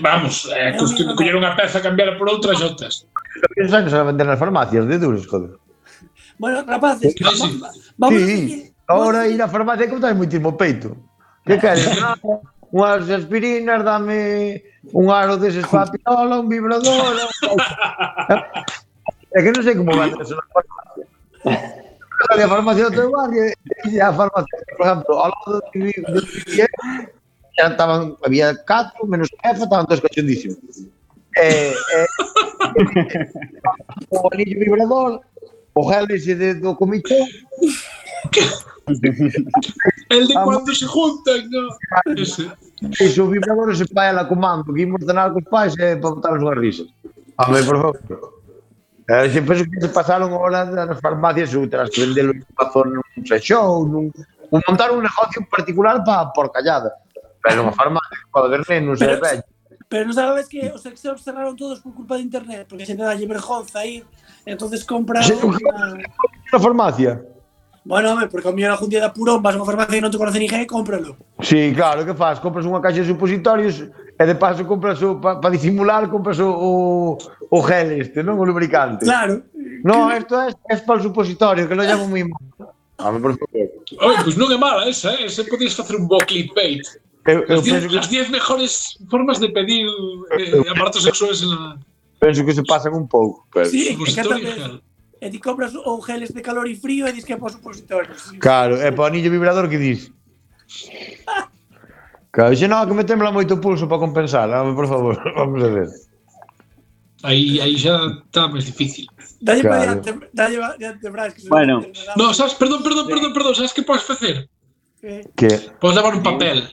Vamos, 0.00 0.50
eh, 0.56 0.72
coller 1.16 1.36
unha 1.36 1.52
peza 1.52 1.84
cambiar 1.84 2.16
por 2.16 2.32
outra 2.32 2.56
xotas. 2.56 3.04
Pensas 3.52 3.84
que 3.84 3.90
se 3.92 4.00
venden 4.00 4.26
nas 4.26 4.40
farmacias 4.40 4.88
de 4.88 4.96
duros, 4.96 5.28
joder. 5.28 5.60
Bueno, 6.40 6.64
rapaces, 6.64 7.12
sí, 7.12 7.24
vamos, 7.24 7.50
sí. 7.52 7.60
vamos 7.96 8.20
sí. 8.24 8.72
Ahora 8.88 9.28
ir 9.28 9.40
á 9.42 9.48
farmacia 9.48 9.84
que 9.84 10.00
tens 10.00 10.16
moitísimo 10.16 10.56
peito. 10.56 10.96
Que 11.44 11.60
queres? 11.60 11.92
Ah, 12.00 12.16
unhas 12.72 13.04
aspirinas, 13.12 13.84
dame 13.84 14.64
un 14.96 15.12
aro 15.12 15.36
deses 15.36 15.66
para 15.68 15.92
un 16.40 16.48
vibrador... 16.48 17.14
é 19.30 19.38
¿Eh? 19.38 19.42
que 19.44 19.50
non 19.52 19.62
sei 19.62 19.76
como 19.76 19.92
van 19.92 20.16
a 20.16 20.24
ser 20.24 20.40
farmacia 20.48 21.85
la 22.36 22.48
farmacéutica 22.48 23.04
igual 23.04 23.30
e 23.34 24.00
a 24.00 24.12
farmacia, 24.12 24.58
por 24.76 24.86
exemplo, 24.86 25.14
ao 25.14 25.30
lado 25.30 25.60
do 25.60 25.70
que 25.70 26.66
xa 27.56 27.68
estaban, 27.68 28.16
había 28.24 28.54
catro, 28.64 29.06
menos 29.06 29.28
jefa, 29.42 29.64
estaban 29.64 29.86
todos 29.86 30.00
cachondísimos. 30.00 30.58
Eh, 31.36 31.74
eh, 31.94 32.06
o 34.10 34.28
anillo 34.32 34.60
vibrador, 34.60 35.20
o 35.74 35.82
gel 35.88 36.10
ese 36.10 36.34
de, 36.34 36.54
do 36.54 36.76
comichón, 36.76 37.28
El 40.10 40.28
de 40.28 40.34
cuando 40.34 40.74
se 40.74 40.86
juntan, 40.86 41.50
no? 41.50 41.68
Ese. 42.16 42.50
Ese 43.00 43.20
o 43.20 43.28
vibrador 43.28 43.74
se 43.76 43.84
vai 43.92 44.08
a 44.08 44.12
la 44.12 44.28
comando, 44.28 44.72
que 44.72 44.82
imos 44.82 45.04
cenar 45.04 45.32
cos 45.32 45.44
pais 45.50 45.74
eh, 45.78 45.92
e 45.92 45.96
para 45.96 46.14
botar 46.14 46.36
as 46.36 46.58
risas. 46.58 46.88
A 47.38 47.50
ver, 47.50 47.64
por 47.64 47.76
favor. 47.76 48.35
Eh, 49.08 49.30
se 49.30 49.40
penso 49.42 49.64
que 49.70 49.80
se 49.80 49.88
pasaron 49.88 50.34
horas 50.34 50.66
nas 50.74 50.98
farmacias 50.98 51.54
outras, 51.54 51.90
que 51.90 52.02
vendelo 52.02 52.34
en 52.34 52.42
un 52.42 52.88
nun 52.98 53.22
sexón, 53.22 53.86
nun, 53.86 54.04
un 54.50 54.60
montar 54.66 54.90
un 54.90 55.06
negocio 55.06 55.46
particular 55.46 56.02
para 56.02 56.50
callada. 56.50 56.90
Pero 57.38 57.62
unha 57.62 57.74
farmacia, 57.74 58.18
pode 58.34 58.50
ver 58.50 58.66
nenos 58.66 58.98
e 58.98 59.14
vellos. 59.14 59.46
Pero 59.86 60.10
non 60.10 60.16
sabes 60.18 60.50
que 60.50 60.66
os 60.74 60.82
sexos 60.82 61.22
cerraron 61.22 61.54
todos 61.54 61.78
por 61.78 61.94
culpa 61.94 62.18
de 62.18 62.26
internet, 62.26 62.66
porque 62.66 62.82
se 62.82 62.98
te 62.98 63.06
dalle 63.06 63.22
vergonza 63.30 63.86
ir, 63.86 64.02
entonces 64.42 64.82
compra 64.82 65.22
sí, 65.22 65.38
unha... 65.38 65.62
Farmacia. 66.58 67.22
Bueno, 67.86 68.10
home, 68.10 68.26
porque 68.26 68.50
ao 68.50 68.54
mellor 68.58 68.74
algún 68.74 68.90
día 68.90 68.98
da 68.98 69.14
purón 69.14 69.38
vas 69.38 69.54
a 69.54 69.62
unha 69.62 69.70
farmacia 69.70 69.94
e 69.94 70.02
non 70.02 70.10
te 70.10 70.18
conoce 70.18 70.42
ninguén, 70.42 70.66
cómpralo. 70.66 71.14
Sí, 71.38 71.70
claro, 71.70 72.02
que 72.02 72.18
faz? 72.18 72.42
Compras 72.42 72.66
unha 72.66 72.82
caixa 72.82 73.06
de 73.06 73.14
supositorios, 73.14 73.86
e 74.18 74.24
de 74.24 74.34
paso 74.34 74.64
compras 74.64 75.02
o, 75.02 75.20
para 75.20 75.40
pa 75.40 75.48
disimular 75.50 76.08
compras 76.08 76.40
o, 76.40 76.48
o, 76.48 77.18
o 77.50 77.58
gel 77.62 78.00
este, 78.00 78.24
non? 78.24 78.40
O 78.40 78.44
lubricante. 78.48 79.04
Claro. 79.04 79.44
No, 79.84 80.08
que... 80.08 80.24
esto 80.24 80.34
es, 80.42 80.54
es 80.72 80.80
para 80.80 81.00
o 81.00 81.02
supositorio, 81.02 81.68
que 81.68 81.76
lo 81.76 81.84
llamo 81.84 82.08
moi 82.08 82.24
mal. 82.24 82.72
A 82.96 83.12
ver, 83.12 83.20
por 83.20 83.36
favor. 83.36 83.68
Oi, 84.08 84.16
pues 84.24 84.40
non 84.40 84.48
é 84.48 84.56
mala 84.56 84.88
esa, 84.88 85.12
eh? 85.20 85.28
Se 85.28 85.44
podías 85.44 85.76
facer 85.76 86.00
un 86.00 86.08
bo 86.08 86.16
clickbait. 86.24 86.80
Eu, 87.28 87.44
eu 87.44 87.60
as 87.60 88.08
10 88.08 88.08
que... 88.08 88.32
mejores 88.32 88.96
formas 89.10 89.36
de 89.36 89.50
pedir 89.52 89.84
eh, 90.38 90.64
aparatos 90.70 91.02
sexuales 91.02 91.42
en 91.42 91.50
la... 91.50 91.76
Penso 92.22 92.46
que 92.46 92.54
se 92.54 92.62
pasan 92.62 92.94
un 92.94 93.04
pouco. 93.04 93.44
Pero... 93.52 93.68
Sí, 93.68 93.92
que 93.92 94.22
tamén 94.24 94.80
e 95.20 95.30
ti 95.30 95.40
compras 95.40 95.72
o 95.74 96.00
geles 96.00 96.32
de 96.32 96.42
calor 96.44 96.68
e 96.68 96.76
frío 96.76 97.08
e 97.08 97.12
dis 97.12 97.24
que 97.24 97.32
é 97.32 97.36
para 97.36 97.52
supositorios. 97.52 98.36
Claro, 98.38 98.76
e 98.76 98.92
para 98.92 99.02
o 99.02 99.08
anillo 99.08 99.30
vibrador 99.32 99.68
que 99.68 99.80
dis? 99.80 100.12
Claro, 102.36 102.54
xe, 102.54 102.68
no, 102.68 102.84
que 102.84 102.92
me 102.92 103.08
tembla 103.08 103.32
moito 103.32 103.56
pulso 103.56 103.88
para 103.88 104.04
compensar, 104.04 104.44
dame, 104.44 104.76
por 104.76 104.84
favor, 104.84 105.16
vamos 105.40 105.64
a 105.64 105.68
ver. 105.72 105.88
Aí, 107.24 107.56
aí 107.64 107.80
xa 107.80 107.96
está 108.28 108.44
máis 108.44 108.68
difícil. 108.68 109.08
Dalle 109.40 109.64
claro. 109.64 110.04
dalle 110.36 110.60
diante, 110.76 111.08
Bras. 111.08 111.32
Que 111.32 111.48
bueno. 111.48 111.80
No, 112.12 112.36
sabes, 112.36 112.52
perdón, 112.60 112.84
perdón, 112.84 113.08
perdón, 113.08 113.32
perdón, 113.32 113.54
sabes 113.56 113.72
que 113.72 113.80
podes 113.80 114.04
facer? 114.04 114.52
Que? 115.00 115.48
Podes 115.80 115.96
levar 115.96 116.12
un 116.12 116.22
papel. 116.22 116.68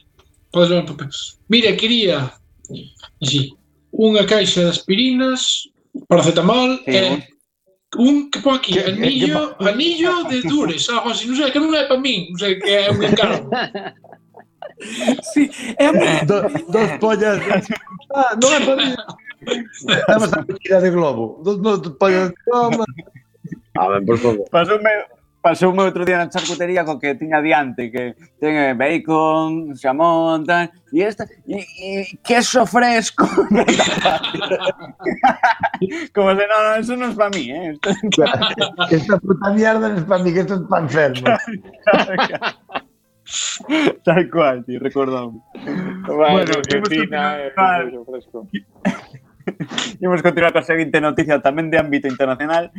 Podes 0.51 0.68
levar 0.68 0.84
un 0.84 0.91
papel. 0.99 1.09
Mira, 1.47 1.72
quería 1.80 2.28
así, 3.24 3.55
unha 3.95 4.28
caixa 4.28 4.68
de 4.68 4.72
aspirinas, 4.76 5.72
paracetamol, 6.11 6.84
sí, 6.84 6.91
eh, 6.91 7.24
un 8.03 8.28
que 8.28 8.43
pon 8.43 8.59
aquí, 8.59 8.76
que, 8.76 8.84
anillo, 8.84 9.55
que, 9.55 9.72
anillo 9.72 10.28
de 10.28 10.43
dures, 10.43 10.91
algo 10.91 11.16
así, 11.16 11.24
non 11.24 11.39
sei, 11.39 11.55
que 11.55 11.64
non 11.64 11.72
é 11.72 11.88
para 11.88 12.03
min, 12.03 12.36
non 12.36 12.39
sei, 12.43 12.59
que 12.59 12.68
é 12.68 12.91
un 12.91 12.99
encargo. 12.99 13.47
Sí, 15.34 15.49
é 15.78 15.91
moi... 15.91 16.07
Eh, 16.07 16.26
do, 16.26 16.41
dos 16.71 16.91
pollas... 16.99 17.39
Ah, 18.13 18.36
non 18.38 18.53
é 18.53 18.59
pollas... 18.65 18.95
Estamos 19.88 20.34
a 20.34 20.41
mentira 20.41 20.82
de 20.82 20.89
Globo. 20.91 21.41
Dos, 21.43 21.61
dos 21.61 21.89
pollas 21.99 22.30
de 22.30 22.36
Globo... 22.47 22.86
A 23.78 23.88
ver, 23.89 24.05
por 24.05 24.17
favor. 24.19 24.45
Pasoume, 24.51 24.89
pasoume 25.41 25.82
outro 25.84 26.05
día 26.05 26.17
na 26.17 26.30
charcutería 26.30 26.86
co 26.86 26.99
que 27.01 27.15
tiña 27.19 27.41
diante, 27.41 27.91
que 27.91 28.15
ten 28.39 28.55
eh, 28.55 28.74
bacon, 28.78 29.76
xamón, 29.76 30.45
tal, 30.45 30.69
e 30.93 31.01
esta, 31.03 31.26
e, 31.49 31.59
e 31.59 32.17
queso 32.24 32.65
fresco. 32.65 33.28
Como 36.15 36.32
se, 36.38 36.47
no, 36.47 36.63
no, 36.63 36.76
eso 36.80 36.95
non 36.95 37.11
es 37.11 37.17
para 37.17 37.30
mí, 37.36 37.51
eh. 37.51 37.76
Esta 38.88 39.19
puta 39.19 39.51
mierda 39.51 39.89
non 39.89 39.99
es 39.99 40.07
para 40.07 40.24
mí, 40.24 40.32
que 40.32 40.47
esto 40.47 40.55
es 40.55 40.63
para 40.69 40.84
enfermo. 40.88 41.28
Claro, 41.84 42.15
claro, 42.15 42.15
claro. 42.15 42.62
Tal 44.03 44.30
cual, 44.30 44.65
tío, 44.65 44.80
recordamos. 44.80 45.43
Vale, 46.07 46.32
bueno, 46.32 46.51
Argentina, 46.57 47.38
Imos 49.99 50.24
continuar 50.24 50.55
coa 50.55 50.63
seguinte 50.63 51.03
noticia 51.03 51.43
tamén 51.43 51.67
de 51.67 51.80
ámbito 51.80 52.07
internacional. 52.07 52.71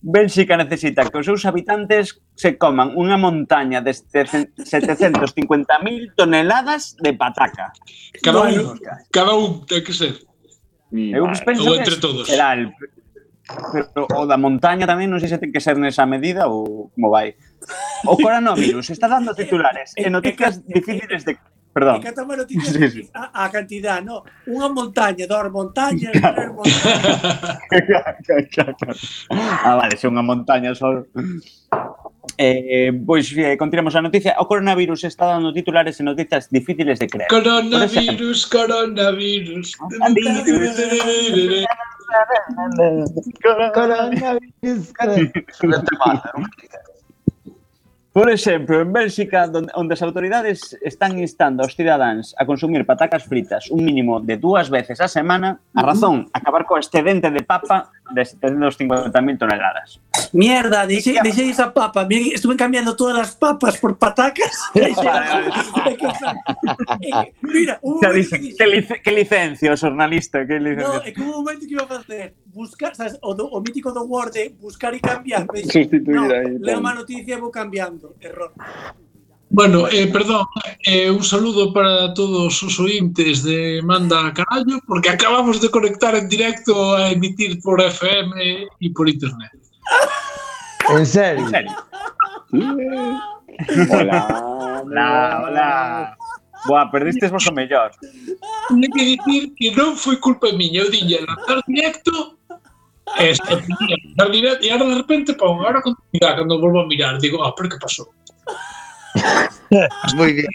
Bélxica 0.00 0.56
necesita 0.56 1.04
que 1.04 1.20
os 1.20 1.28
seus 1.28 1.44
habitantes 1.44 2.24
se 2.32 2.56
coman 2.56 2.96
unha 2.96 3.20
montaña 3.20 3.84
de 3.84 3.92
750.000 3.92 4.56
toneladas 6.16 6.96
de 6.96 7.12
pataca. 7.12 7.68
Cada 8.24 8.48
un, 8.48 8.80
cada 9.12 9.36
un 9.36 9.68
ten 9.68 9.84
que 9.84 9.92
ser. 9.92 10.16
Eu 10.92 11.28
penso 11.44 11.68
ou 11.68 11.76
entre 11.76 12.00
todos. 12.00 12.24
Será 12.24 12.56
el, 12.56 12.72
pero 13.92 14.08
o 14.08 14.24
da 14.24 14.40
montaña 14.40 14.88
tamén, 14.88 15.12
non 15.12 15.20
sei 15.20 15.28
se 15.28 15.36
ten 15.36 15.52
que 15.52 15.60
ser 15.60 15.76
nesa 15.76 16.08
medida 16.08 16.48
ou 16.48 16.88
como 16.96 17.12
vai. 17.12 17.36
O 18.06 18.16
coronavirus 18.16 18.90
está 18.90 19.08
dando 19.08 19.34
titulares 19.34 19.92
e 19.96 20.08
noticias 20.10 20.64
difíciles 20.66 21.24
de 21.24 21.38
Perdón. 21.72 22.02
Que 22.02 22.10
toma 22.10 22.34
noticias 22.34 22.74
sí, 22.74 22.90
sí. 22.90 23.10
A, 23.14 23.44
a 23.44 23.50
cantidad, 23.50 24.02
no? 24.02 24.26
Unha 24.50 24.66
montaña, 24.74 25.22
dos 25.30 25.46
montañas, 25.54 26.10
claro. 26.10 26.58
tres 27.70 27.86
montañas. 27.86 29.26
ah, 29.62 29.78
vale, 29.78 29.94
se 29.94 30.10
unha 30.10 30.26
montaña 30.26 30.74
só. 30.74 31.06
Eh, 32.34 32.90
pois 33.06 33.30
eh, 33.38 33.54
continuamos 33.54 33.94
a 33.94 34.02
noticia. 34.02 34.34
O 34.42 34.50
coronavirus 34.50 35.06
está 35.06 35.30
dando 35.30 35.54
titulares 35.54 35.94
e 36.00 36.02
noticias 36.02 36.50
difíciles 36.50 36.98
de 36.98 37.06
creer. 37.06 37.30
Coronavirus, 37.30 38.38
ah, 38.42 38.50
coronavirus. 38.50 39.78
Coronavirus, 39.78 40.66
coronavirus. 40.66 41.70
Coronavirus, 43.70 44.90
coronavirus. 44.90 45.38
Por 48.12 48.28
exemplo, 48.28 48.80
en 48.80 48.92
Bélxica, 48.92 49.46
donde, 49.46 49.70
onde 49.78 49.94
as 49.94 50.02
autoridades 50.02 50.74
están 50.82 51.14
instando 51.22 51.62
aos 51.62 51.78
cidadáns 51.78 52.34
a 52.34 52.42
consumir 52.42 52.82
patacas 52.82 53.22
fritas 53.22 53.70
un 53.70 53.86
mínimo 53.86 54.18
de 54.18 54.34
dúas 54.34 54.66
veces 54.66 54.98
a 54.98 55.06
semana, 55.06 55.62
a 55.78 55.82
razón, 55.86 56.26
acabar 56.34 56.66
co 56.66 56.74
excedente 56.74 57.30
de 57.30 57.46
papa 57.46 57.94
de 58.10 58.26
750.000 58.26 59.14
toneladas. 59.38 60.02
Mierda, 60.34 60.90
deixei, 60.90 61.22
deixei 61.22 61.54
esa 61.54 61.70
papa. 61.70 62.02
Me- 62.02 62.34
Estuve 62.34 62.58
cambiando 62.58 62.98
todas 62.98 63.14
as 63.18 63.30
papas 63.38 63.78
por 63.78 63.94
patacas. 63.94 64.58
Mira, 67.42 67.78
un 67.86 68.00
que 68.00 68.66
lic 68.66 69.02
que 69.02 69.12
licencia 69.14 69.70
o 69.72 69.76
xornalista, 69.78 70.42
que 70.46 70.58
No, 70.58 70.98
é 70.98 71.12
que 71.14 71.22
un 71.22 71.30
momento 71.30 71.62
que 71.66 71.74
iba 71.78 71.86
a 71.86 71.90
facer 71.94 72.34
buscar, 72.52 72.94
sabes, 72.94 73.18
o, 73.22 73.34
do, 73.34 73.46
o 73.46 73.60
mítico 73.60 73.92
do 73.92 74.04
Word 74.04 74.32
de 74.32 74.48
buscar 74.50 74.94
e 74.94 75.00
cambiar. 75.00 75.46
Sustituir 75.54 76.20
no, 76.20 76.32
aí. 76.32 76.58
Leo 76.58 76.80
uma 76.80 76.94
noticia 76.94 77.34
e 77.34 77.40
vou 77.40 77.50
cambiando. 77.50 78.14
Error. 78.20 78.52
Bueno, 79.52 79.88
eh, 79.88 80.06
perdón, 80.06 80.46
eh, 80.86 81.10
un 81.10 81.24
saludo 81.24 81.72
para 81.72 82.14
todos 82.14 82.62
os 82.62 82.78
ointes 82.78 83.42
de 83.42 83.82
Manda 83.82 84.32
Carallo, 84.32 84.78
porque 84.86 85.10
acabamos 85.10 85.60
de 85.60 85.68
conectar 85.68 86.14
en 86.14 86.28
directo 86.28 86.94
a 86.94 87.10
emitir 87.10 87.60
por 87.60 87.80
FM 87.80 88.30
e 88.80 88.90
por 88.94 89.08
internet. 89.08 89.50
En 90.90 91.06
serio? 91.06 91.44
En 91.44 91.50
serio. 91.50 91.70
hola, 93.92 94.26
hola, 94.82 95.42
hola. 95.44 96.16
Boa, 96.66 96.90
perdistes 96.90 97.30
vos 97.30 97.46
o 97.46 97.52
mellor. 97.54 97.92
Tenho 98.68 98.90
que 98.90 99.04
dicir 99.04 99.54
que 99.54 99.70
non 99.76 99.94
foi 99.96 100.16
culpa 100.16 100.52
miña, 100.52 100.82
eu 100.82 100.90
dille 100.90 101.22
lanzar 101.22 101.62
directo 101.66 102.39
e 103.18 103.34
se 103.34 103.42
tiña 103.42 103.96
lanzar 104.14 104.28
directo 104.30 104.62
e 104.66 104.70
ahora 104.70 104.86
de 104.86 104.96
repente, 105.02 105.30
ahora 105.40 105.82
continuidade, 105.82 106.36
cando 106.38 106.60
volvo 106.60 106.80
a 106.80 106.86
mirar, 106.86 107.18
digo, 107.18 107.42
ah, 107.42 107.52
pero 107.56 107.68
que 107.70 107.78
pasou? 107.78 108.06
Muy 110.16 110.32
bien. 110.34 110.48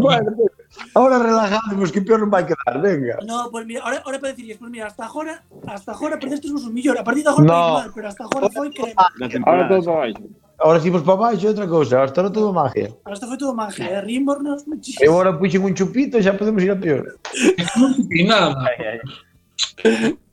bueno, 0.00 0.30
ahora 0.94 1.18
relajademos, 1.18 1.90
que 1.92 2.00
peor 2.02 2.20
non 2.20 2.30
vai 2.30 2.44
quedar, 2.46 2.76
venga. 2.80 3.18
No, 3.26 3.50
pues 3.50 3.66
mira, 3.66 3.82
ahora, 3.82 4.02
ahora 4.04 4.18
para 4.20 4.32
decirles, 4.32 4.58
pues 4.58 4.70
mira, 4.70 4.86
hasta 4.86 5.04
agora, 5.06 5.42
hasta 5.66 5.92
agora 5.92 6.18
perdestes 6.18 6.50
un 6.50 6.72
millón. 6.72 6.98
A 6.98 7.04
partir 7.04 7.24
de 7.24 7.30
agora 7.30 7.44
No. 7.46 7.58
igual, 7.68 7.90
pero 7.94 8.06
hasta 8.08 8.22
agora 8.24 8.46
foi 8.52 8.70
que 8.70 8.82
Ahora 9.44 9.68
todo 9.68 9.82
para 9.84 9.96
baixo. 10.06 10.22
Ahora 10.54 10.78
si 10.78 10.88
vos 10.88 11.02
para 11.02 11.18
baixo 11.18 11.48
outra 11.50 11.66
cousa, 11.66 12.02
hasta 12.04 12.20
ahora 12.22 12.32
todo 12.32 12.52
magia. 12.54 12.88
hasta 13.04 13.26
foi 13.26 13.36
todo 13.38 13.54
magia, 13.54 13.90
eh? 13.90 14.00
rimbornos, 14.00 14.62
E 14.64 14.70
muchísimo. 14.70 15.10
agora 15.10 15.34
puxen 15.34 15.62
un 15.64 15.74
chupito 15.74 16.16
e 16.18 16.22
xa 16.22 16.32
podemos 16.38 16.62
ir 16.62 16.70
a 16.70 16.76
peor. 16.78 17.18
Non 17.74 17.90
nada. 18.28 18.70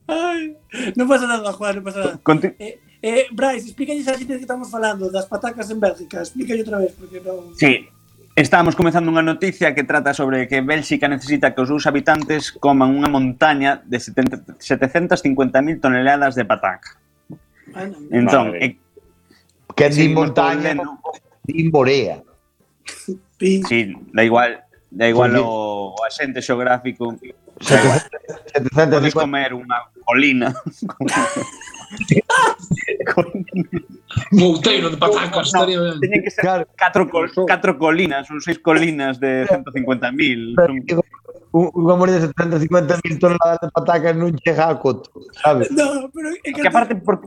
Ai, 0.08 0.58
non 0.98 1.08
pasa 1.08 1.26
nada, 1.28 1.52
Juan, 1.56 1.80
non 1.80 1.86
pasa 1.86 2.00
nada. 2.04 2.16
Conti... 2.24 2.52
Eh, 2.60 2.80
eh, 3.02 3.26
Bryce, 3.32 3.72
explícalles 3.72 4.08
a 4.08 4.18
xente 4.18 4.36
que 4.36 4.46
estamos 4.46 4.68
falando 4.68 5.08
das 5.08 5.26
patacas 5.26 5.72
en 5.72 5.80
Bélgica, 5.80 6.22
explícalle 6.22 6.62
outra 6.66 6.80
vez, 6.84 6.92
porque 6.98 7.24
non... 7.24 7.56
Sí, 7.56 7.88
Estamos 8.32 8.80
comezando 8.80 9.12
unha 9.12 9.28
noticia 9.28 9.76
que 9.76 9.84
trata 9.84 10.16
sobre 10.16 10.48
que 10.48 10.64
Bélxica 10.64 11.12
necesita 11.12 11.52
que 11.52 11.60
os 11.60 11.68
seus 11.68 11.84
habitantes 11.84 12.56
coman 12.56 12.96
unha 12.96 13.12
montaña 13.12 13.84
de 13.84 14.00
750.000 14.00 15.84
toneladas 15.84 16.40
de 16.40 16.48
pataca. 16.48 16.96
Bueno, 17.76 18.00
entón, 18.08 18.56
vale. 18.56 18.64
e, 18.64 18.68
eh, 18.72 18.74
que 19.76 19.92
din 19.92 20.16
montaña, 20.16 20.80
din 21.44 21.68
borea. 21.68 22.24
Sí, 23.36 23.84
da 24.16 24.24
igual, 24.24 24.64
Da 24.92 25.08
igual 25.08 25.36
o, 25.40 25.96
o 25.96 26.04
axente 26.04 26.42
xeográfico. 26.44 27.16
Da 27.64 27.80
igual. 27.80 28.00
Podes 28.92 29.16
comer 29.16 29.56
unha 29.56 29.88
colina. 30.04 30.52
Mouteiro 34.32 34.90
de 34.90 34.98
patacas, 34.98 35.32
no, 35.32 35.42
estaría 35.42 35.80
ben. 35.80 36.00
Teñen 36.00 36.24
que 36.24 36.32
ser 36.32 36.44
claro. 36.44 36.68
catro, 36.76 37.10
col, 37.10 37.32
catro 37.48 37.78
colinas, 37.80 38.28
ou 38.32 38.40
seis 38.40 38.60
colinas 38.60 39.20
de 39.20 39.48
150.000. 39.48 40.56
Son... 40.56 40.84
Unha 41.52 41.96
moría 42.00 42.16
de 42.20 42.32
750.000 42.32 43.20
toneladas 43.20 43.60
de 43.60 43.68
patacas 43.76 44.16
non 44.16 44.32
chega 44.40 44.72
a 44.72 44.76
coto, 44.80 45.12
sabes? 45.44 45.68
No, 45.72 46.08
pero... 46.16 46.32
É 46.44 46.52
que, 46.52 46.64
que 46.64 46.70
aparte, 46.72 46.96
por, 46.96 47.20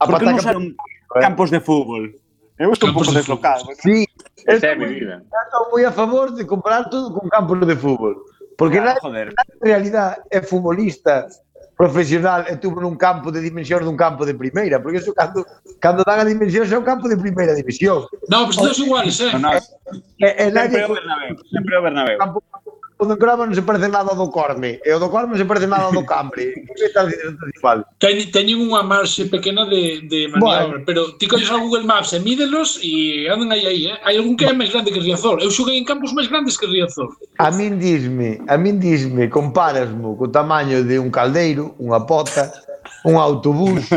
a 0.00 0.04
por 0.04 0.20
que 0.20 0.28
non 0.28 0.36
usaron 0.36 0.64
¿eh? 0.72 1.20
campos 1.24 1.48
de 1.48 1.60
fútbol? 1.64 2.12
Eu 2.60 2.72
estou 2.72 2.90
un 2.90 2.94
pouco 2.94 3.10
deslocado. 3.10 3.64
Sí, 3.80 4.06
esa 4.46 4.66
é 4.66 4.74
mi 4.76 4.84
vida. 4.84 5.24
Estou 5.24 5.72
moi 5.72 5.82
a 5.88 5.92
favor 5.92 6.28
de 6.36 6.44
comprar 6.44 6.92
todo 6.92 7.08
con 7.08 7.26
campos 7.32 7.56
de 7.64 7.74
fútbol. 7.74 8.20
Porque 8.60 8.76
ah, 8.76 9.00
na, 9.00 9.24
na 9.32 9.44
realidade 9.64 10.20
é 10.28 10.42
futbolista 10.44 11.24
profesional 11.80 12.44
e 12.44 12.60
tuvo 12.60 12.84
nun 12.84 13.00
campo 13.00 13.32
de 13.32 13.40
dimensión 13.40 13.80
dun 13.80 13.96
campo 13.96 14.28
de 14.28 14.36
primeira, 14.36 14.76
porque 14.76 15.00
eso 15.00 15.16
cando, 15.16 15.40
cando 15.80 16.04
dan 16.04 16.20
a 16.20 16.28
dimensión 16.28 16.68
é 16.68 16.76
un 16.76 16.84
campo 16.84 17.08
de 17.08 17.16
primeira 17.16 17.56
división. 17.56 18.04
No, 18.28 18.44
pero 18.44 18.52
pues, 18.52 18.56
todos 18.60 18.78
iguales, 18.84 19.16
eh? 19.24 19.32
No, 19.32 19.40
no. 19.40 19.56
E, 20.20 20.28
e, 20.28 20.52
sempre 20.52 20.84
o 20.84 20.92
Bernabéu, 20.92 21.34
sempre 21.48 21.72
o 21.72 21.80
Bernabéu. 21.80 22.18
Campo 22.20 22.44
o 23.00 23.06
do 23.06 23.16
Crama 23.16 23.48
non 23.48 23.56
se 23.56 23.64
parece 23.64 23.88
nada 23.88 24.12
ao 24.12 24.16
do 24.20 24.28
Corme, 24.28 24.76
e 24.84 24.92
o 24.92 25.00
do 25.00 25.08
Corme 25.08 25.32
non 25.32 25.40
se 25.40 25.48
parece 25.48 25.64
nada 25.64 25.88
ao 25.88 25.96
do 25.96 26.04
Cambre. 26.04 26.52
que 26.76 26.84
estás 26.84 27.08
dicindo 27.08 27.48
igual? 27.48 27.80
Ten, 27.96 28.20
teñen 28.28 28.60
unha 28.60 28.84
marxe 28.84 29.24
pequena 29.32 29.64
de, 29.64 30.04
de 30.04 30.28
maniobra, 30.28 30.84
bueno. 30.84 30.84
pero 30.84 31.00
ti 31.16 31.24
coñes 31.24 31.48
ao 31.48 31.64
Google 31.64 31.88
Maps 31.88 32.12
e 32.12 32.20
mídelos 32.20 32.76
e 32.84 33.24
andan 33.32 33.56
aí 33.56 33.64
aí, 33.64 33.82
eh? 33.88 33.96
Hai 34.04 34.20
algún 34.20 34.36
que 34.36 34.44
é 34.44 34.52
máis 34.52 34.68
grande 34.68 34.92
que 34.92 35.00
Riazor. 35.00 35.40
Eu 35.40 35.48
xoguei 35.48 35.80
en 35.80 35.88
campos 35.88 36.12
máis 36.12 36.28
grandes 36.28 36.60
que 36.60 36.68
Riazor. 36.68 37.16
A 37.40 37.48
min 37.48 37.80
disme, 37.80 38.44
a 38.44 38.60
min 38.60 38.76
disme, 38.76 39.32
comparasmo 39.32 40.12
co 40.20 40.28
tamaño 40.28 40.84
de 40.84 41.00
un 41.00 41.08
caldeiro, 41.08 41.72
unha 41.80 42.04
pota, 42.04 42.52
un 43.08 43.16
autobús, 43.16 43.88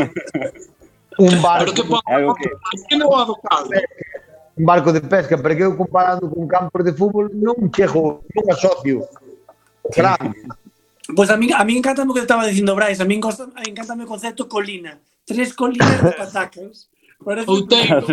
un 1.20 1.32
barco. 1.44 1.76
Pero 1.76 1.76
que 1.76 1.84
pode, 1.84 2.24
que... 2.40 2.48
que 2.88 2.96
non 2.96 3.12
é 3.12 3.22
do 3.28 3.36
caldeiro. 3.36 3.84
Eh, 3.84 4.13
un 4.56 4.64
barco 4.64 4.92
de 4.92 5.00
pesca, 5.00 5.36
porque 5.36 5.62
eu 5.62 5.76
comparando 5.76 6.30
con 6.30 6.46
campos 6.46 6.84
de 6.84 6.92
fútbol 6.92 7.30
non 7.34 7.70
chego, 7.74 8.22
non 8.34 8.44
asocio. 8.50 9.06
Claro. 9.90 10.30
Pois 11.16 11.28
a 11.28 11.36
mí, 11.36 11.50
a 11.52 11.64
mí 11.64 11.76
encanta 11.76 12.06
o 12.06 12.14
que 12.14 12.24
estaba 12.24 12.46
dicindo 12.46 12.74
Brais, 12.74 13.00
a 13.00 13.04
mí 13.04 13.14
encanta 13.18 13.94
o 13.94 14.06
concepto 14.06 14.48
colina. 14.48 14.98
Tres 15.24 15.52
colinas 15.52 16.02
de 16.02 16.12
patacas. 16.12 16.88
Parece... 17.24 17.50
Outeiro. 17.50 18.04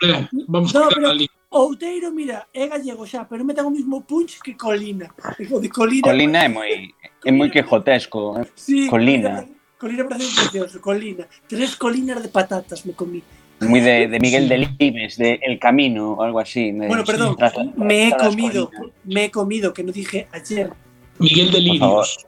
Eh, 0.00 0.28
vamos 0.46 0.72
no, 0.72 0.88
pero, 0.88 1.10
Outeiro, 1.50 2.12
mira, 2.12 2.46
é 2.52 2.68
gallego 2.68 3.06
xa, 3.06 3.24
pero 3.24 3.44
me 3.44 3.54
ten 3.54 3.64
o 3.64 3.72
mismo 3.72 4.04
punch 4.04 4.38
que 4.44 4.52
Colina. 4.54 5.08
O 5.50 5.58
de 5.58 5.72
Colina, 5.72 6.04
Colina 6.04 6.44
é 6.44 6.48
moi 6.48 6.92
é 7.24 7.32
moi 7.32 7.48
quejotesco. 7.48 8.36
Eh? 8.36 8.46
Sí, 8.54 8.86
colina. 8.86 9.48
Colina 9.80 10.04
parece 10.04 10.28
precioso, 10.36 10.76
Colina. 10.80 11.24
Tres 11.48 11.74
colinas 11.76 12.20
de 12.22 12.28
patatas 12.28 12.84
me 12.84 12.92
comí. 12.92 13.24
Moi 13.60 13.80
de, 13.82 14.06
de 14.06 14.18
Miguel 14.22 14.46
Delibes, 14.48 15.18
de 15.18 15.40
El 15.42 15.58
Camino, 15.58 16.12
o 16.14 16.22
algo 16.22 16.38
así. 16.38 16.70
de- 16.70 16.86
Bueno, 16.86 17.02
perdón, 17.04 17.34
tras- 17.36 17.54
me 17.74 18.06
he 18.08 18.10
comido, 18.14 18.70
colinas. 18.70 18.94
me 19.04 19.24
he 19.24 19.30
comido, 19.30 19.72
que 19.74 19.82
no 19.82 19.90
dije 19.90 20.28
ayer. 20.30 20.70
Miguel 21.18 21.50
de 21.50 21.60
Lirios. 21.60 22.26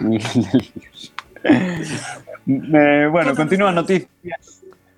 Miguel 0.00 0.32
Delibes. 0.50 1.12
eh, 2.74 3.08
bueno, 3.10 3.34
continúa 3.34 3.70
a 3.70 3.72
noticia. 3.72 4.08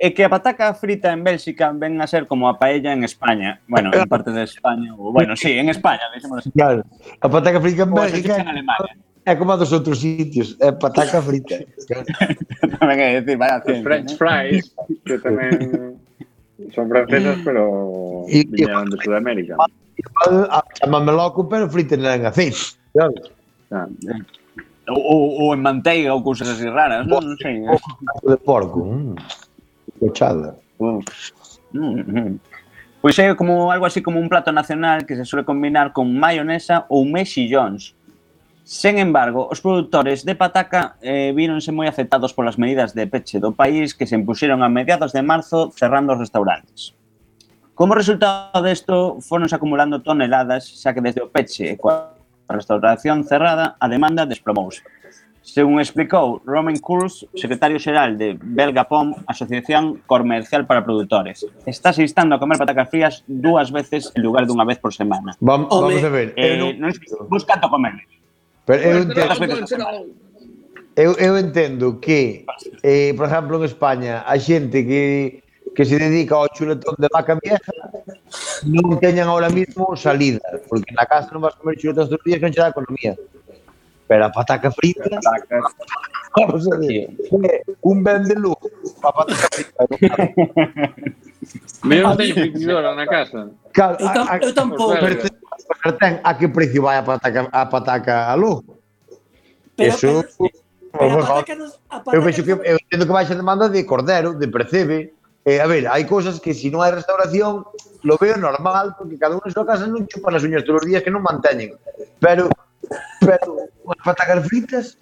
É 0.01 0.14
que 0.14 0.22
a 0.22 0.31
pataca 0.31 0.70
frita 0.79 1.11
en 1.11 1.24
Bélxica 1.26 1.74
ven 1.74 1.99
a 2.01 2.07
ser 2.07 2.31
como 2.31 2.47
a 2.49 2.55
paella 2.57 2.93
en 2.95 3.03
España. 3.03 3.59
Bueno, 3.66 3.91
en 3.93 4.07
parte 4.07 4.31
de 4.31 4.45
España. 4.47 4.95
ou- 4.95 5.11
Bueno, 5.12 5.35
sí, 5.35 5.51
en 5.59 5.68
España, 5.68 6.07
deixémoslo 6.14 6.39
así. 6.39 6.51
Claro. 6.55 6.87
A 7.20 7.26
pataca 7.29 7.59
frita 7.61 7.83
en 7.83 7.93
Bélgica 7.93 8.35
fixa 8.39 8.41
en 8.43 8.49
Alemania. 8.49 8.95
É 9.29 9.37
como 9.37 9.53
a 9.53 9.57
dos 9.57 9.72
outros 9.76 10.01
sitios, 10.01 10.57
é 10.59 10.72
pataca 10.72 11.20
frita. 11.20 11.61
tamén 12.81 12.97
é 12.97 13.20
decir, 13.20 13.37
vaya 13.37 13.61
ciencia. 13.61 13.85
French 13.85 14.16
fries, 14.16 14.72
que 15.05 15.20
tamén 15.20 16.01
son 16.72 16.89
francesas, 16.89 17.37
mm. 17.37 17.45
pero 17.45 17.62
e, 18.24 18.49
viñeron 18.49 18.89
de 18.89 18.97
Sudamérica. 19.05 19.61
Ah, 20.49 20.64
Chamame 20.81 21.12
loco, 21.12 21.45
pero 21.45 21.68
friten 21.68 22.09
en 22.09 22.24
aceite. 22.24 22.81
Sabes? 22.97 23.29
Ah, 23.68 23.85
ou, 24.89 24.97
ou, 24.97 25.20
ou 25.45 25.49
en 25.53 25.61
manteiga 25.61 26.16
ou 26.16 26.24
cousas 26.24 26.49
así 26.49 26.64
raras, 26.64 27.05
non, 27.05 27.20
non 27.20 27.37
sei. 27.37 27.61
Eh? 27.61 27.76
de 28.33 28.37
porco, 28.41 28.81
mm. 28.81 29.12
cochada. 30.01 30.57
Mm. 30.81 32.41
Pois 33.05 33.12
é 33.20 33.37
como 33.37 33.68
algo 33.68 33.85
así 33.85 34.01
como 34.01 34.16
un 34.16 34.33
plato 34.33 34.57
nacional 34.57 35.05
que 35.05 35.20
se 35.20 35.29
suele 35.29 35.45
combinar 35.45 35.93
con 35.93 36.09
mayonesa 36.16 36.89
ou 36.89 37.05
mexillóns. 37.05 37.97
Sen 38.69 39.01
embargo, 39.01 39.49
os 39.49 39.64
produtores 39.64 40.29
de 40.29 40.37
pataca 40.37 41.01
eh, 41.01 41.33
víronse 41.33 41.73
moi 41.73 41.89
afectados 41.89 42.37
polas 42.37 42.61
medidas 42.61 42.93
de 42.93 43.09
peche 43.09 43.41
do 43.41 43.57
país 43.57 43.97
que 43.97 44.05
se 44.05 44.12
impuxeron 44.12 44.61
a 44.61 44.69
mediados 44.69 45.16
de 45.16 45.25
marzo 45.25 45.73
cerrando 45.73 46.12
os 46.12 46.21
restaurantes. 46.21 46.93
Como 47.73 47.97
resultado 47.97 48.61
desto, 48.61 49.25
foronse 49.25 49.57
acumulando 49.57 50.05
toneladas, 50.05 50.69
xa 50.69 50.93
que 50.93 51.01
desde 51.01 51.25
o 51.25 51.33
peche 51.33 51.64
e 51.64 51.81
coa 51.81 52.12
restauración 52.45 53.25
cerrada, 53.25 53.81
a 53.81 53.89
demanda 53.89 54.29
desplomouse. 54.29 54.85
Según 55.41 55.81
explicou 55.81 56.45
Roman 56.45 56.77
Kurz, 56.77 57.25
secretario 57.41 57.81
xeral 57.81 58.21
de 58.21 58.37
Belgapom, 58.37 59.16
Asociación 59.25 60.05
Comercial 60.05 60.69
para 60.69 60.85
Produtores, 60.85 61.41
estás 61.64 61.97
instando 62.05 62.37
a 62.37 62.39
comer 62.39 62.61
patacas 62.61 62.93
frías 62.93 63.25
dúas 63.25 63.73
veces 63.73 64.12
en 64.12 64.21
lugar 64.21 64.45
dunha 64.45 64.69
vez 64.69 64.77
por 64.77 64.93
semana. 64.93 65.33
Vam, 65.41 65.64
vamos 65.73 66.05
a 66.05 66.12
ver. 66.12 66.37
Eh, 66.37 66.61
non, 66.61 66.77
non 66.77 66.93
busca 67.33 67.57
to 67.57 67.73
comer. 67.73 68.18
Pero 68.69 68.83
eu 68.83 69.01
entendo, 69.01 69.33
eu, 70.95 71.12
eu 71.16 71.39
entendo 71.39 71.99
que, 72.01 72.45
eh, 72.83 73.14
por 73.16 73.25
exemplo, 73.25 73.57
en 73.57 73.64
España, 73.64 74.25
a 74.29 74.37
xente 74.37 74.85
que, 74.85 75.43
que 75.73 75.85
se 75.89 75.97
dedica 75.97 76.37
ao 76.37 76.53
chuletón 76.53 76.93
de 77.01 77.09
vaca 77.09 77.41
vieja 77.41 77.73
non 78.69 79.01
teñan 79.01 79.33
ahora 79.33 79.49
mismo 79.49 79.97
salida, 79.97 80.45
porque 80.69 80.93
na 80.93 81.09
casa 81.09 81.33
non 81.33 81.49
vas 81.49 81.57
comer 81.57 81.81
chuletón 81.81 82.12
todos 82.12 82.21
os 82.21 82.25
días 82.29 82.37
que 82.37 82.45
non 82.45 82.53
che 82.53 82.61
dá 82.61 82.69
economía. 82.69 83.16
Pero 84.05 84.29
a 84.29 84.31
pataca 84.37 84.69
frita... 84.69 85.09
Patacas. 85.16 85.64
Vamos 86.37 86.69
a 86.69 86.77
ver, 86.77 87.09
un 87.81 88.05
ben 88.05 88.29
de 88.29 88.37
luz 88.37 88.61
a 89.01 89.09
pataca 89.16 89.49
frita. 89.49 89.81
Menos 91.89 92.21
teño 92.21 92.37
frigidora 92.37 92.93
na 92.93 93.09
casa. 93.09 93.49
Claro, 93.73 93.97
a, 94.05 94.37
a, 94.37 94.45
eu 94.45 94.53
tampouco. 94.53 94.93
Bertén, 95.84 96.20
a 96.22 96.36
que 96.36 96.48
precio 96.48 96.82
vai 96.82 96.98
a 96.98 97.04
pataca 97.04 97.48
a, 97.52 97.68
pataca 97.68 98.14
a 98.30 98.34
luz? 98.36 98.64
Pero, 99.76 99.94
Eso... 99.94 100.24
Pero, 100.24 100.50
pero, 100.92 101.14
pero 101.14 101.22
a 101.22 101.28
pataca 101.28 101.54
nos, 101.54 101.72
a 101.88 101.98
pataca 102.02 102.16
eu 102.16 102.22
vexo 102.22 102.42
que 102.42 102.52
eu 102.52 102.76
entendo 102.76 103.06
que 103.06 103.12
baixa 103.12 103.34
demanda 103.34 103.68
de 103.68 103.84
cordero, 103.84 104.34
de 104.34 104.48
percebe. 104.48 105.14
Eh, 105.44 105.61
a 105.61 105.66
ver, 105.66 105.88
hai 105.88 106.04
cousas 106.04 106.40
que 106.40 106.52
se 106.52 106.66
si 106.66 106.68
non 106.68 106.82
hai 106.82 106.92
restauración, 106.92 107.64
lo 108.04 108.14
veo 108.20 108.36
normal, 108.36 108.96
porque 108.98 109.16
cada 109.16 109.36
un 109.36 109.44
en 109.44 109.52
súa 109.54 109.64
casa 109.64 109.88
non 109.88 110.04
chupa 110.04 110.34
as 110.34 110.44
uñas 110.44 110.64
todos 110.66 110.82
os 110.82 110.88
días 110.88 111.00
que 111.00 111.12
non 111.12 111.24
manteñen. 111.24 111.78
Pero, 112.20 112.50
pero, 113.22 113.68
as 113.88 114.00
patacas 114.04 114.44
fritas, 114.44 114.98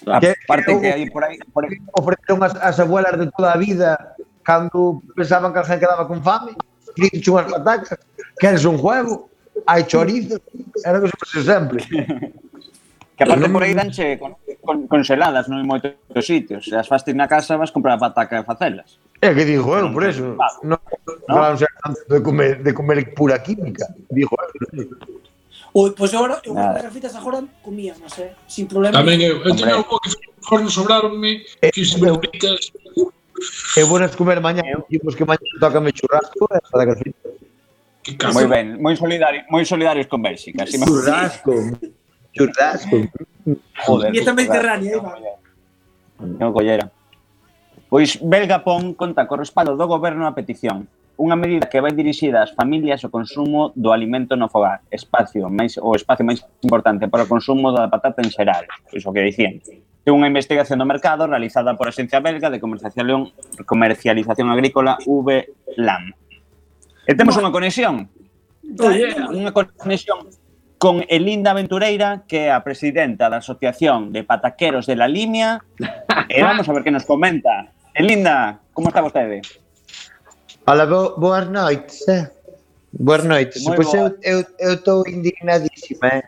Que, 0.00 0.34
parte 0.48 0.72
que, 0.72 0.80
que 0.80 0.92
hai 0.92 1.04
por 1.12 1.24
aí 1.24 1.36
por 1.52 1.64
aí 1.64 1.76
ofreceron 1.92 2.40
as, 2.40 2.56
as 2.56 2.80
abuelas 2.80 3.20
de 3.20 3.28
toda 3.36 3.52
a 3.52 3.60
vida 3.60 4.16
cando 4.42 5.02
pensaban 5.12 5.52
que 5.52 5.60
alguén 5.60 5.78
quedaba 5.78 6.08
con 6.08 6.24
fame, 6.24 6.56
dixo 6.96 7.36
unhas 7.36 7.52
patacas, 7.52 8.00
queres 8.40 8.64
un 8.64 8.80
juego? 8.80 9.29
hai 9.66 9.84
chorizos, 9.84 10.40
era 10.84 11.00
que 11.00 11.08
se 11.08 11.16
facía 11.18 11.42
sempre. 11.42 11.80
Que 13.16 13.24
aparte 13.24 13.52
por 13.52 13.60
aí 13.60 13.74
danche 13.76 14.16
con, 14.16 14.32
con, 14.64 14.88
congeladas 14.88 15.44
non 15.52 15.60
moitos 15.68 16.24
sitios. 16.24 16.64
Se 16.64 16.72
as 16.72 16.88
fas 16.88 17.04
na 17.12 17.28
casa 17.28 17.60
vas 17.60 17.68
comprar 17.68 18.00
a 18.00 18.00
pataca 18.00 18.40
e 18.40 18.48
facelas. 18.48 18.96
É 19.20 19.36
que 19.36 19.44
digo 19.44 19.76
eu, 19.76 19.92
por 19.92 20.08
eso. 20.08 20.40
Non 20.64 20.80
no, 21.28 21.36
no. 21.36 21.52
de, 22.08 22.18
comer, 22.24 22.64
de 22.64 22.72
comer 22.72 23.12
pura 23.12 23.36
química. 23.44 23.92
Dixo, 24.08 24.32
eu. 24.32 24.48
Eh, 24.72 25.20
Ui, 25.72 25.92
pois 25.92 26.10
pues 26.10 26.14
agora, 26.14 26.40
eu 26.42 26.58
as 26.58 26.82
gafitas 26.82 27.14
agora 27.14 27.44
comía, 27.62 27.94
non 28.00 28.10
sei, 28.10 28.34
sin 28.48 28.66
problema. 28.66 28.98
Tamén 28.98 29.22
eu, 29.22 29.38
eu 29.44 29.54
teña 29.54 29.78
un 29.78 29.86
pouco 29.86 30.02
que 30.08 30.26
forno 30.42 30.66
sobraronme, 30.66 31.46
eh, 31.62 31.70
que 31.70 31.84
se 31.84 31.94
me 32.00 32.10
pitas. 32.18 32.72
Eu 33.76 33.86
vou 33.86 34.02
comer 34.18 34.40
mañá, 34.40 34.64
e 34.90 34.98
que 34.98 35.24
mañá 35.28 35.46
toca 35.60 35.78
me 35.78 35.94
churrasco 35.94 36.48
e 36.50 36.58
para 36.72 36.90
gafitas. 36.90 37.29
Moi 38.32 38.46
ben, 38.48 38.80
moi 38.80 38.96
solidario, 38.96 39.44
moi 39.52 39.64
solidarios 39.68 40.08
con 40.08 40.24
Bélxica. 40.24 40.64
Si 40.64 40.80
churrasco, 40.80 41.52
churrasco. 42.32 42.96
Joder, 43.84 44.12
Dieta 44.12 44.32
mediterránea, 44.32 44.96
Iba. 44.96 45.12
Non 46.40 46.52
collera. 46.52 46.88
Pois 47.92 48.16
Belga 48.22 48.64
pon 48.64 48.96
conta 48.96 49.28
co 49.28 49.36
respaldo 49.36 49.76
do 49.76 49.84
goberno 49.84 50.24
a 50.24 50.32
petición 50.32 50.88
unha 51.20 51.36
medida 51.36 51.68
que 51.68 51.84
vai 51.84 51.92
dirixida 51.92 52.40
ás 52.40 52.56
familias 52.56 53.04
ao 53.04 53.12
consumo 53.12 53.76
do 53.76 53.92
alimento 53.92 54.40
no 54.40 54.48
fogar, 54.48 54.80
espacio 54.88 55.52
máis 55.52 55.76
o 55.76 55.92
espacio 55.92 56.24
máis 56.24 56.40
importante 56.64 57.12
para 57.12 57.28
o 57.28 57.30
consumo 57.30 57.68
da 57.76 57.92
patata 57.92 58.24
en 58.24 58.32
xeral, 58.32 58.64
iso 58.88 59.12
que 59.12 59.20
dicían. 59.20 59.60
É 60.00 60.08
unha 60.08 60.32
investigación 60.32 60.80
do 60.80 60.88
mercado 60.88 61.28
realizada 61.28 61.76
por 61.76 61.84
a 61.84 61.92
Xencia 61.92 62.24
Belga 62.24 62.48
de 62.48 62.56
Comercialización, 62.56 63.36
Comercialización 63.68 64.48
Agrícola 64.48 64.96
VLAM, 65.04 66.16
E 67.10 67.18
temos 67.18 67.34
unha 67.34 67.50
conexión. 67.50 68.06
Oh, 68.78 68.94
yeah. 68.94 69.26
Unha 69.34 69.50
conexión 69.50 70.30
con 70.78 71.02
Elinda 71.10 71.50
Aventureira, 71.50 72.22
que 72.30 72.46
é 72.46 72.54
a 72.54 72.62
presidenta 72.62 73.26
da 73.26 73.42
Asociación 73.42 74.14
de 74.14 74.22
Pataqueros 74.22 74.86
de 74.86 74.94
la 74.94 75.10
Limia. 75.10 75.58
e 76.30 76.38
eh, 76.38 76.42
vamos 76.46 76.70
a 76.70 76.72
ver 76.72 76.86
que 76.86 76.94
nos 76.94 77.02
comenta. 77.02 77.74
Elinda, 77.98 78.62
como 78.70 78.94
está 78.94 79.02
vostede? 79.02 79.42
Ola, 80.70 80.86
bo, 80.86 81.18
boas 81.18 81.50
noites, 81.50 82.06
eh? 82.06 82.30
Boas 82.94 83.26
noites. 83.26 83.58
Moi 83.66 83.74
pois 83.74 83.90
boa. 83.90 84.14
eu 84.22 84.46
estou 84.78 85.02
indignadísima, 85.10 86.14
eh? 86.14 86.24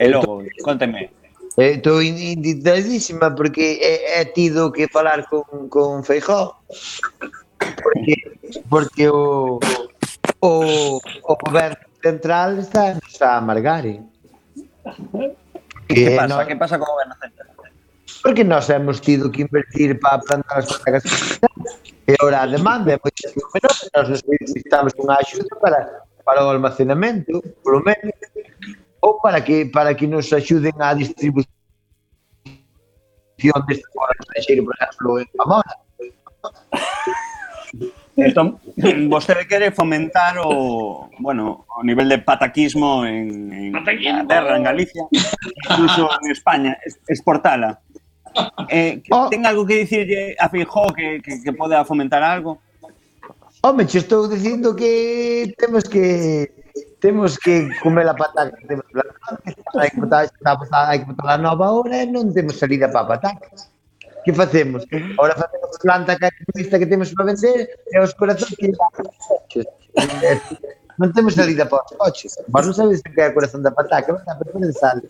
E 0.00 0.08
logo, 0.08 0.40
eh, 0.40 0.48
tô, 0.56 0.64
conteme. 0.64 1.12
Estou 1.60 2.00
indignadísima 2.00 3.36
porque 3.36 3.76
he, 3.76 4.24
he 4.24 4.24
tido 4.32 4.72
que 4.72 4.88
falar 4.88 5.28
con, 5.28 5.68
con 5.68 6.00
Feijó 6.00 6.56
Porque, 7.82 8.14
porque 8.68 9.08
o, 9.08 9.58
o, 10.40 11.00
o 11.00 11.36
goberno 11.44 11.76
central 12.02 12.58
está, 12.58 12.92
está 12.92 13.34
a 13.34 13.38
amargar, 13.38 13.86
eh? 13.86 14.00
Que, 15.88 15.94
que 15.94 16.16
pasa? 16.16 16.28
No, 16.28 16.46
que 16.46 16.56
pasa 16.56 16.78
co 16.78 16.86
goberno 16.86 17.14
central? 17.20 17.48
Porque 18.22 18.44
nós 18.44 18.68
hemos 18.70 19.00
tido 19.00 19.30
que 19.30 19.42
invertir 19.42 19.98
para 20.00 20.18
plantar 20.18 20.58
as 20.58 20.66
patacas 20.66 21.04
e 22.08 22.16
ahora 22.20 22.42
a 22.42 22.46
demanda 22.46 22.92
é 22.92 22.98
moito 22.98 23.20
menor, 23.52 23.76
nós 23.94 24.08
necesitamos 24.08 24.92
unha 24.96 25.20
axuda 25.20 25.54
para, 25.60 26.08
para 26.24 26.40
o 26.40 26.48
almacenamento, 26.48 27.44
polo 27.62 27.84
menos, 27.84 28.16
ou 29.04 29.20
para 29.20 29.44
que, 29.44 29.68
para 29.68 29.92
que 29.94 30.08
nos 30.08 30.32
axuden 30.32 30.72
a 30.80 30.96
distribución 30.96 31.52
deste 33.68 33.84
fora 33.92 34.16
estrangeiro, 34.18 34.64
por 34.64 34.74
exemplo, 34.80 35.20
en 35.20 35.28
Pamona. 35.36 35.74
Entón, 38.18 38.58
vostede 39.08 39.46
quere 39.46 39.70
fomentar 39.70 40.38
o, 40.42 41.08
bueno, 41.20 41.66
o 41.70 41.84
nivel 41.84 42.08
de 42.08 42.18
pataquismo 42.18 43.06
en, 43.06 43.52
en 43.52 43.72
pataquismo. 43.72 44.26
Terra, 44.26 44.56
en 44.56 44.64
Galicia, 44.64 45.06
incluso 45.70 46.10
en 46.22 46.30
España, 46.32 46.78
exportala. 47.06 47.80
Eh, 48.68 49.02
oh. 49.10 49.28
ten 49.30 49.46
algo 49.46 49.64
que 49.64 49.86
dicirlle 49.86 50.36
a 50.38 50.48
Fijó 50.48 50.92
que, 50.92 51.22
que, 51.22 51.42
que 51.42 51.52
poda 51.52 51.84
fomentar 51.84 52.22
algo? 52.22 52.58
Home, 53.62 53.84
oh, 53.84 53.86
che 53.86 53.98
estou 53.98 54.28
dicindo 54.28 54.74
que 54.74 55.54
temos 55.56 55.84
que 55.84 56.52
temos 57.00 57.38
que 57.38 57.70
comer 57.82 58.06
a 58.06 58.14
pataca 58.14 58.54
que 58.54 58.66
temos 58.66 58.86
plantada, 58.90 59.38
hai 59.78 59.90
que 59.90 60.00
botar, 60.00 60.26
hai 60.90 60.98
que 60.98 61.06
botar 61.06 61.34
a 61.34 61.38
nova 61.38 61.70
hora 61.70 62.02
e 62.02 62.06
non 62.06 62.34
temos 62.34 62.58
salida 62.58 62.90
para 62.90 63.14
patacas 63.14 63.70
que 64.28 64.34
facemos? 64.34 64.84
Ahora 65.16 65.34
facemos 65.34 65.78
planta 65.80 66.12
capitalista 66.18 66.78
que 66.78 66.84
temos 66.84 67.14
para 67.14 67.32
vencer 67.32 67.64
e 67.88 67.96
os 67.96 68.12
corazóns 68.12 68.52
que 68.60 68.68
non 71.00 71.08
temos 71.16 71.32
salida 71.32 71.64
para 71.64 71.80
os 71.80 71.96
coches. 71.96 72.36
Mas 72.52 72.68
non 72.68 72.76
sabes 72.76 73.00
que 73.00 73.16
é 73.16 73.32
o 73.32 73.34
corazón 73.34 73.64
da 73.64 73.72
pataca, 73.72 74.12
non 74.12 74.20
sabes 74.28 74.44
que 74.52 74.76
sale. 74.76 75.08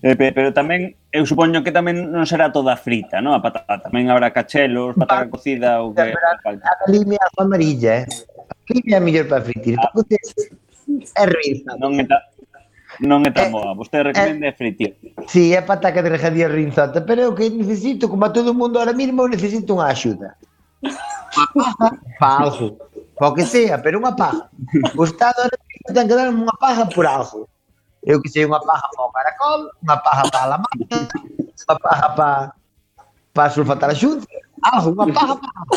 Eh, 0.00 0.16
pero 0.16 0.48
tamén, 0.56 0.96
eu 1.12 1.28
supoño 1.28 1.60
que 1.60 1.76
tamén 1.76 2.08
non 2.08 2.24
será 2.24 2.48
toda 2.48 2.72
frita, 2.72 3.20
non? 3.20 3.36
A 3.36 3.44
patata, 3.44 3.84
tamén 3.84 4.08
habrá 4.08 4.32
cachelos, 4.32 4.96
patata 4.96 5.28
cocida 5.28 5.84
ou 5.84 5.92
que... 5.92 6.08
Pero 6.08 6.24
a, 6.24 6.40
a 6.56 6.88
limia 6.88 7.20
amarilla, 7.36 8.00
eh? 8.00 8.06
A 8.48 8.70
limia 8.72 8.96
é 8.96 9.04
mellor 9.04 9.28
para 9.28 9.44
fritir. 9.44 9.76
Ah. 9.76 9.92
É 11.20 11.24
riza. 11.28 11.76
Non 11.76 12.00
é, 12.00 12.08
ta, 12.08 12.29
non 13.00 13.24
é 13.24 13.32
tan 13.32 13.48
boa. 13.48 13.72
Vostede 13.72 14.12
recomenda 14.12 14.52
fritir. 14.52 14.96
Sí, 15.26 15.56
é 15.56 15.60
pataca 15.64 16.04
de 16.04 16.12
regadía 16.12 16.48
rinzota, 16.48 17.00
pero 17.00 17.28
eu 17.28 17.32
que 17.34 17.48
necesito, 17.48 18.08
como 18.08 18.28
a 18.28 18.32
todo 18.32 18.52
mundo 18.52 18.78
ahora 18.78 18.92
mismo, 18.92 19.24
necesito 19.24 19.76
unha 19.76 19.88
axuda. 19.88 20.36
Unha 21.30 21.46
paja 21.54 21.94
para 22.18 22.36
algo. 22.42 22.66
Para 23.14 23.30
o 23.30 23.34
que 23.36 23.46
sea, 23.46 23.78
pero 23.78 24.02
unha 24.02 24.16
paja. 24.16 24.50
O 24.98 25.04
Estado 25.06 25.46
ahora 25.46 25.58
mismo 25.62 25.88
ten 25.94 26.08
que 26.10 26.16
darme 26.18 26.42
unha 26.42 26.56
paja 26.58 26.88
por 26.90 27.06
algo. 27.06 27.46
Eu 28.02 28.18
que 28.18 28.32
sei, 28.32 28.48
unha 28.48 28.58
paja 28.58 28.88
para 28.90 29.06
o 29.06 29.14
caracol, 29.14 29.60
unha 29.84 29.96
paja 30.02 30.24
para 30.26 30.42
a 30.42 30.50
lamana, 30.56 30.98
unha 31.38 31.76
paja 31.78 32.06
para, 32.16 32.50
para 33.30 33.52
sulfatar 33.54 33.92
a 33.92 33.96
xunta, 33.96 34.26
algo, 34.64 34.90
unha 34.96 35.14
paja 35.14 35.34
para 35.38 35.54
algo. 35.54 35.76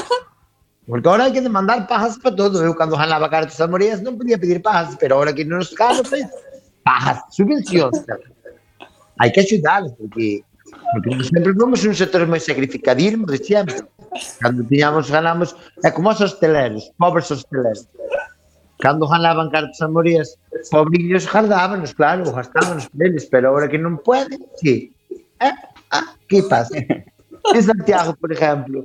Porque 0.87 1.07
ahora 1.07 1.23
hai 1.27 1.31
que 1.31 1.43
demandar 1.43 1.87
pajas 1.87 2.17
para 2.17 2.35
todo. 2.35 2.59
Eu 2.59 2.75
cando 2.75 2.97
ganaba 2.97 3.29
cartas 3.29 3.59
amorías 3.61 4.03
non 4.03 4.19
podía 4.19 4.35
pedir 4.35 4.59
pajas, 4.59 4.95
pero 4.99 5.15
ahora 5.15 5.31
que 5.31 5.47
non 5.47 5.63
nos 5.63 5.71
caso, 5.71 6.03
pues, 6.03 6.27
pagas 6.83 7.23
subvencións. 7.31 8.03
Hai 9.19 9.31
que 9.31 9.41
axudalos, 9.41 9.93
porque, 9.97 10.43
porque 10.93 11.23
sempre 11.23 11.53
fomos 11.55 11.81
un 11.87 11.95
sector 11.95 12.27
moi 12.27 12.39
sacrificadismo, 12.39 13.25
de 13.25 13.39
sempre. 13.39 13.81
Cando 14.39 14.61
tiñamos, 14.69 15.09
ganamos, 15.09 15.55
é 15.81 15.89
como 15.89 16.11
os 16.11 16.21
hosteleros, 16.21 16.91
pobres 16.99 17.31
hosteleros. 17.31 17.87
Cando 18.83 19.07
ganaban 19.07 19.49
cartas 19.49 19.79
a 19.81 19.87
morías, 19.87 20.37
pobrillos 20.69 21.25
gardábanos, 21.25 21.93
claro, 21.95 22.27
gastábanos 22.29 22.89
neles, 22.93 23.25
pero 23.31 23.49
agora 23.49 23.71
que 23.71 23.79
non 23.79 23.97
poden, 24.03 24.43
sí. 24.59 24.91
Eh? 25.39 25.55
Ah, 25.89 26.13
que 26.27 26.43
pasa? 26.43 26.75
En 27.53 27.63
Santiago, 27.63 28.15
por 28.19 28.31
exemplo, 28.31 28.83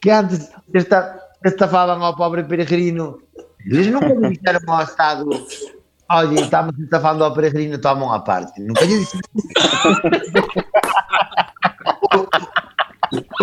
que 0.00 0.10
antes 0.12 0.50
esta, 0.72 1.18
estafaban 1.42 2.02
ao 2.02 2.16
pobre 2.16 2.44
peregrino, 2.44 3.18
eles 3.66 3.88
non 3.88 4.04
comunicaron 4.04 4.64
ao 4.68 4.84
Estado 4.84 5.28
Olha, 6.12 6.40
estamos 6.40 6.74
a 6.92 7.00
falar 7.00 7.18
da 7.18 7.28
ópera 7.28 7.50
Rina, 7.50 7.78
tomam 7.78 8.12
à 8.12 8.18
parte. 8.18 8.60
Nunca 8.60 8.84
lhe 8.84 8.98
disse. 8.98 9.16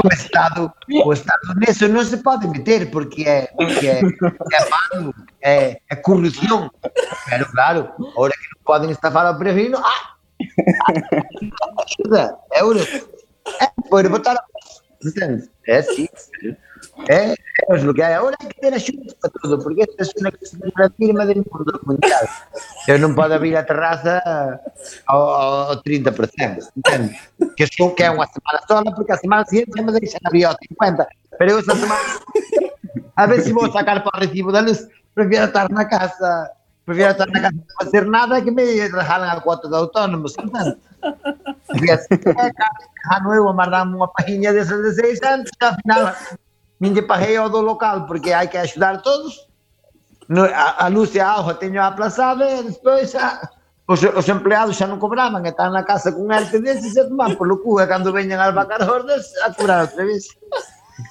o 0.04 0.14
Estado, 0.14 0.74
o 1.06 1.14
Estado 1.14 1.56
nisso 1.56 1.88
não 1.88 2.04
se 2.04 2.18
pode 2.18 2.46
meter 2.48 2.92
porque 2.92 3.24
é, 3.24 3.48
porque 3.56 3.88
é, 3.88 4.02
é 5.42 5.70
é, 5.70 5.82
é 5.90 5.96
corrupção. 5.96 6.70
Pero 7.30 7.50
claro, 7.54 7.90
agora 8.12 8.34
que 8.34 8.50
não 8.56 8.64
podem 8.66 8.92
estafar 8.92 9.26
ao 9.26 9.38
previno, 9.38 9.78
ah! 9.78 10.16
ah! 10.90 10.94
Ajuda, 11.86 12.38
É 12.52 12.62
euros. 12.62 12.86
É, 13.62 13.72
pode 13.90 14.10
botar. 14.10 14.36
Portanto, 15.02 15.50
é 15.68 15.78
assim. 15.78 16.10
É, 17.06 17.34
é 17.34 17.74
o 17.76 17.94
que 17.94 18.02
hai 18.02 18.16
agora 18.16 18.36
é 18.42 18.46
que 18.46 18.60
ter 18.60 18.74
axudas 18.74 19.14
para 19.22 19.30
todo, 19.30 19.62
porque 19.62 19.86
esta 19.86 20.04
é 20.04 20.26
unha 20.26 20.72
gran 20.74 20.92
firma 20.98 21.24
del 21.30 21.46
mundo 21.46 21.78
mundial. 21.86 22.26
Eu 22.90 22.98
non 22.98 23.14
pode 23.14 23.38
abrir 23.38 23.54
a 23.56 23.64
terraza 23.64 24.18
ao, 25.06 25.70
ao 25.70 25.84
30%, 25.86 26.10
entende? 26.74 27.14
Que 27.54 27.70
só 27.70 27.94
que 27.94 28.04
é 28.04 28.10
unha 28.10 28.26
semana 28.28 28.62
sola, 28.66 28.90
porque 28.96 29.14
a 29.14 29.22
semana 29.22 29.46
seguinte 29.46 29.78
me 29.78 29.94
deixan 29.94 30.24
abrir 30.26 30.50
ao 30.50 30.58
50%. 30.58 31.06
Pero 31.38 31.50
eu 31.54 31.60
esta 31.62 31.76
semana, 31.78 32.02
a 33.16 33.24
ver 33.30 33.46
se 33.46 33.54
vou 33.54 33.70
sacar 33.70 34.02
para 34.02 34.18
o 34.18 34.20
recibo 34.20 34.52
da 34.52 34.66
luz, 34.66 34.90
prefiero 35.14 35.46
estar 35.46 35.70
na 35.70 35.86
casa, 35.86 36.50
prefiero 36.84 37.14
estar 37.14 37.30
na 37.30 37.42
casa 37.46 37.56
sem 37.56 37.76
facer 37.78 38.04
nada 38.10 38.42
que 38.42 38.50
me 38.50 38.66
regalan 38.90 39.30
a 39.30 39.40
cuota 39.40 39.70
de 39.70 39.78
autónomos, 39.78 40.34
entende? 40.40 40.82
E 41.78 41.92
assim, 41.92 42.18
é, 42.26 42.52
caro 43.06 43.34
eu 43.38 43.46
amarramos 43.48 44.02
unha 44.02 44.10
pajiña 44.10 44.50
desas 44.50 44.82
de 44.82 44.92
seis 44.98 45.22
anos, 45.22 45.46
e 45.54 46.47
minha 46.80 47.06
parreia 47.06 47.40
é 47.40 47.50
do 47.50 47.62
local, 47.62 48.06
porque 48.06 48.32
há 48.32 48.46
que 48.46 48.58
ajudar 48.58 49.02
todos. 49.02 49.48
A, 50.54 50.86
a 50.86 50.88
luz 50.90 51.16
e 51.16 51.20
a 51.20 51.32
água 51.32 51.54
tenho 51.54 51.82
aplazada, 51.82 52.62
depois 52.64 53.16
a, 53.16 53.50
os, 53.88 54.04
os, 54.04 54.28
empleados 54.28 54.76
já 54.76 54.86
não 54.86 55.00
cobravam, 55.00 55.42
estão 55.46 55.72
na 55.72 55.82
casa 55.84 56.12
com 56.12 56.30
arte 56.30 56.60
desse 56.60 56.88
e 56.88 56.92
se 56.92 57.08
tomar 57.08 57.34
pelo 57.38 57.58
cu, 57.60 57.80
é 57.80 57.88
quando 57.88 58.12
venham 58.12 58.42
albacar 58.42 58.82
hordas 58.88 59.26
a 59.44 59.54
cobrar 59.54 59.84
outra 59.84 60.06
vez. 60.06 60.26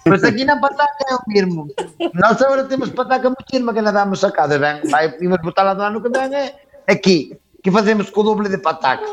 Mas 0.06 0.22
aqui 0.22 0.44
na 0.44 0.60
pataca 0.60 1.04
é 1.08 1.14
o 1.14 1.20
mesmo. 1.28 1.68
Nós 2.12 2.42
agora 2.42 2.64
temos 2.64 2.90
pataca 2.90 3.30
muito 3.30 3.46
firme 3.50 3.72
que 3.72 3.80
nós 3.80 3.94
damos 3.94 4.22
a 4.22 4.46
bem, 4.46 4.82
vai, 4.90 5.10
podemos 5.10 5.40
botar 5.40 5.62
lá 5.62 5.72
do 5.72 5.82
ano 5.82 6.02
que 6.02 6.10
vem, 6.10 6.34
é 6.34 6.46
eh, 6.46 6.92
aqui, 6.92 7.38
que 7.62 7.70
fazemos 7.70 8.10
com 8.10 8.20
o 8.20 8.24
dobro 8.24 8.48
de 8.48 8.58
pataca. 8.58 9.06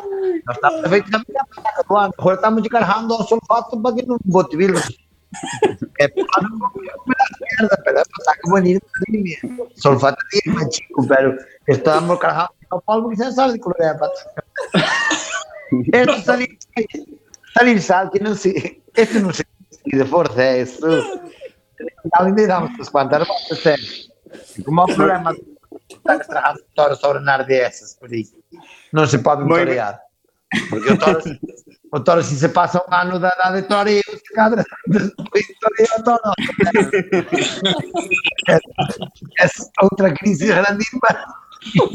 Nós 0.46 0.58
estamos 0.58 0.80
a 0.80 0.90
fazer 0.90 1.04
pataca 1.56 1.84
do 1.88 1.98
ano, 1.98 2.14
agora 2.18 2.36
estamos 2.36 2.68
carregando 2.68 3.16
o 3.16 3.24
sulfato 3.24 3.80
para 3.80 3.96
que 3.96 4.06
não 4.06 4.18
bote 4.26 4.58
vilos. 4.58 5.03
É 6.00 6.08
pero 6.08 8.04
saca 8.24 8.50
bonito 8.50 8.86
dime. 9.08 9.38
Solfata 9.76 10.18
tiene 10.32 10.70
chico, 10.70 11.06
pero 11.08 11.38
estábamos 11.68 12.20
cargando 12.20 12.54
Paulo 12.86 13.10
que 13.10 13.18
se 13.18 13.32
sabe 13.32 13.60
con 13.60 13.74
la 13.80 13.98
pata. 13.98 14.14
Esto 15.92 16.22
salir 16.22 16.58
salir 17.54 17.82
sal 17.82 18.10
que 18.12 18.20
no 18.20 18.36
se 18.36 18.82
esto 18.96 19.20
no 19.20 19.34
se 19.34 19.44
de 19.86 20.06
fuerza 20.06 20.58
es 20.58 20.80
Alguém 22.14 22.34
me 22.34 22.48
dá 22.48 22.60
umas 22.60 22.90
quantas 22.90 23.28
sério. 23.62 23.86
Como 24.66 24.82
é 24.82 24.84
o 24.84 24.96
problema 24.96 25.34
de 25.34 27.02
tornar 27.02 27.46
dessas 27.46 27.96
por 27.96 28.10
aí? 28.12 28.26
Não 28.92 29.06
se 29.06 29.20
pode 29.20 29.44
motorear. 29.44 30.00
Porque 30.70 30.92
o 30.92 30.98
Toro, 30.98 31.22
o 31.92 32.00
toro 32.00 32.24
se, 32.24 32.36
se 32.36 32.50
passa 32.50 32.84
um 32.88 32.94
ano 32.94 33.20
da, 33.20 33.30
da 33.30 33.52
vitória, 33.52 34.02
toreo, 34.34 34.64
se 34.64 34.66
cadra, 34.66 34.66
despois 34.88 35.46
toreo 35.60 35.88
o 35.98 36.04
toro. 36.04 36.34
é, 38.50 38.56
é 39.44 39.48
outra 39.82 40.14
crise 40.14 40.48
grandísima. 40.48 41.00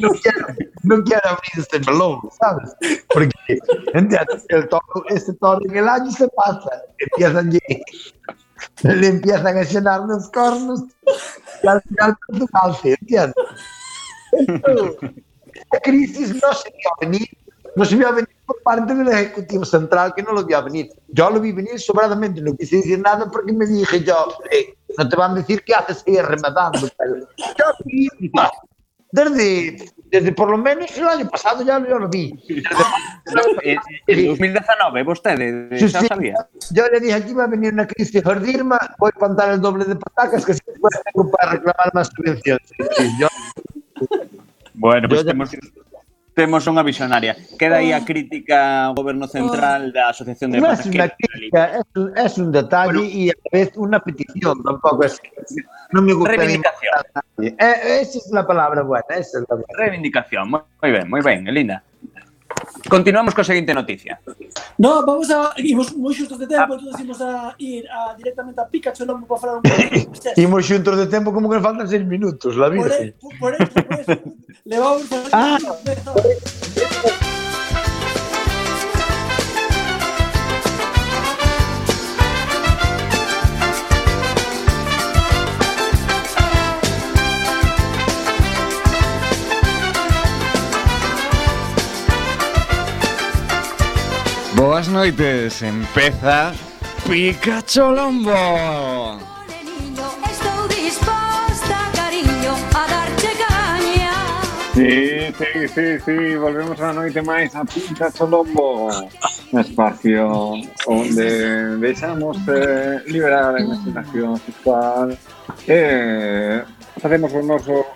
Non 0.01 0.17
quero, 0.17 0.47
non 0.85 1.05
quero 1.05 1.29
abrir 1.29 1.59
este 1.59 1.79
melón, 1.85 2.25
sabes? 2.41 2.73
Porque, 3.13 3.37
el 3.93 4.69
toro, 4.69 5.05
este 5.11 5.35
toro 5.35 5.61
en 5.69 5.77
el 5.77 5.87
año 5.87 6.11
se 6.11 6.27
pasa, 6.29 6.71
empiezan 6.99 7.51
le 8.83 9.07
empiezan 9.07 9.57
a 9.59 9.63
llenar 9.63 10.01
los 10.01 10.31
cornos 10.31 10.85
y 11.63 11.67
al 11.69 11.83
final 11.83 12.17
¿entiendes? 12.83 13.35
La 15.73 15.81
crisis 15.81 16.35
no 16.35 16.53
se 16.55 16.71
vio 16.71 16.91
venir, 17.01 17.29
no 17.77 17.85
se 17.85 17.97
vio 17.97 18.11
venir 18.13 18.29
por 18.47 18.63
parte 18.63 18.95
del 18.95 19.09
Ejecutivo 19.09 19.65
Central, 19.65 20.13
que 20.15 20.23
no 20.23 20.33
lo 20.33 20.45
vio 20.45 20.63
venir. 20.65 20.89
Yo 21.09 21.31
lo 21.31 21.41
vi 21.41 21.53
venir 21.53 21.79
sobradamente, 21.79 22.41
no 22.41 22.57
quise 22.57 22.77
decir 22.77 22.99
nada 23.01 23.31
porque 23.31 23.53
me 23.53 23.67
dije 23.67 24.03
yo, 24.03 24.27
eh, 24.51 24.75
no 24.97 25.09
te 25.09 25.17
van 25.17 25.33
a 25.33 25.35
decir 25.37 25.63
qué 25.65 25.75
haces 25.75 26.03
ahí 26.07 26.17
rematando. 26.21 26.81
Yo 26.81 27.65
vi, 27.85 28.09
desde, 29.11 29.91
desde 30.11 30.33
por 30.33 30.51
lo 30.51 30.59
menos 30.59 30.95
el 30.99 31.09
año 31.09 31.29
pasado 31.31 31.63
ya 31.65 31.79
yo 31.87 31.99
lo 31.99 32.09
vi. 32.09 32.35
En, 33.63 33.79
en 34.07 34.27
2019, 34.29 35.03
vostede, 35.03 35.79
Sí, 35.79 35.89
sí. 35.89 36.07
sabía. 36.07 36.35
Yo 36.71 36.87
le 36.89 37.01
dije, 37.01 37.15
aquí 37.15 37.33
va 37.33 37.45
a 37.45 37.49
venir 37.49 37.73
una 37.73 37.87
crisis 37.87 38.23
jordirma, 38.23 38.79
voy 38.99 39.11
a 39.15 39.19
contar 39.19 39.51
el 39.53 39.61
doble 39.61 39.85
de 39.85 39.97
patacas 39.97 40.45
que 40.45 40.55
si 40.55 40.61
después 40.67 40.95
tengo 41.13 41.31
para 41.31 41.53
reclamar 41.53 41.91
más 41.95 42.09
subvenciones. 42.15 42.63
Sí, 42.97 43.11
yo, 43.19 43.29
Bueno, 44.75 45.09
pues 45.09 45.23
Yo 45.25 45.33
ya- 45.33 45.35
temos 46.39 46.63
unha 46.71 46.87
visionaria. 46.87 47.35
Queda 47.59 47.83
aí 47.83 47.91
a 47.91 47.99
ah. 47.99 48.07
crítica 48.07 48.59
ao 48.87 48.95
goberno 48.95 49.27
central 49.27 49.91
ah. 49.91 49.91
da 49.91 50.03
Asociación 50.15 50.55
de 50.55 50.63
no 50.63 50.71
Empresas. 50.71 50.87
crítica, 50.87 51.83
é 52.15 52.27
un 52.39 52.55
detalle 52.55 53.03
e 53.03 53.35
bueno, 53.35 53.43
a 53.43 53.51
vez 53.51 53.69
unha 53.75 53.99
petición, 53.99 54.63
tampouco 54.63 55.03
é 55.03 55.11
non 55.91 56.07
me 56.07 56.15
gusta 56.15 56.39
reivindicación. 56.39 57.03
Eh, 57.43 58.07
esa 58.07 58.23
é 58.23 58.39
a 58.39 58.47
palabra 58.47 58.87
buena, 58.87 59.11
esa 59.19 59.43
é 59.43 59.43
a 59.43 59.51
palabra. 59.51 59.67
Reivindicación, 59.83 60.47
moi 60.47 60.91
ben, 60.95 61.11
moi 61.11 61.23
ben, 61.27 61.51
Elina. 61.51 61.83
Continuamos 62.89 63.35
coa 63.35 63.45
seguinte 63.45 63.75
noticia. 63.75 64.19
No, 64.79 65.05
vamos 65.05 65.29
a... 65.31 65.53
Imos 65.59 65.93
moi 65.93 66.15
xustos 66.15 66.39
de 66.39 66.47
tempo, 66.47 66.73
ah. 66.73 66.79
entón 66.79 66.97
imos 67.03 67.21
a 67.21 67.53
ir 67.59 67.85
a, 67.91 68.15
directamente 68.17 68.59
a 68.63 68.67
Pikachu 68.67 69.05
non 69.05 69.27
para 69.29 69.41
falar 69.41 69.55
un 69.61 69.65
pouco. 69.67 70.41
imos 70.41 70.63
xuntos 70.65 70.97
de 70.97 71.07
tempo 71.11 71.35
como 71.35 71.51
que 71.51 71.61
faltan 71.61 71.85
seis 71.91 72.07
minutos, 72.07 72.57
la 72.57 72.71
vida. 72.73 72.89
Por, 72.89 73.03
e, 73.03 73.13
por, 73.19 73.33
por 73.39 73.53
eso, 73.55 73.75
por 73.75 73.99
eso. 74.01 74.15
Levamos... 74.65 75.05
Ah. 75.33 75.59
Boas 94.59 94.89
noites, 94.89 95.63
empeza 95.63 96.53
Pica 97.07 97.63
Cholombo 97.63 98.35
Estou 100.29 100.67
disposta, 100.67 101.79
cariño, 101.95 102.55
a 102.75 102.83
darche 102.91 103.29
caña. 103.39 104.43
Sí, 104.75 105.33
sí, 105.39 105.69
sí, 105.69 106.01
sí, 106.05 106.35
volvemos 106.35 106.81
a 106.81 106.93
noite 106.93 107.23
máis 107.23 107.55
a 107.55 107.63
Pica 107.63 108.11
Cholombo 108.11 108.91
Un 109.53 109.61
espacio 109.63 110.59
onde 110.91 111.79
deixamos 111.79 112.37
eh, 112.51 112.99
liberar 113.07 113.55
a 113.55 113.63
imaginación 113.63 114.43
sexual. 114.43 115.17
Eh, 115.69 116.65
facemos 116.99 117.31
o 117.31 117.43
noso 117.47 117.87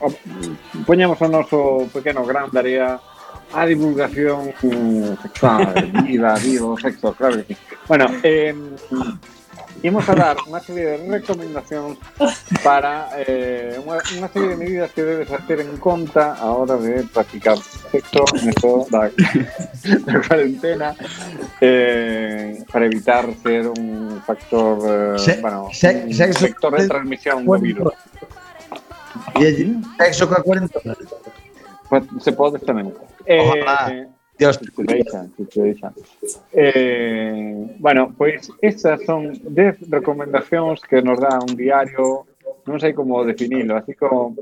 poñamos 0.87 1.19
o 1.19 1.27
noso 1.27 1.91
pequeno 1.91 2.23
gran 2.23 2.55
daría 2.55 3.03
a 3.53 3.67
divulgación 3.67 4.53
sexual, 5.23 5.75
viva, 6.05 6.35
viva 6.37 6.67
o 6.67 6.79
sexo, 6.79 7.13
claro 7.13 7.37
que 7.45 7.55
sí. 7.55 7.61
Bueno, 7.89 8.07
eh, 8.23 8.55
Imos 9.83 10.07
a 10.09 10.15
dar 10.15 10.39
unha 10.47 10.63
serie 10.63 10.95
de 10.95 10.97
recomendacións 11.11 11.99
para 12.63 13.11
eh, 13.19 13.83
unha 13.83 14.31
serie 14.31 14.55
de 14.55 14.59
medidas 14.61 14.95
que 14.95 15.03
debes 15.03 15.27
ter 15.51 15.59
en 15.59 15.75
conta 15.83 16.39
a 16.39 16.55
hora 16.55 16.79
de 16.79 17.03
practicar 17.11 17.59
sexo 17.91 18.23
nesto 18.47 18.87
da, 18.95 19.11
da 20.07 20.15
cuarentena 20.23 20.95
eh, 21.59 22.63
para 22.71 22.87
evitar 22.87 23.27
ser 23.43 23.75
un 23.75 24.23
factor, 24.23 25.19
eh, 25.19 25.43
bueno, 25.43 25.67
un 25.67 26.79
de 26.79 26.83
transmisión 26.87 27.43
do 27.43 27.59
virus. 27.59 27.91
Y 29.35 29.43
allí, 29.43 29.67
sexo 29.99 30.31
coa 30.31 30.47
cuarentena. 30.47 30.95
Pues, 31.91 32.07
se 32.23 32.31
pode 32.31 32.63
tamén. 32.63 32.95
Eh, 33.27 33.41
Ojalá. 33.41 34.09
Dios. 34.39 34.59
Eh, 36.53 37.77
bueno, 37.79 38.15
pois 38.17 38.51
estas 38.61 39.05
son 39.05 39.33
10 39.55 39.89
recomendacións 39.91 40.81
que 40.83 41.03
nos 41.03 41.21
dá 41.21 41.39
un 41.39 41.55
diario, 41.55 42.27
non 42.67 42.79
sei 42.79 42.95
como 42.95 43.23
definilo, 43.23 43.75
así 43.79 43.95
como 43.95 44.35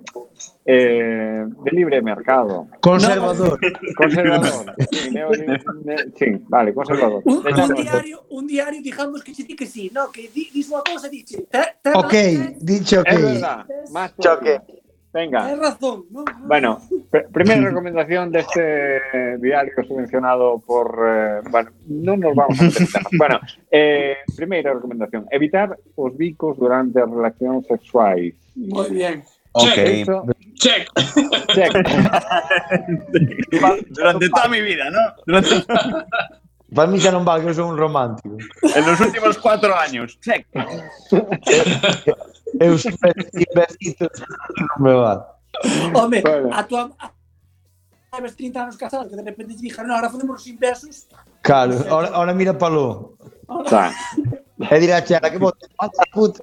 eh, 0.65 1.45
de 1.45 1.71
libre 1.73 2.01
mercado. 2.01 2.69
Conservador. 2.81 3.61
Conservador. 3.97 4.73
sí, 4.89 5.09
neo- 5.13 5.33
ne- 5.37 6.09
sí, 6.17 6.29
vale, 6.49 6.73
conservador. 6.73 7.21
Un, 7.25 7.45
diario, 7.77 8.25
un 8.31 8.45
diario, 8.47 8.81
digamos 8.81 9.21
que 9.25 9.35
se 9.35 9.45
di 9.45 9.57
que 9.57 9.67
sí, 9.67 9.91
no, 9.93 10.09
que 10.13 10.29
di, 10.33 10.49
dis 10.53 10.69
unha 10.73 10.81
te, 10.85 11.61
te, 11.81 11.91
Ok, 11.97 12.15
dicho 12.61 13.01
É 13.05 13.13
ok. 13.17 13.21
verdad, 13.21 13.65
más 13.93 14.13
Choque. 14.17 14.80
Venga. 15.13 15.45
Tens 15.47 15.59
razón, 15.59 16.05
¿no? 16.11 16.25
Bueno, 16.47 16.79
pr 17.11 17.27
primeira 17.35 17.67
recomendación 17.69 18.31
deste 18.31 19.01
diario 19.43 19.73
subvencionado 19.83 20.61
por... 20.63 20.87
Eh, 21.03 21.41
bueno, 21.51 21.71
non 21.91 22.23
nos 22.23 22.31
vamos 22.39 22.55
a 22.61 22.63
meter. 22.63 22.87
Bueno, 23.19 23.41
eh, 23.75 24.23
primeira 24.39 24.71
recomendación. 24.71 25.27
Evitar 25.35 25.75
os 25.99 26.15
bicos 26.15 26.55
durante 26.63 27.03
as 27.03 27.11
relacións 27.11 27.67
sexuais. 27.67 28.39
Muy 28.55 28.87
bien. 28.95 29.27
Ok. 29.53 29.79
Eso, 29.83 30.23
Check. 30.55 30.87
check. 31.59 31.73
Durante 33.91 34.29
toda 34.31 34.47
mi 34.47 34.63
vida, 34.63 34.95
¿no? 34.95 35.03
Durante- 35.27 35.67
Para 36.71 36.87
mí 36.87 37.03
xa 37.03 37.11
non 37.11 37.27
vale 37.27 37.43
que 37.43 37.51
sou 37.51 37.67
un 37.67 37.75
romántico. 37.75 38.39
en 38.63 38.83
los 38.87 38.95
últimos 39.03 39.35
cuatro 39.43 39.75
años. 39.75 40.15
Check. 40.23 40.47
Eu 42.59 42.79
sin 42.79 42.97
be- 43.01 43.29
sin 43.31 43.47
besitos 43.55 44.11
non 44.59 44.69
me 44.83 44.93
va. 44.97 45.37
Home, 45.95 46.21
Bueno. 46.23 46.51
a 46.53 46.63
tua... 46.67 46.91
a- 46.99 47.13
Leves 48.11 48.35
30 48.35 48.59
anos 48.63 48.77
casado, 48.77 49.07
que 49.09 49.15
de 49.15 49.23
repente 49.23 49.55
te 49.55 49.63
dixeron, 49.63 49.87
no, 49.87 49.95
ahora 49.95 50.11
facemos 50.11 50.43
sin 50.43 50.59
besos. 50.59 51.07
Claro, 51.43 51.79
ahora, 51.89 52.09
ahora 52.11 52.35
mira 52.35 52.59
para 52.59 52.75
lo. 52.75 53.15
Tá. 53.71 53.95
E 54.59 54.77
dirá 54.83 54.99
a 54.99 55.05
chela 55.07 55.31
que 55.31 55.39
bote, 55.39 55.71
mata 55.79 56.03
puta. 56.13 56.43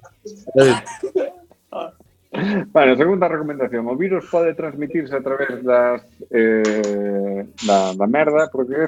Bueno, 2.72 2.95
segunda 2.95 3.28
recomendación. 3.28 3.88
O 3.88 3.95
virus 3.97 4.26
pode 4.32 4.53
transmitirse 4.55 5.16
a 5.16 5.22
través 5.22 5.60
das 5.64 6.01
eh, 6.32 7.43
da, 7.68 7.93
da 7.99 8.08
merda, 8.08 8.47
porque 8.51 8.88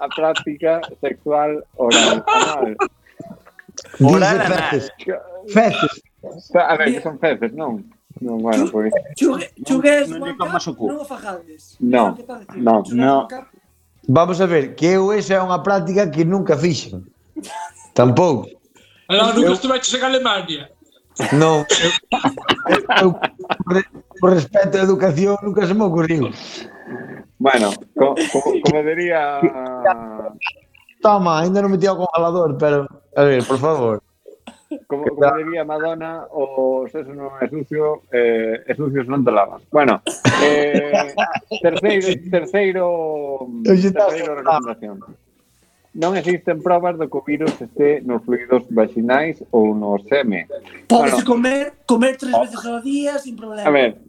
a 0.00 0.08
práctica 0.14 0.80
sexual 1.00 1.64
oral 1.76 2.24
anal. 2.26 2.76
Ora, 4.00 4.30
a 4.30 4.80
festas. 5.48 6.02
A 6.54 6.76
ver, 6.76 7.02
son 7.02 7.18
festas, 7.18 7.52
non? 7.52 7.84
Non, 8.20 8.38
bueno, 8.38 8.70
pois. 8.70 8.92
Pues. 9.18 9.50
Chugues, 9.66 10.08
non, 10.08 10.36
non 10.38 10.96
o 10.98 11.04
fajades. 11.04 11.76
Non, 11.80 12.14
non, 12.54 12.82
non. 12.94 13.26
Vamos 14.06 14.40
a 14.40 14.46
ver, 14.46 14.74
que 14.76 14.86
eu 14.94 15.12
esa 15.12 15.34
é 15.34 15.40
unha 15.42 15.58
práctica 15.64 16.06
que 16.06 16.24
nunca 16.24 16.54
fixen. 16.54 17.02
Tampouco. 17.96 18.46
Ah, 19.08 19.32
Alá, 19.32 19.32
nunca 19.34 19.52
estuveches 19.58 19.94
en 19.94 20.04
Alemania. 20.04 20.70
Non. 21.34 21.64
Eu, 23.02 23.14
por, 23.64 23.76
por 24.20 24.28
respeto 24.34 24.78
á 24.78 24.82
educación 24.82 25.38
nunca 25.42 25.66
se 25.66 25.74
me 25.74 25.84
ocurriu. 25.84 26.30
Bueno, 27.38 27.74
co, 27.98 28.14
como, 28.32 28.48
como 28.62 28.78
diría... 28.82 29.40
Toma, 31.02 31.42
ainda 31.42 31.60
non 31.60 31.70
me 31.70 31.78
tío 31.78 31.98
congelador, 31.98 32.56
pero... 32.56 32.86
A 33.16 33.22
ver, 33.22 33.44
por 33.44 33.58
favor. 33.58 34.02
Como, 34.86 35.04
como 35.04 35.36
diría 35.36 35.64
Madonna, 35.64 36.26
o 36.30 36.86
sexo 36.90 37.14
non 37.14 37.30
é 37.38 37.46
sucio, 37.46 38.02
eh, 38.10 38.66
é 38.66 38.72
sucio 38.74 39.06
se 39.06 39.10
non 39.10 39.22
te 39.22 39.30
lavas. 39.30 39.62
Bueno, 39.70 40.02
eh, 40.42 41.14
terceiro, 41.62 42.10
terceiro, 42.34 42.84
terceiro 43.62 44.30
recomendación. 44.34 44.98
Non 45.94 46.18
existen 46.18 46.58
probas 46.58 46.98
do 46.98 47.06
que 47.06 47.18
o 47.18 47.22
virus 47.22 47.54
este 47.62 48.02
nos 48.02 48.26
fluidos 48.26 48.66
vaginais 48.66 49.38
ou 49.54 49.78
no 49.78 49.94
seme. 50.10 50.50
Podes 50.90 51.22
bueno, 51.22 51.30
comer, 51.30 51.64
comer 51.86 52.18
tres 52.18 52.34
oh. 52.34 52.42
veces 52.42 52.62
ao 52.66 52.82
día 52.82 53.14
sin 53.22 53.38
problema. 53.38 53.62
A 53.62 53.70
ver, 53.70 54.02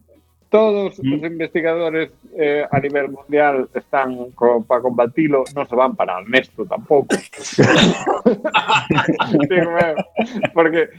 Todos 0.50 0.98
los 0.98 1.06
mm. 1.06 1.26
investigadores 1.26 2.12
eh, 2.38 2.66
a 2.70 2.80
nivel 2.80 3.10
mundial 3.10 3.70
están 3.74 4.32
con, 4.32 4.64
para 4.64 4.82
combatirlo, 4.82 5.44
no 5.56 5.66
se 5.66 5.76
van 5.76 5.96
para 5.96 6.20
Ernesto 6.20 6.66
tampoco. 6.66 7.08
porque 10.54 10.90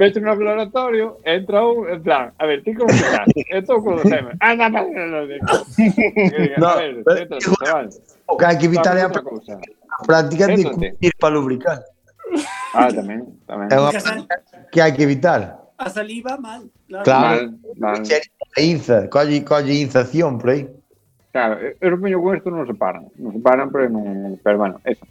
ves 0.00 0.16
un 0.16 0.24
laboratorio, 0.24 1.18
entra 1.24 1.64
un, 1.64 1.88
en 1.88 2.02
plan, 2.02 2.32
a 2.38 2.46
ver, 2.46 2.64
¿tú 2.64 2.72
cómo 2.76 2.90
estás? 2.90 3.28
Esto 3.50 3.82
con 3.82 3.96
los 3.96 4.02
semen. 4.02 4.36
Anda 4.40 4.70
para 4.70 5.06
los 5.06 5.28
No, 6.56 6.68
a 6.68 6.76
ver, 6.76 6.96
entonces, 6.96 7.28
hay 8.46 8.58
que 8.58 8.66
evitar 8.66 8.96
la 8.96 9.10
práctica 10.06 10.46
de 10.46 10.96
ir 11.00 11.12
para 11.18 11.34
lubricar. 11.34 11.84
Ah, 12.72 12.88
también, 12.88 13.38
también. 13.46 13.70
que 14.72 14.80
hay 14.80 14.94
que 14.94 15.02
evitar 15.02 15.59
a 15.80 15.88
saliva, 15.88 16.36
mal. 16.36 16.68
Claro. 16.88 17.04
Claro. 17.04 17.52
Mal, 17.76 18.00
mal. 18.00 18.02
A 18.56 18.60
inza, 18.60 19.08
colle, 19.08 19.44
colle 19.44 19.80
inzación 19.80 20.38
por 20.38 20.50
aí. 20.50 20.68
Claro, 21.32 21.60
eu 21.62 21.74
eu 21.80 21.98
poño 21.98 22.20
con 22.20 22.36
isto 22.36 22.50
non 22.50 22.66
se 22.66 22.74
paran. 22.74 23.06
Non 23.16 23.32
se 23.32 23.40
paran, 23.40 23.70
pero 23.70 23.88
non... 23.88 24.36
Pero 24.42 24.58
bueno, 24.58 24.82
eso. 24.84 25.06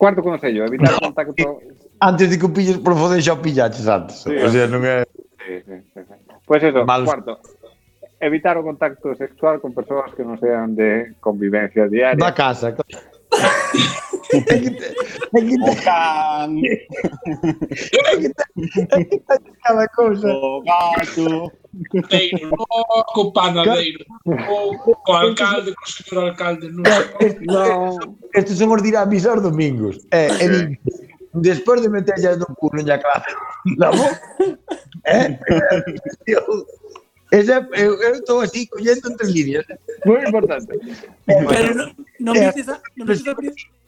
Cuarto 0.00 0.24
consello, 0.24 0.64
evitar 0.64 0.96
contacto... 0.98 1.60
Antes 2.00 2.32
de 2.32 2.40
que 2.40 2.46
o 2.48 2.52
pilles 2.52 2.80
por 2.80 2.96
foder 2.96 3.20
xa 3.20 3.36
o 3.36 3.42
pillaches 3.44 3.84
antes. 3.84 4.24
Sí, 4.24 4.32
o 4.32 4.48
sea, 4.48 4.64
non 4.64 4.80
é... 4.82 5.04
Sí, 5.44 5.60
sí, 5.68 5.76
sí, 5.92 6.00
sí. 6.08 6.16
Pues 6.48 6.64
eso, 6.64 6.88
Malos. 6.88 7.04
cuarto. 7.04 7.36
Evitar 8.16 8.56
o 8.56 8.64
contacto 8.64 9.12
sexual 9.14 9.60
con 9.60 9.76
persoas 9.76 10.12
que 10.16 10.24
non 10.24 10.40
sean 10.40 10.72
de 10.72 11.12
convivencia 11.20 11.84
diaria. 11.84 12.16
Da 12.16 12.32
casa. 12.32 12.72
claro. 12.72 13.19
Hay 14.32 14.42
que, 14.44 15.56
Ocan. 15.62 16.56
Hay 18.92 19.04
que 19.06 19.22
cada 19.62 19.88
cousa. 19.88 20.28
O 20.28 20.62
gato. 20.62 21.52
Teiro 22.08 22.50
loco, 22.50 23.32
panadeiro 23.32 24.04
O 24.26 24.74
o 25.06 25.14
alcalde, 25.14 25.70
o 25.70 25.86
señor 25.88 26.24
alcalde. 26.30 26.68
Non 26.68 26.82
no. 27.46 27.98
Estes 28.34 28.58
son 28.58 28.74
os 28.74 28.82
diramis 28.82 29.26
aos 29.26 29.42
domingos. 29.42 29.94
Eh, 30.10 30.30
e 30.42 30.46
din, 30.50 30.78
despois 31.34 31.80
de 31.80 31.88
meterlle 31.88 32.36
no 32.36 32.46
culo 32.58 32.82
na 32.82 32.98
clase 32.98 33.30
La 33.78 33.90
voz, 33.90 34.20
eh, 35.06 35.38
Esa, 37.30 37.68
eh, 37.74 37.90
todo 38.26 38.40
así, 38.40 38.66
cogiendo 38.66 39.08
entre 39.08 39.28
líneas. 39.28 39.64
Muy 40.04 40.24
importante. 40.24 40.78
Pero 41.26 41.74
no, 41.74 41.84
no 42.18 42.34
me 42.34 42.46
eh, 42.46 42.52
dices 42.54 42.68
a, 42.68 42.82
no 42.96 43.04
me 43.04 43.14
dices 43.14 43.34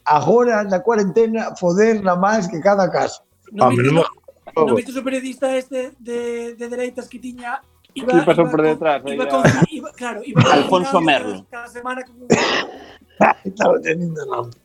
a... 0.05 0.17
Agora, 0.17 0.63
na 0.63 0.79
cuarentena, 0.79 1.55
foder 1.55 2.03
na 2.03 2.15
máis 2.15 2.47
que 2.47 2.59
cada 2.59 2.91
caso. 2.91 3.23
No, 3.51 3.67
Hombre, 3.67 3.87
no, 3.87 4.03
no, 4.55 4.65
no 4.67 4.75
viste 4.75 5.01
periodista 5.01 5.55
este 5.55 5.91
de, 5.99 6.55
de 6.55 6.67
dereitas 6.67 7.07
que 7.07 7.19
tiña 7.19 7.61
Iba, 7.95 8.25
que 8.25 8.35
por 8.35 8.61
detrás. 8.61 9.01
Iba, 9.05 9.27
con, 9.27 9.43
iba, 9.69 9.91
claro, 9.93 10.21
iba 10.25 10.41
Alfonso 10.51 10.99
Merlo. 10.99 11.45
Cada 11.49 11.67
semana 11.67 12.03
con... 12.03 12.15
Estaba 13.43 13.79
teniendo 13.79 14.25
nombre. 14.25 14.59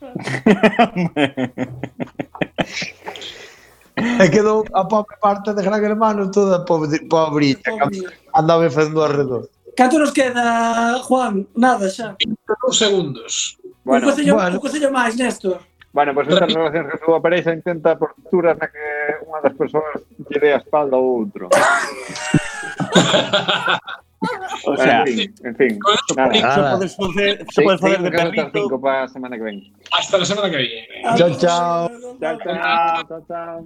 E 3.98 4.30
quedou 4.30 4.64
a 4.72 4.86
pobre 4.86 5.16
parte 5.20 5.52
de 5.54 5.62
Gran 5.62 5.84
Hermano 5.84 6.30
toda 6.30 6.64
pobre, 6.64 6.98
pobrita, 7.08 7.70
pobre. 7.70 8.06
andaba 8.34 8.70
facendo 8.70 9.02
arredor. 9.02 9.50
Canto 9.76 9.98
nos 9.98 10.12
queda, 10.12 10.98
Juan? 11.06 11.46
Nada 11.54 11.88
xa. 11.88 12.16
22 12.18 12.78
segundos. 12.78 13.58
Bueno, 13.84 14.06
un 14.06 14.12
consello, 14.12 14.34
bueno. 14.34 14.56
un 14.56 14.60
consello 14.60 14.90
máis, 14.90 15.16
Néstor. 15.16 15.60
Bueno, 15.92 16.14
pois 16.14 16.26
pues 16.26 16.36
estas 16.36 16.54
relacións 16.54 16.92
que 16.92 16.98
súa 17.04 17.22
parexa 17.22 17.54
intenta 17.54 17.96
posturas 17.96 18.58
na 18.58 18.68
que 18.68 18.84
unha 19.24 19.40
das 19.40 19.54
persoas 19.56 20.02
lle 20.30 20.38
dé 20.38 20.52
a 20.54 20.60
espalda 20.60 20.96
ao 20.98 21.04
outro. 21.04 21.48
O 24.64 24.76
sea, 24.76 25.04
en 25.04 25.56
fin. 25.56 25.78
Se 27.50 27.62
puede 27.62 27.76
hacer 27.76 28.02
de 28.02 28.10
perrito. 28.10 28.50
Cinco 28.52 28.80
para 28.80 29.02
la 29.02 29.08
semana 29.08 29.36
que 29.36 29.42
viene. 29.44 29.72
Hasta 29.92 30.18
la 30.18 30.24
semana 30.24 30.50
que 30.50 30.56
viene. 30.56 30.88
Chao, 31.16 31.30
chao. 31.38 31.90
Chao, 32.20 32.38
chao. 32.44 33.04
chao, 33.08 33.24
chao. 33.28 33.64